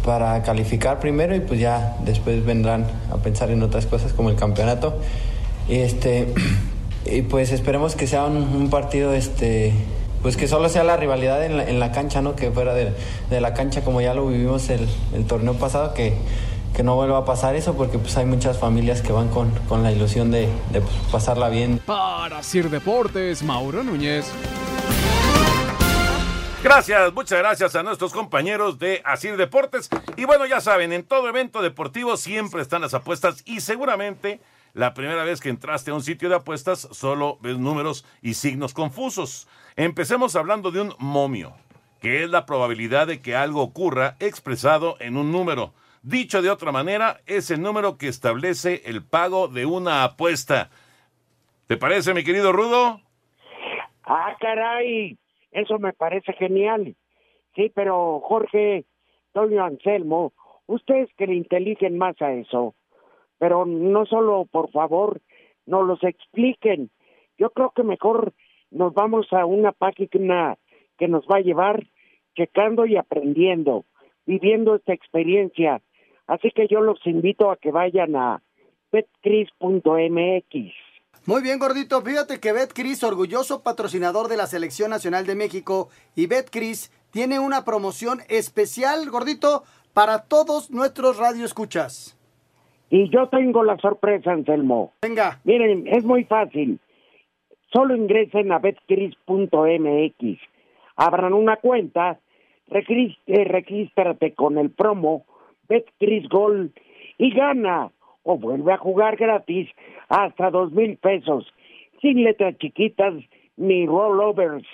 para 0.06 0.44
calificar 0.44 1.00
primero 1.00 1.36
y 1.36 1.40
pues 1.40 1.60
ya 1.60 1.98
después 2.06 2.46
vendrán 2.46 2.86
a 3.12 3.18
pensar 3.18 3.50
en 3.50 3.64
otras 3.64 3.88
cosas 3.88 4.14
como 4.14 4.30
el 4.30 4.36
campeonato. 4.36 5.00
Y 5.68 5.78
este 5.78 6.36
y 7.06 7.24
pues 7.24 7.52
esperemos 7.52 7.96
que 7.96 8.06
sea 8.06 8.26
un, 8.26 8.38
un 8.38 8.70
partido 8.70 9.14
este 9.14 9.74
pues 10.28 10.36
que 10.36 10.50
solo 10.50 10.68
sea 10.68 10.84
la 10.84 10.98
rivalidad 10.98 11.46
en 11.46 11.56
la, 11.56 11.64
en 11.70 11.80
la 11.80 11.94
cancha, 11.94 12.22
¿no? 12.22 12.36
Que 12.36 12.52
fuera 12.52 12.74
de, 12.74 12.92
de, 13.30 13.40
la 13.40 13.54
cancha 13.54 13.86
como 13.86 14.02
ya 14.02 14.14
lo 14.14 14.28
vivimos 14.28 14.70
el, 14.70 14.86
el 15.14 15.26
torneo 15.26 15.54
pasado, 15.54 15.94
que, 15.94 16.18
que 16.76 16.84
no 16.84 16.96
vuelva 16.96 17.20
a 17.20 17.24
pasar 17.24 17.56
eso 17.56 17.78
porque 17.78 17.98
pues 17.98 18.18
hay 18.18 18.26
muchas 18.26 18.60
familias 18.60 19.02
que 19.02 19.14
van 19.14 19.30
con, 19.30 19.52
con 19.70 19.84
la 19.84 19.92
ilusión 19.94 20.30
de, 20.30 20.50
de 20.74 20.82
pues, 20.82 20.94
pasarla 21.14 21.48
bien. 21.48 21.80
Para 21.86 22.44
Sir 22.44 22.70
Deportes, 22.70 23.42
Mauro 23.42 23.84
Núñez. 23.84 24.30
Gracias, 26.62 27.14
muchas 27.14 27.40
gracias 27.40 27.74
a 27.78 27.84
nuestros 27.84 28.12
compañeros 28.12 28.80
de 28.80 29.02
Asir 29.06 29.38
Deportes. 29.38 29.88
Y 30.18 30.26
bueno, 30.26 30.46
ya 30.46 30.60
saben, 30.60 30.92
en 30.92 31.04
todo 31.04 31.30
evento 31.30 31.62
deportivo 31.62 32.18
siempre 32.18 32.62
están 32.62 32.82
las 32.82 32.94
apuestas 32.94 33.44
y 33.46 33.62
seguramente 33.62 34.42
la 34.74 34.94
primera 34.94 35.24
vez 35.24 35.40
que 35.40 35.48
entraste 35.48 35.92
a 35.92 35.94
un 35.94 36.04
sitio 36.04 36.28
de 36.28 36.36
apuestas 36.36 36.90
solo 36.92 37.38
ves 37.40 37.58
números 37.58 38.04
y 38.22 38.34
signos 38.34 38.74
confusos. 38.74 39.48
Empecemos 39.80 40.36
hablando 40.36 40.72
de 40.72 40.82
un 40.82 40.94
momio, 40.98 41.54
que 42.02 42.24
es 42.24 42.30
la 42.32 42.48
probabilidad 42.48 43.06
de 43.06 43.22
que 43.22 43.36
algo 43.36 43.62
ocurra 43.62 44.16
expresado 44.20 44.96
en 45.00 45.18
un 45.18 45.32
número. 45.32 45.76
Dicho 46.02 46.42
de 46.42 46.50
otra 46.50 46.72
manera, 46.72 47.18
es 47.28 47.52
el 47.52 47.62
número 47.62 47.96
que 47.96 48.08
establece 48.08 48.82
el 48.86 49.06
pago 49.06 49.48
de 49.48 49.68
una 49.68 50.04
apuesta. 50.04 50.72
¿Te 51.68 51.78
parece, 51.78 52.16
mi 52.16 52.24
querido 52.24 52.54
Rudo? 52.54 53.02
Ah, 54.04 54.36
caray, 54.40 55.16
eso 55.52 55.78
me 55.78 55.94
parece 55.94 56.34
genial. 56.34 56.96
Sí, 57.56 57.72
pero 57.76 58.20
Jorge, 58.22 58.86
Toño 59.32 59.64
Anselmo, 59.64 60.34
ustedes 60.66 61.08
que 61.20 61.28
le 61.28 61.36
inteligen 61.36 62.00
más 62.00 62.20
a 62.20 62.34
eso, 62.34 62.74
pero 63.38 63.68
no 63.68 64.08
solo, 64.08 64.48
por 64.50 64.72
favor, 64.72 65.22
nos 65.68 65.86
los 65.86 66.04
expliquen. 66.04 66.90
Yo 67.38 67.52
creo 67.52 67.74
que 67.76 67.84
mejor 67.84 68.34
nos 68.72 68.94
vamos 68.94 69.28
a 69.32 69.46
una 69.46 69.72
página 69.72 70.58
que 70.98 71.08
nos 71.08 71.26
va 71.26 71.38
a 71.38 71.42
llevar 71.42 71.86
checando 72.36 72.86
y 72.86 72.98
aprendiendo, 72.98 73.86
viviendo 74.26 74.76
esta 74.76 74.94
experiencia. 74.94 75.82
Así 76.28 76.52
que 76.52 76.68
yo 76.68 76.82
los 76.82 77.00
invito 77.06 77.50
a 77.52 77.58
que 77.58 77.72
vayan 77.72 78.16
a 78.16 78.42
betcris.mx. 78.92 80.74
Muy 81.26 81.42
bien, 81.42 81.60
gordito. 81.60 82.02
Fíjate 82.02 82.40
que 82.40 82.54
Betcris, 82.54 83.04
orgulloso 83.04 83.62
patrocinador 83.62 84.30
de 84.30 84.38
la 84.38 84.48
Selección 84.48 84.90
Nacional 84.90 85.26
de 85.26 85.36
México, 85.36 85.90
y 86.16 86.28
Betcris 86.28 86.90
tiene 87.12 87.40
una 87.40 87.66
promoción 87.66 88.20
especial, 88.30 89.10
gordito, 89.10 89.64
para 89.94 90.24
todos 90.24 90.72
nuestros 90.72 91.18
radioescuchas. 91.18 92.18
Y 92.90 93.10
yo 93.10 93.28
tengo 93.28 93.64
la 93.64 93.78
sorpresa, 93.78 94.32
Anselmo. 94.32 94.94
Venga. 95.02 95.42
Miren, 95.44 95.88
es 95.88 96.06
muy 96.06 96.24
fácil. 96.24 96.80
Solo 97.72 97.96
ingresen 97.96 98.52
a 98.52 98.60
betcris.mx, 98.60 100.40
abran 100.96 101.34
una 101.34 101.58
cuenta, 101.58 102.20
eh, 102.70 103.44
regístrate 103.46 104.34
con 104.34 104.58
el 104.58 104.70
promo 104.70 105.26
Betcris 105.68 106.30
Gol 106.30 106.72
y 107.18 107.34
gana 107.34 107.92
o 108.24 108.38
vuelve 108.38 108.74
a 108.74 108.78
jugar 108.78 109.18
gratis 109.18 109.70
hasta 110.10 110.50
dos 110.50 110.72
mil 110.72 110.98
pesos, 110.98 111.46
sin 112.02 112.24
letras 112.24 112.58
chiquitas 112.58 113.14
ni 113.58 113.86
rollovers. 113.86 114.66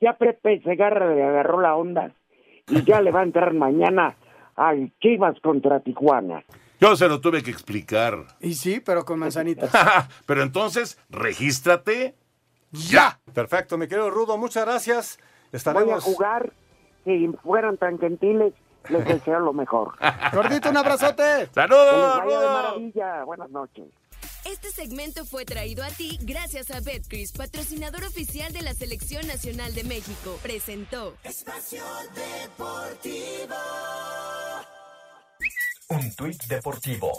Ya 0.00 0.12
Pepe 0.12 0.60
Segarra 0.62 1.14
le 1.14 1.22
agarró 1.22 1.60
la 1.60 1.74
onda 1.74 2.12
y 2.68 2.82
ya 2.84 3.00
le 3.00 3.10
va 3.10 3.20
a 3.20 3.24
entrar 3.24 3.54
mañana 3.54 4.16
al 4.56 4.92
Chivas 5.00 5.40
contra 5.40 5.80
Tijuana. 5.80 6.44
Yo 6.80 6.94
se 6.94 7.08
lo 7.08 7.20
tuve 7.20 7.42
que 7.42 7.50
explicar. 7.50 8.14
Y 8.40 8.54
sí, 8.54 8.80
pero 8.84 9.04
con 9.04 9.18
manzanitas. 9.18 9.70
pero 10.26 10.42
entonces, 10.42 11.00
regístrate 11.08 12.14
ya. 12.88 13.18
Perfecto, 13.32 13.76
mi 13.78 13.86
querido 13.88 14.10
Rudo, 14.10 14.36
muchas 14.38 14.64
gracias. 14.64 15.18
Voy 15.72 15.90
a 15.90 16.00
jugar. 16.00 16.52
Si 17.04 17.28
fueran 17.42 17.76
tan 17.78 17.98
gentiles, 17.98 18.52
les 18.88 19.04
deseo 19.08 19.40
lo 19.40 19.52
mejor. 19.52 19.94
Gordito, 20.32 20.70
un 20.70 20.76
abrazote. 20.76 21.48
Saludos, 21.54 22.22
Rudo. 22.24 22.40
de 22.40 22.46
maravilla. 22.46 23.24
Buenas 23.24 23.50
noches. 23.50 23.84
Este 24.44 24.70
segmento 24.70 25.24
fue 25.24 25.44
traído 25.44 25.82
a 25.82 25.88
ti 25.88 26.18
gracias 26.22 26.70
a 26.70 26.80
Betcris, 26.80 27.32
patrocinador 27.32 28.04
oficial 28.04 28.52
de 28.52 28.62
la 28.62 28.74
Selección 28.74 29.26
Nacional 29.26 29.74
de 29.74 29.82
México. 29.84 30.38
Presentó 30.42 31.14
Espacio 31.24 31.82
Deportivo. 32.14 33.56
Un 35.88 36.14
tuit 36.16 36.42
deportivo. 36.44 37.10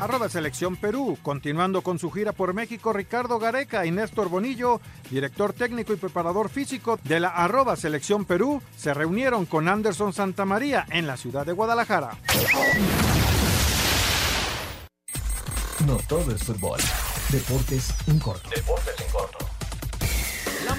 Arroba 0.00 0.28
Selección 0.30 0.76
Perú. 0.76 1.18
Continuando 1.22 1.82
con 1.82 1.98
su 1.98 2.10
gira 2.10 2.32
por 2.32 2.54
México, 2.54 2.92
Ricardo 2.92 3.38
Gareca 3.38 3.84
y 3.84 3.90
Néstor 3.90 4.28
Bonillo, 4.28 4.80
director 5.10 5.52
técnico 5.52 5.92
y 5.92 5.96
preparador 5.96 6.48
físico 6.48 6.98
de 7.04 7.20
la 7.20 7.28
arroba 7.28 7.76
Selección 7.76 8.24
Perú, 8.24 8.62
se 8.76 8.94
reunieron 8.94 9.44
con 9.44 9.68
Anderson 9.68 10.12
Santamaría 10.12 10.86
en 10.90 11.06
la 11.06 11.16
ciudad 11.16 11.44
de 11.44 11.52
Guadalajara. 11.52 12.16
No 15.86 15.96
todo 16.08 16.34
es 16.34 16.42
fútbol. 16.44 16.80
Deportes 17.30 17.94
en 18.06 18.18
corto. 18.18 18.48
Deportes 18.50 18.94
en 19.00 19.12
corto. 19.12 19.49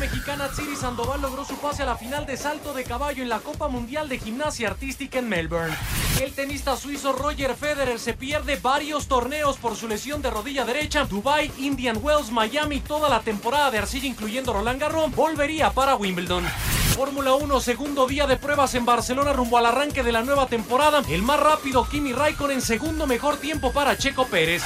Mexicana 0.01 0.49
Tsiri 0.49 0.75
Sandoval 0.75 1.21
logró 1.21 1.45
su 1.45 1.57
pase 1.57 1.83
a 1.83 1.85
la 1.85 1.95
final 1.95 2.25
de 2.25 2.35
salto 2.35 2.73
de 2.73 2.83
caballo 2.83 3.21
en 3.21 3.29
la 3.29 3.37
Copa 3.37 3.67
Mundial 3.67 4.09
de 4.09 4.17
Gimnasia 4.17 4.69
Artística 4.69 5.19
en 5.19 5.29
Melbourne. 5.29 5.75
El 6.19 6.33
tenista 6.33 6.75
suizo 6.75 7.13
Roger 7.13 7.55
Federer 7.55 7.99
se 7.99 8.15
pierde 8.15 8.55
varios 8.55 9.07
torneos 9.07 9.57
por 9.57 9.75
su 9.75 9.87
lesión 9.87 10.23
de 10.23 10.31
rodilla 10.31 10.65
derecha. 10.65 11.05
Dubai, 11.05 11.51
Indian 11.59 11.99
Wells, 12.01 12.31
Miami, 12.31 12.79
toda 12.79 13.09
la 13.09 13.19
temporada 13.19 13.69
de 13.69 13.77
arcilla 13.77 14.07
incluyendo 14.07 14.53
Roland 14.53 14.81
Garros, 14.81 15.15
volvería 15.15 15.69
para 15.69 15.95
Wimbledon. 15.95 16.45
Fórmula 16.91 17.33
1, 17.35 17.59
segundo 17.61 18.05
día 18.05 18.27
de 18.27 18.37
pruebas 18.37 18.75
en 18.75 18.85
Barcelona 18.85 19.33
rumbo 19.33 19.57
al 19.57 19.65
arranque 19.65 20.03
de 20.03 20.11
la 20.11 20.23
nueva 20.23 20.47
temporada. 20.47 21.01
El 21.09 21.23
más 21.23 21.39
rápido, 21.39 21.87
Kimi 21.89 22.13
Raikkonen, 22.13 22.61
segundo 22.61 23.07
mejor 23.07 23.37
tiempo 23.37 23.71
para 23.71 23.97
Checo 23.97 24.25
Pérez. 24.27 24.61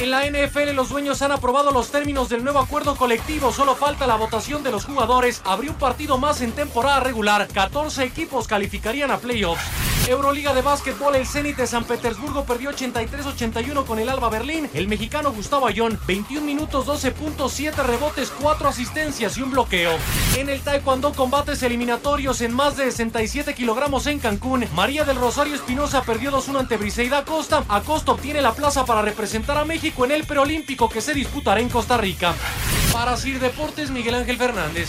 En 0.00 0.10
la 0.10 0.26
NFL, 0.26 0.74
los 0.74 0.88
dueños 0.88 1.22
han 1.22 1.32
aprobado 1.32 1.70
los 1.70 1.90
términos 1.90 2.28
del 2.28 2.44
nuevo 2.44 2.58
acuerdo 2.58 2.96
colectivo. 2.96 3.52
Solo 3.52 3.74
falta 3.76 4.06
la 4.06 4.16
votación 4.16 4.62
de 4.62 4.72
los 4.72 4.84
jugadores. 4.84 5.40
Habría 5.44 5.70
un 5.70 5.78
partido 5.78 6.18
más 6.18 6.40
en 6.40 6.52
temporada 6.52 7.00
regular. 7.00 7.46
14 7.46 8.04
equipos 8.04 8.46
calificarían 8.46 9.10
a 9.10 9.18
playoffs. 9.18 9.87
Euroliga 10.08 10.54
de 10.54 10.62
básquetbol, 10.62 11.14
el 11.16 11.26
Zenit 11.26 11.56
de 11.56 11.66
San 11.66 11.84
Petersburgo 11.84 12.44
perdió 12.44 12.70
83-81 12.70 13.84
con 13.84 13.98
el 13.98 14.08
Alba 14.08 14.30
Berlín. 14.30 14.70
El 14.72 14.88
mexicano 14.88 15.32
Gustavo 15.32 15.66
Ayón, 15.66 16.00
21 16.06 16.46
minutos, 16.46 16.86
12 16.86 17.10
puntos, 17.10 17.52
7 17.52 17.82
rebotes, 17.82 18.32
4 18.40 18.68
asistencias 18.68 19.36
y 19.36 19.42
un 19.42 19.50
bloqueo. 19.50 19.92
En 20.36 20.48
el 20.48 20.60
Taekwondo, 20.60 21.12
combates 21.12 21.62
eliminatorios 21.62 22.40
en 22.40 22.54
más 22.54 22.78
de 22.78 22.84
67 22.84 23.54
kilogramos 23.54 24.06
en 24.06 24.18
Cancún. 24.18 24.66
María 24.74 25.04
del 25.04 25.16
Rosario 25.16 25.54
Espinosa 25.54 26.02
perdió 26.02 26.30
2-1 26.30 26.60
ante 26.60 26.78
Briseida 26.78 27.18
Acosta. 27.18 27.64
Acosta 27.68 28.12
obtiene 28.12 28.40
la 28.40 28.54
plaza 28.54 28.86
para 28.86 29.02
representar 29.02 29.58
a 29.58 29.66
México 29.66 30.06
en 30.06 30.12
el 30.12 30.24
preolímpico 30.24 30.88
que 30.88 31.02
se 31.02 31.12
disputará 31.12 31.60
en 31.60 31.68
Costa 31.68 31.98
Rica. 31.98 32.34
Para 32.94 33.16
Sir 33.18 33.38
Deportes, 33.40 33.90
Miguel 33.90 34.14
Ángel 34.14 34.38
Fernández. 34.38 34.88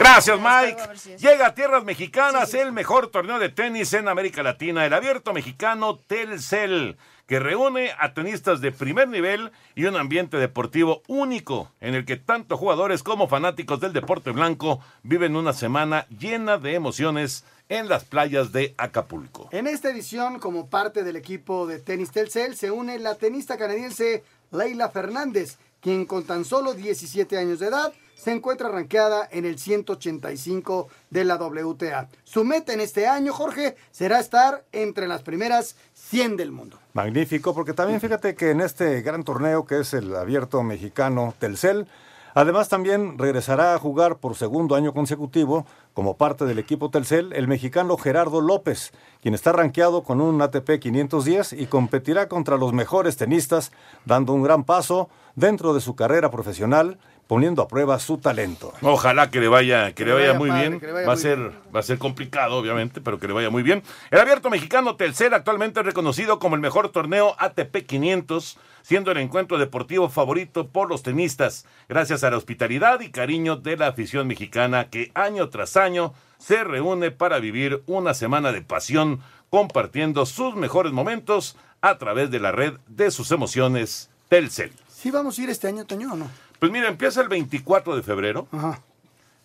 Gracias, 0.00 0.40
Mike. 0.40 1.18
Llega 1.18 1.48
a 1.48 1.54
tierras 1.54 1.84
mexicanas 1.84 2.54
el 2.54 2.72
mejor 2.72 3.08
torneo 3.08 3.38
de 3.38 3.50
tenis 3.50 3.92
en 3.92 4.08
América 4.08 4.42
Latina, 4.42 4.86
el 4.86 4.94
abierto 4.94 5.34
mexicano 5.34 5.98
Telcel, 5.98 6.96
que 7.26 7.38
reúne 7.38 7.90
a 7.98 8.14
tenistas 8.14 8.62
de 8.62 8.72
primer 8.72 9.08
nivel 9.08 9.52
y 9.74 9.84
un 9.84 9.96
ambiente 9.96 10.38
deportivo 10.38 11.02
único, 11.06 11.70
en 11.82 11.94
el 11.94 12.06
que 12.06 12.16
tanto 12.16 12.56
jugadores 12.56 13.02
como 13.02 13.28
fanáticos 13.28 13.78
del 13.78 13.92
deporte 13.92 14.30
blanco 14.30 14.80
viven 15.02 15.36
una 15.36 15.52
semana 15.52 16.06
llena 16.08 16.56
de 16.56 16.76
emociones 16.76 17.44
en 17.68 17.90
las 17.90 18.04
playas 18.04 18.52
de 18.52 18.74
Acapulco. 18.78 19.50
En 19.52 19.66
esta 19.66 19.90
edición, 19.90 20.38
como 20.38 20.70
parte 20.70 21.04
del 21.04 21.16
equipo 21.16 21.66
de 21.66 21.78
tenis 21.78 22.10
Telcel, 22.10 22.56
se 22.56 22.70
une 22.70 22.98
la 22.98 23.16
tenista 23.16 23.58
canadiense 23.58 24.24
Leila 24.50 24.88
Fernández, 24.88 25.58
quien 25.82 26.06
con 26.06 26.24
tan 26.24 26.46
solo 26.46 26.72
17 26.72 27.36
años 27.36 27.58
de 27.58 27.66
edad 27.66 27.92
se 28.20 28.32
encuentra 28.32 28.68
rankeada 28.68 29.26
en 29.30 29.46
el 29.46 29.58
185 29.58 30.88
de 31.08 31.24
la 31.24 31.36
WTA. 31.36 32.08
Su 32.22 32.44
meta 32.44 32.74
en 32.74 32.80
este 32.80 33.06
año, 33.06 33.32
Jorge, 33.32 33.76
será 33.90 34.20
estar 34.20 34.64
entre 34.72 35.08
las 35.08 35.22
primeras 35.22 35.76
100 35.94 36.36
del 36.36 36.52
mundo. 36.52 36.78
Magnífico, 36.92 37.54
porque 37.54 37.72
también 37.72 37.98
fíjate 37.98 38.34
que 38.34 38.50
en 38.50 38.60
este 38.60 39.00
gran 39.00 39.24
torneo 39.24 39.64
que 39.64 39.80
es 39.80 39.94
el 39.94 40.14
abierto 40.14 40.62
mexicano 40.62 41.34
Telcel, 41.38 41.86
Además, 42.32 42.68
también 42.68 43.18
regresará 43.18 43.74
a 43.74 43.78
jugar 43.80 44.18
por 44.18 44.36
segundo 44.36 44.76
año 44.76 44.94
consecutivo 44.94 45.66
como 45.94 46.16
parte 46.16 46.44
del 46.44 46.60
equipo 46.60 46.88
Telcel 46.88 47.32
el 47.32 47.48
mexicano 47.48 47.96
Gerardo 47.96 48.40
López, 48.40 48.92
quien 49.20 49.34
está 49.34 49.50
rankeado 49.50 50.04
con 50.04 50.20
un 50.20 50.40
ATP 50.40 50.78
510 50.78 51.54
y 51.54 51.66
competirá 51.66 52.28
contra 52.28 52.56
los 52.56 52.72
mejores 52.72 53.16
tenistas, 53.16 53.72
dando 54.04 54.32
un 54.32 54.44
gran 54.44 54.62
paso 54.62 55.08
dentro 55.34 55.74
de 55.74 55.80
su 55.80 55.96
carrera 55.96 56.30
profesional 56.30 56.98
poniendo 57.30 57.62
a 57.62 57.68
prueba 57.68 57.96
su 58.00 58.18
talento. 58.18 58.72
Ojalá 58.82 59.30
que 59.30 59.38
le 59.38 59.46
vaya, 59.46 59.92
que, 59.92 60.04
le 60.04 60.14
vaya, 60.14 60.34
muy 60.34 60.48
padre, 60.48 60.68
bien. 60.70 60.80
vaya 60.92 61.06
va 61.06 61.12
a 61.12 61.16
ser, 61.16 61.38
va 61.72 61.78
a 61.78 61.82
ser 61.84 61.96
complicado, 61.96 62.56
obviamente, 62.56 63.00
pero 63.00 63.20
que 63.20 63.28
le 63.28 63.32
vaya 63.32 63.50
muy 63.50 63.62
bien. 63.62 63.84
El 64.10 64.18
abierto 64.18 64.50
mexicano 64.50 64.96
Telcel 64.96 65.32
actualmente 65.32 65.78
es 65.78 65.86
reconocido 65.86 66.40
como 66.40 66.56
el 66.56 66.60
mejor 66.60 66.88
torneo 66.88 67.36
ATP 67.38 67.86
500, 67.86 68.58
siendo 68.82 69.12
el 69.12 69.18
encuentro 69.18 69.58
deportivo 69.58 70.08
favorito 70.08 70.66
por 70.66 70.88
los 70.88 71.04
tenistas, 71.04 71.66
gracias 71.88 72.24
a 72.24 72.32
la 72.32 72.36
hospitalidad 72.36 72.98
y 72.98 73.12
cariño 73.12 73.54
de 73.54 73.76
la 73.76 73.86
afición 73.86 74.26
mexicana 74.26 74.88
que 74.90 75.12
año 75.14 75.50
tras 75.50 75.76
año 75.76 76.12
se 76.38 76.64
reúne 76.64 77.12
para 77.12 77.38
vivir 77.38 77.84
una 77.86 78.12
semana 78.12 78.50
de 78.50 78.62
pasión, 78.62 79.20
compartiendo 79.50 80.26
sus 80.26 80.56
mejores 80.56 80.90
momentos 80.90 81.56
a 81.80 81.96
través 81.96 82.32
de 82.32 82.40
la 82.40 82.50
red 82.50 82.72
de 82.88 83.12
sus 83.12 83.30
emociones 83.30 84.10
Telcel. 84.28 84.72
¿Sí 84.88 85.12
vamos 85.12 85.38
a 85.38 85.42
ir 85.42 85.50
este 85.50 85.68
año, 85.68 85.84
Toño, 85.84 86.14
o 86.14 86.16
no? 86.16 86.49
Pues 86.60 86.70
mira, 86.70 86.86
empieza 86.88 87.20
el 87.22 87.28
24 87.28 87.96
de 87.96 88.02
febrero. 88.02 88.46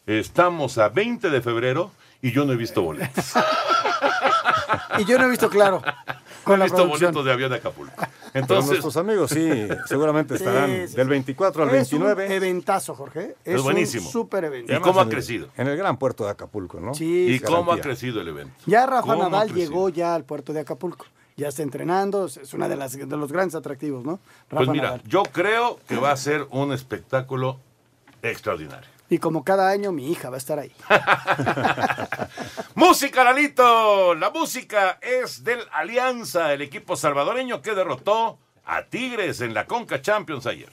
Estamos 0.05 0.77
a 0.77 0.89
20 0.89 1.29
de 1.31 1.41
febrero 1.41 1.91
y 2.21 2.31
yo 2.31 2.45
no 2.45 2.53
he 2.53 2.57
visto 2.57 2.81
boletos. 2.83 3.33
Y 4.97 5.03
yo 5.05 5.17
no 5.17 5.25
he 5.25 5.29
visto 5.29 5.49
claro. 5.49 5.81
No 6.47 6.53
he 6.53 6.57
la 6.59 6.65
visto 6.65 6.77
producción. 6.77 7.11
boletos 7.11 7.25
de 7.25 7.31
avión 7.33 7.49
de 7.49 7.57
Acapulco. 7.57 7.93
Pero 7.97 8.09
Entonces, 8.33 8.67
nuestros 8.69 8.97
amigos 8.97 9.31
sí, 9.31 9.49
seguramente 9.87 10.35
estarán 10.35 10.69
Sí, 10.69 10.87
sí, 10.89 10.95
del 10.95 11.05
sí. 11.07 11.09
24 11.09 11.63
al 11.63 11.69
Es 11.69 11.91
un 11.91 11.99
29. 12.03 12.35
eventazo, 12.35 12.93
Jorge. 12.93 13.35
Es 13.43 13.55
Es, 13.55 13.61
buenísimo. 13.63 14.05
un 14.05 14.11
súper 14.11 14.43
evento. 14.45 14.71
¿Y 14.71 14.79
cómo 14.79 14.99
ha 14.99 15.03
en 15.03 15.09
el- 15.09 15.15
crecido? 15.15 15.47
En 15.57 15.67
el 15.67 15.75
gran 15.75 15.97
puerto 15.97 16.23
de 16.25 16.29
Acapulco, 16.31 16.79
¿no? 16.79 16.93
Sí, 16.93 17.27
¿y 17.33 17.39
cómo 17.39 17.73
ha 17.73 17.79
crecido 17.81 18.21
el 18.21 18.27
evento? 18.27 18.53
Ya 18.67 18.85
Rafa 18.85 19.01
¿Cómo 19.13 19.23
ha 19.25 19.29
Nadal 19.29 19.53
llegó 19.55 19.89
ya 19.89 20.13
al 20.13 20.23
puerto 20.23 20.53
de 20.53 20.59
Acapulco. 20.59 21.07
Ya 21.37 21.49
está 21.49 21.63
entrenando, 21.63 22.27
es 22.27 22.53
una 22.53 22.69
de 22.69 22.77
las 22.77 22.93
de 22.93 23.05
los 23.17 23.31
grandes 23.31 23.55
atractivos, 23.55 24.05
¿no? 24.05 24.19
Rafa 24.49 24.57
Pues 24.65 24.69
mira, 24.69 24.83
Nadal. 24.91 25.03
yo 25.05 25.23
creo 25.23 25.79
que 25.87 25.97
va 25.97 26.11
a 26.11 26.17
ser 26.17 26.47
un 26.51 26.71
espectáculo 26.71 27.59
extraordinario. 28.21 28.89
Y 29.09 29.19
como 29.19 29.43
cada 29.43 29.69
año 29.69 29.91
mi 29.91 30.09
hija 30.11 30.29
va 30.29 30.35
a 30.35 30.37
estar 30.37 30.57
ahí. 30.59 30.71
Música, 32.75 33.23
Lalito. 33.23 34.15
La 34.15 34.29
música 34.31 34.97
es 35.01 35.43
del 35.43 35.59
Alianza, 35.71 36.53
el 36.53 36.61
equipo 36.61 36.95
salvadoreño 36.95 37.61
que 37.61 37.75
derrotó 37.75 38.39
a 38.65 38.83
Tigres 38.83 39.41
en 39.41 39.53
la 39.53 39.65
Conca 39.67 40.01
Champions 40.01 40.47
ayer. 40.47 40.71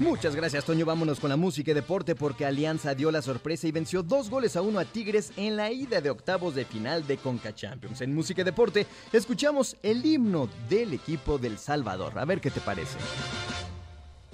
Muchas 0.00 0.34
gracias, 0.34 0.64
Toño. 0.64 0.86
Vámonos 0.86 1.20
con 1.20 1.28
la 1.28 1.36
música 1.36 1.72
y 1.72 1.74
deporte 1.74 2.14
porque 2.14 2.46
Alianza 2.46 2.94
dio 2.94 3.10
la 3.10 3.20
sorpresa 3.20 3.68
y 3.68 3.70
venció 3.70 4.02
dos 4.02 4.30
goles 4.30 4.56
a 4.56 4.62
uno 4.62 4.78
a 4.78 4.86
Tigres 4.86 5.30
en 5.36 5.56
la 5.56 5.70
ida 5.70 6.00
de 6.00 6.08
octavos 6.08 6.54
de 6.54 6.64
final 6.64 7.06
de 7.06 7.18
Conca 7.18 7.54
Champions. 7.54 8.00
En 8.00 8.14
música 8.14 8.40
y 8.40 8.44
deporte 8.44 8.86
escuchamos 9.12 9.76
el 9.82 10.04
himno 10.06 10.48
del 10.70 10.94
equipo 10.94 11.36
del 11.36 11.58
Salvador. 11.58 12.18
A 12.18 12.24
ver 12.24 12.40
qué 12.40 12.50
te 12.50 12.60
parece. 12.60 12.96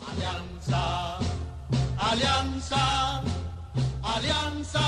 Alianza, 0.06 1.18
alianza, 1.98 3.22
alianza 4.04 4.80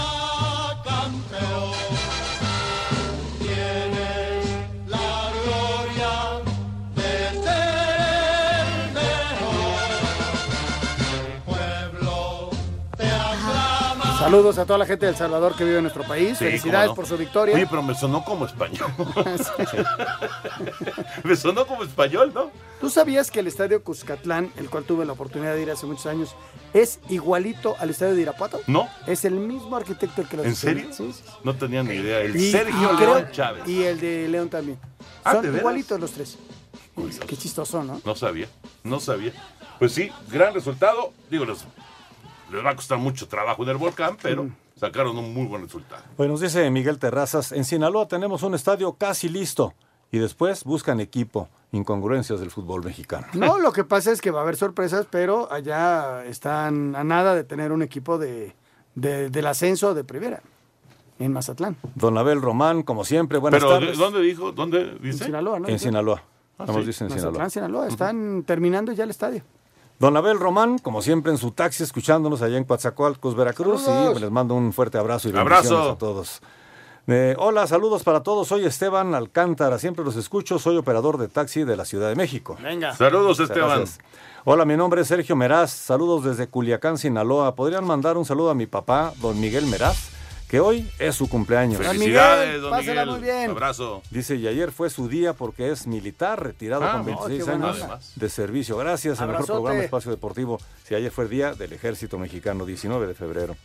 campeón. 0.84 1.97
Saludos 14.28 14.58
a 14.58 14.66
toda 14.66 14.78
la 14.78 14.84
gente 14.84 15.06
del 15.06 15.16
Salvador 15.16 15.56
que 15.56 15.64
vive 15.64 15.78
en 15.78 15.84
nuestro 15.84 16.04
país. 16.04 16.36
Sí, 16.36 16.44
Felicidades 16.44 16.88
no. 16.90 16.94
por 16.94 17.06
su 17.06 17.16
victoria. 17.16 17.54
Oye, 17.54 17.66
pero 17.66 17.82
me 17.82 17.94
sonó 17.94 18.22
como 18.22 18.44
español. 18.44 18.86
me 21.24 21.34
sonó 21.34 21.66
como 21.66 21.82
español, 21.82 22.32
¿no? 22.34 22.50
¿Tú 22.78 22.90
sabías 22.90 23.30
que 23.30 23.40
el 23.40 23.46
estadio 23.46 23.82
Cuscatlán, 23.82 24.52
el 24.58 24.68
cual 24.68 24.84
tuve 24.84 25.06
la 25.06 25.14
oportunidad 25.14 25.54
de 25.54 25.62
ir 25.62 25.70
hace 25.70 25.86
muchos 25.86 26.04
años, 26.04 26.34
es 26.74 27.00
igualito 27.08 27.74
al 27.78 27.88
estadio 27.88 28.16
de 28.16 28.20
Irapuato? 28.20 28.60
No. 28.66 28.86
Es 29.06 29.24
el 29.24 29.32
mismo 29.32 29.74
arquitecto 29.78 30.20
el 30.20 30.28
que 30.28 30.36
lo 30.36 30.44
¿En 30.44 30.54
serio? 30.54 30.90
Sí, 30.92 31.10
sí. 31.10 31.22
No 31.42 31.56
tenía 31.56 31.82
ni 31.82 31.94
idea. 31.94 32.20
El 32.20 32.36
Y- 32.36 32.52
Sergio 32.52 32.92
y 32.92 32.96
León 33.00 33.28
Chávez. 33.32 33.66
Y 33.66 33.82
el 33.84 33.98
de 33.98 34.28
León 34.28 34.50
también. 34.50 34.78
Ah, 35.24 35.32
Son 35.36 35.50
¿de 35.50 35.56
igualitos 35.56 35.98
los 35.98 36.10
tres. 36.10 36.36
Qué 37.26 37.34
chistoso, 37.34 37.82
¿no? 37.82 37.98
No 38.04 38.14
sabía, 38.14 38.48
no 38.84 39.00
sabía. 39.00 39.32
Pues 39.78 39.92
sí, 39.92 40.12
gran 40.30 40.52
resultado. 40.52 41.14
Digo, 41.30 41.46
les, 41.46 41.64
les 42.52 42.64
va 42.64 42.70
a 42.70 42.76
costar 42.76 42.98
mucho 42.98 43.28
trabajo 43.28 43.62
en 43.62 43.68
el 43.70 43.76
volcán, 43.76 44.16
pero 44.22 44.44
Mm. 44.44 44.54
sacaron 44.76 45.16
un 45.18 45.32
muy 45.34 45.46
buen 45.46 45.62
resultado. 45.62 46.02
Pues 46.16 46.28
nos 46.28 46.40
dice 46.40 46.68
Miguel 46.70 46.98
Terrazas, 46.98 47.52
en 47.52 47.64
Sinaloa 47.64 48.08
tenemos 48.08 48.42
un 48.42 48.54
estadio 48.54 48.92
casi 48.94 49.28
listo 49.28 49.74
y 50.10 50.18
después 50.18 50.64
buscan 50.64 51.00
equipo. 51.00 51.48
Incongruencias 51.72 52.40
del 52.40 52.50
fútbol 52.50 52.82
mexicano. 52.82 53.26
No, 53.34 53.58
lo 53.58 53.72
que 53.72 53.84
pasa 53.84 54.10
es 54.10 54.22
que 54.22 54.30
va 54.30 54.40
a 54.40 54.42
haber 54.42 54.56
sorpresas, 54.56 55.06
pero 55.10 55.52
allá 55.52 56.24
están 56.24 56.96
a 56.96 57.04
nada 57.04 57.34
de 57.34 57.44
tener 57.44 57.72
un 57.72 57.82
equipo 57.82 58.16
de, 58.16 58.54
de- 58.94 59.28
del 59.28 59.46
ascenso 59.46 59.92
de 59.92 60.02
primera 60.02 60.40
en 61.18 61.32
Mazatlán. 61.34 61.76
Don 61.94 62.16
Abel 62.16 62.40
Román, 62.40 62.82
como 62.84 63.04
siempre, 63.04 63.36
buenas 63.36 63.60
Pero, 63.60 63.74
¿de- 63.74 63.80
tardes. 63.80 63.98
¿dónde 63.98 64.20
dijo? 64.22 64.52
¿Dónde 64.52 64.94
dice? 65.02 65.24
En 65.24 65.26
Sinaloa, 65.26 65.60
¿no? 65.60 65.68
En 65.68 65.78
Sinaloa. 65.78 66.22
Ah, 66.56 66.64
sí. 66.66 66.80
dice 66.86 67.04
en 67.04 67.10
Mazatlán, 67.10 67.50
Sinaloa. 67.50 67.50
Sinaloa. 67.50 67.88
Están 67.88 68.44
terminando 68.44 68.92
ya 68.92 69.04
el 69.04 69.10
estadio. 69.10 69.42
Don 69.98 70.16
Abel 70.16 70.38
Román, 70.38 70.78
como 70.78 71.02
siempre, 71.02 71.32
en 71.32 71.38
su 71.38 71.50
taxi, 71.50 71.82
escuchándonos 71.82 72.40
allá 72.42 72.56
en 72.56 72.64
Coatzacoalcos, 72.64 73.34
Veracruz. 73.34 73.82
Saludos. 73.82 74.18
Y 74.18 74.20
les 74.20 74.30
mando 74.30 74.54
un 74.54 74.72
fuerte 74.72 74.96
abrazo 74.96 75.28
y 75.28 75.36
Abrazo. 75.36 75.62
bendiciones 75.62 75.92
a 75.92 75.98
todos. 75.98 76.40
Eh, 77.08 77.34
hola, 77.38 77.66
saludos 77.66 78.04
para 78.04 78.22
todos. 78.22 78.46
Soy 78.48 78.64
Esteban 78.66 79.14
Alcántara. 79.14 79.78
Siempre 79.78 80.04
los 80.04 80.14
escucho. 80.14 80.58
Soy 80.58 80.76
operador 80.76 81.16
de 81.18 81.26
taxi 81.26 81.64
de 81.64 81.74
la 81.74 81.84
Ciudad 81.84 82.08
de 82.10 82.14
México. 82.14 82.56
Venga. 82.62 82.94
Saludos, 82.94 83.40
Esteban. 83.40 83.78
gracias. 83.78 83.98
Hola, 84.44 84.64
mi 84.64 84.76
nombre 84.76 85.00
es 85.00 85.08
Sergio 85.08 85.34
Meraz. 85.34 85.70
Saludos 85.72 86.22
desde 86.24 86.46
Culiacán, 86.48 86.96
Sinaloa. 86.98 87.54
¿Podrían 87.54 87.84
mandar 87.84 88.18
un 88.18 88.24
saludo 88.24 88.50
a 88.50 88.54
mi 88.54 88.66
papá, 88.66 89.14
don 89.20 89.40
Miguel 89.40 89.66
Meraz, 89.66 90.10
que 90.48 90.60
hoy 90.60 90.88
es 90.98 91.14
su 91.14 91.28
cumpleaños? 91.28 91.78
Felicidades, 91.80 92.60
don 92.62 92.70
pásala 92.70 93.04
Miguel. 93.04 93.08
muy 93.20 93.20
bien. 93.30 93.50
Abrazo. 93.50 94.02
Dice, 94.10 94.36
y 94.36 94.46
ayer 94.46 94.72
fue 94.72 94.88
su 94.90 95.08
día 95.08 95.32
porque 95.34 95.70
es 95.70 95.86
militar, 95.86 96.42
retirado 96.42 96.84
Ah, 96.84 96.92
con 96.92 97.00
no, 97.00 97.06
26 97.06 97.38
qué 97.44 97.50
buena 97.50 97.66
años 97.70 97.82
onda. 97.82 98.00
de 98.16 98.28
servicio. 98.30 98.76
Gracias, 98.78 99.18
el 99.20 99.26
mejor 99.26 99.34
Abrazote. 99.36 99.56
programa 99.58 99.84
Espacio 99.84 100.10
Deportivo. 100.10 100.58
Si 100.86 100.94
ayer 100.94 101.10
fue 101.10 101.24
el 101.24 101.30
día 101.30 101.54
del 101.54 101.72
Ejército 101.72 102.18
Mexicano, 102.18 102.64
19 102.66 103.06
de 103.06 103.14
febrero. 103.14 103.56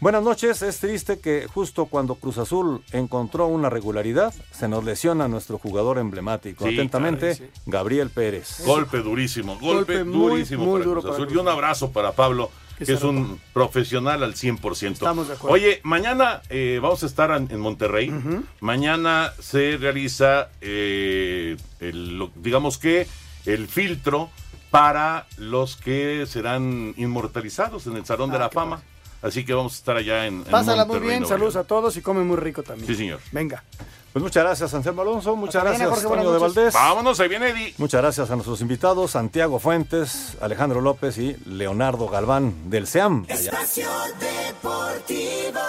Buenas 0.00 0.24
noches, 0.24 0.62
es 0.62 0.78
triste 0.80 1.20
que 1.20 1.46
justo 1.46 1.86
cuando 1.86 2.16
Cruz 2.16 2.36
Azul 2.38 2.82
encontró 2.90 3.46
una 3.46 3.70
regularidad, 3.70 4.34
se 4.50 4.66
nos 4.66 4.82
lesiona 4.84 5.28
nuestro 5.28 5.58
jugador 5.58 5.98
emblemático. 5.98 6.66
Sí, 6.66 6.74
Atentamente, 6.74 7.36
claro, 7.36 7.52
Gabriel 7.66 8.10
Pérez. 8.10 8.62
Golpe 8.66 8.98
durísimo, 8.98 9.52
golpe, 9.60 9.98
Golpe 9.98 10.04
muy, 10.04 10.30
durísimo 10.30 10.64
muy 10.64 10.72
para 10.80 10.84
duro 10.86 11.00
Cruz 11.02 11.04
para 11.12 11.14
Azul. 11.14 11.26
Cruz 11.28 11.36
Y 11.38 11.40
un 11.40 11.48
abrazo 11.48 11.92
para 11.92 12.10
Pablo, 12.10 12.50
Que 12.78 12.92
es 12.92 13.02
un 13.02 13.40
profesional 13.52 14.22
al 14.22 14.34
100%. 14.34 14.92
Estamos 14.92 15.28
de 15.28 15.34
acuerdo. 15.34 15.54
Oye, 15.54 15.80
mañana 15.84 16.42
eh, 16.50 16.78
vamos 16.82 17.02
a 17.02 17.06
estar 17.06 17.30
en, 17.30 17.60
Monterrey. 17.60 18.12
Mañana 18.60 19.32
se 19.38 19.76
realiza, 19.76 20.48
eh, 20.60 21.56
el- 21.80 22.28
digamos 22.36 22.78
que, 22.78 23.06
el 23.46 23.68
filtro 23.68 24.30
para 24.70 25.26
los 25.36 25.76
que 25.76 26.24
serán 26.26 26.94
inmortalizados 26.96 27.86
en 27.86 27.96
el 27.96 28.06
Salón 28.06 28.30
de 28.30 28.36
Ah, 28.36 28.40
la 28.40 28.48
Fama. 28.50 28.82
Así 29.22 29.44
que 29.44 29.54
vamos 29.54 29.74
a 29.74 29.76
estar 29.76 29.96
allá 29.96 30.26
en, 30.26 30.38
en 30.38 30.44
Pásala 30.44 30.84
muy 30.84 30.98
bien, 30.98 31.26
saludos 31.26 31.56
a 31.56 31.64
todos 31.64 31.96
y 31.96 32.02
come 32.02 32.22
muy 32.24 32.36
rico 32.36 32.62
también. 32.62 32.86
Sí, 32.86 32.94
señor. 32.94 33.20
Venga. 33.30 33.62
Pues 34.12 34.22
muchas 34.22 34.44
gracias, 34.44 34.74
Anselmo 34.74 35.00
Alonso. 35.00 35.34
Muchas 35.36 35.64
gracias, 35.64 35.88
Jorge, 35.88 36.06
Toño 36.06 36.32
de. 36.32 36.38
Valdés. 36.38 36.74
Vámonos, 36.74 37.18
ahí 37.18 37.28
viene 37.28 37.48
Eddie. 37.48 37.74
Muchas 37.78 38.02
gracias 38.02 38.30
a 38.30 38.34
nuestros 38.34 38.60
invitados, 38.60 39.12
Santiago 39.12 39.58
Fuentes, 39.58 40.36
Alejandro 40.42 40.82
López 40.82 41.16
y 41.16 41.36
Leonardo 41.46 42.08
Galván 42.08 42.68
del 42.68 42.86
SEAM. 42.86 43.24
Espacio 43.28 43.88
Deportivo. 44.20 45.60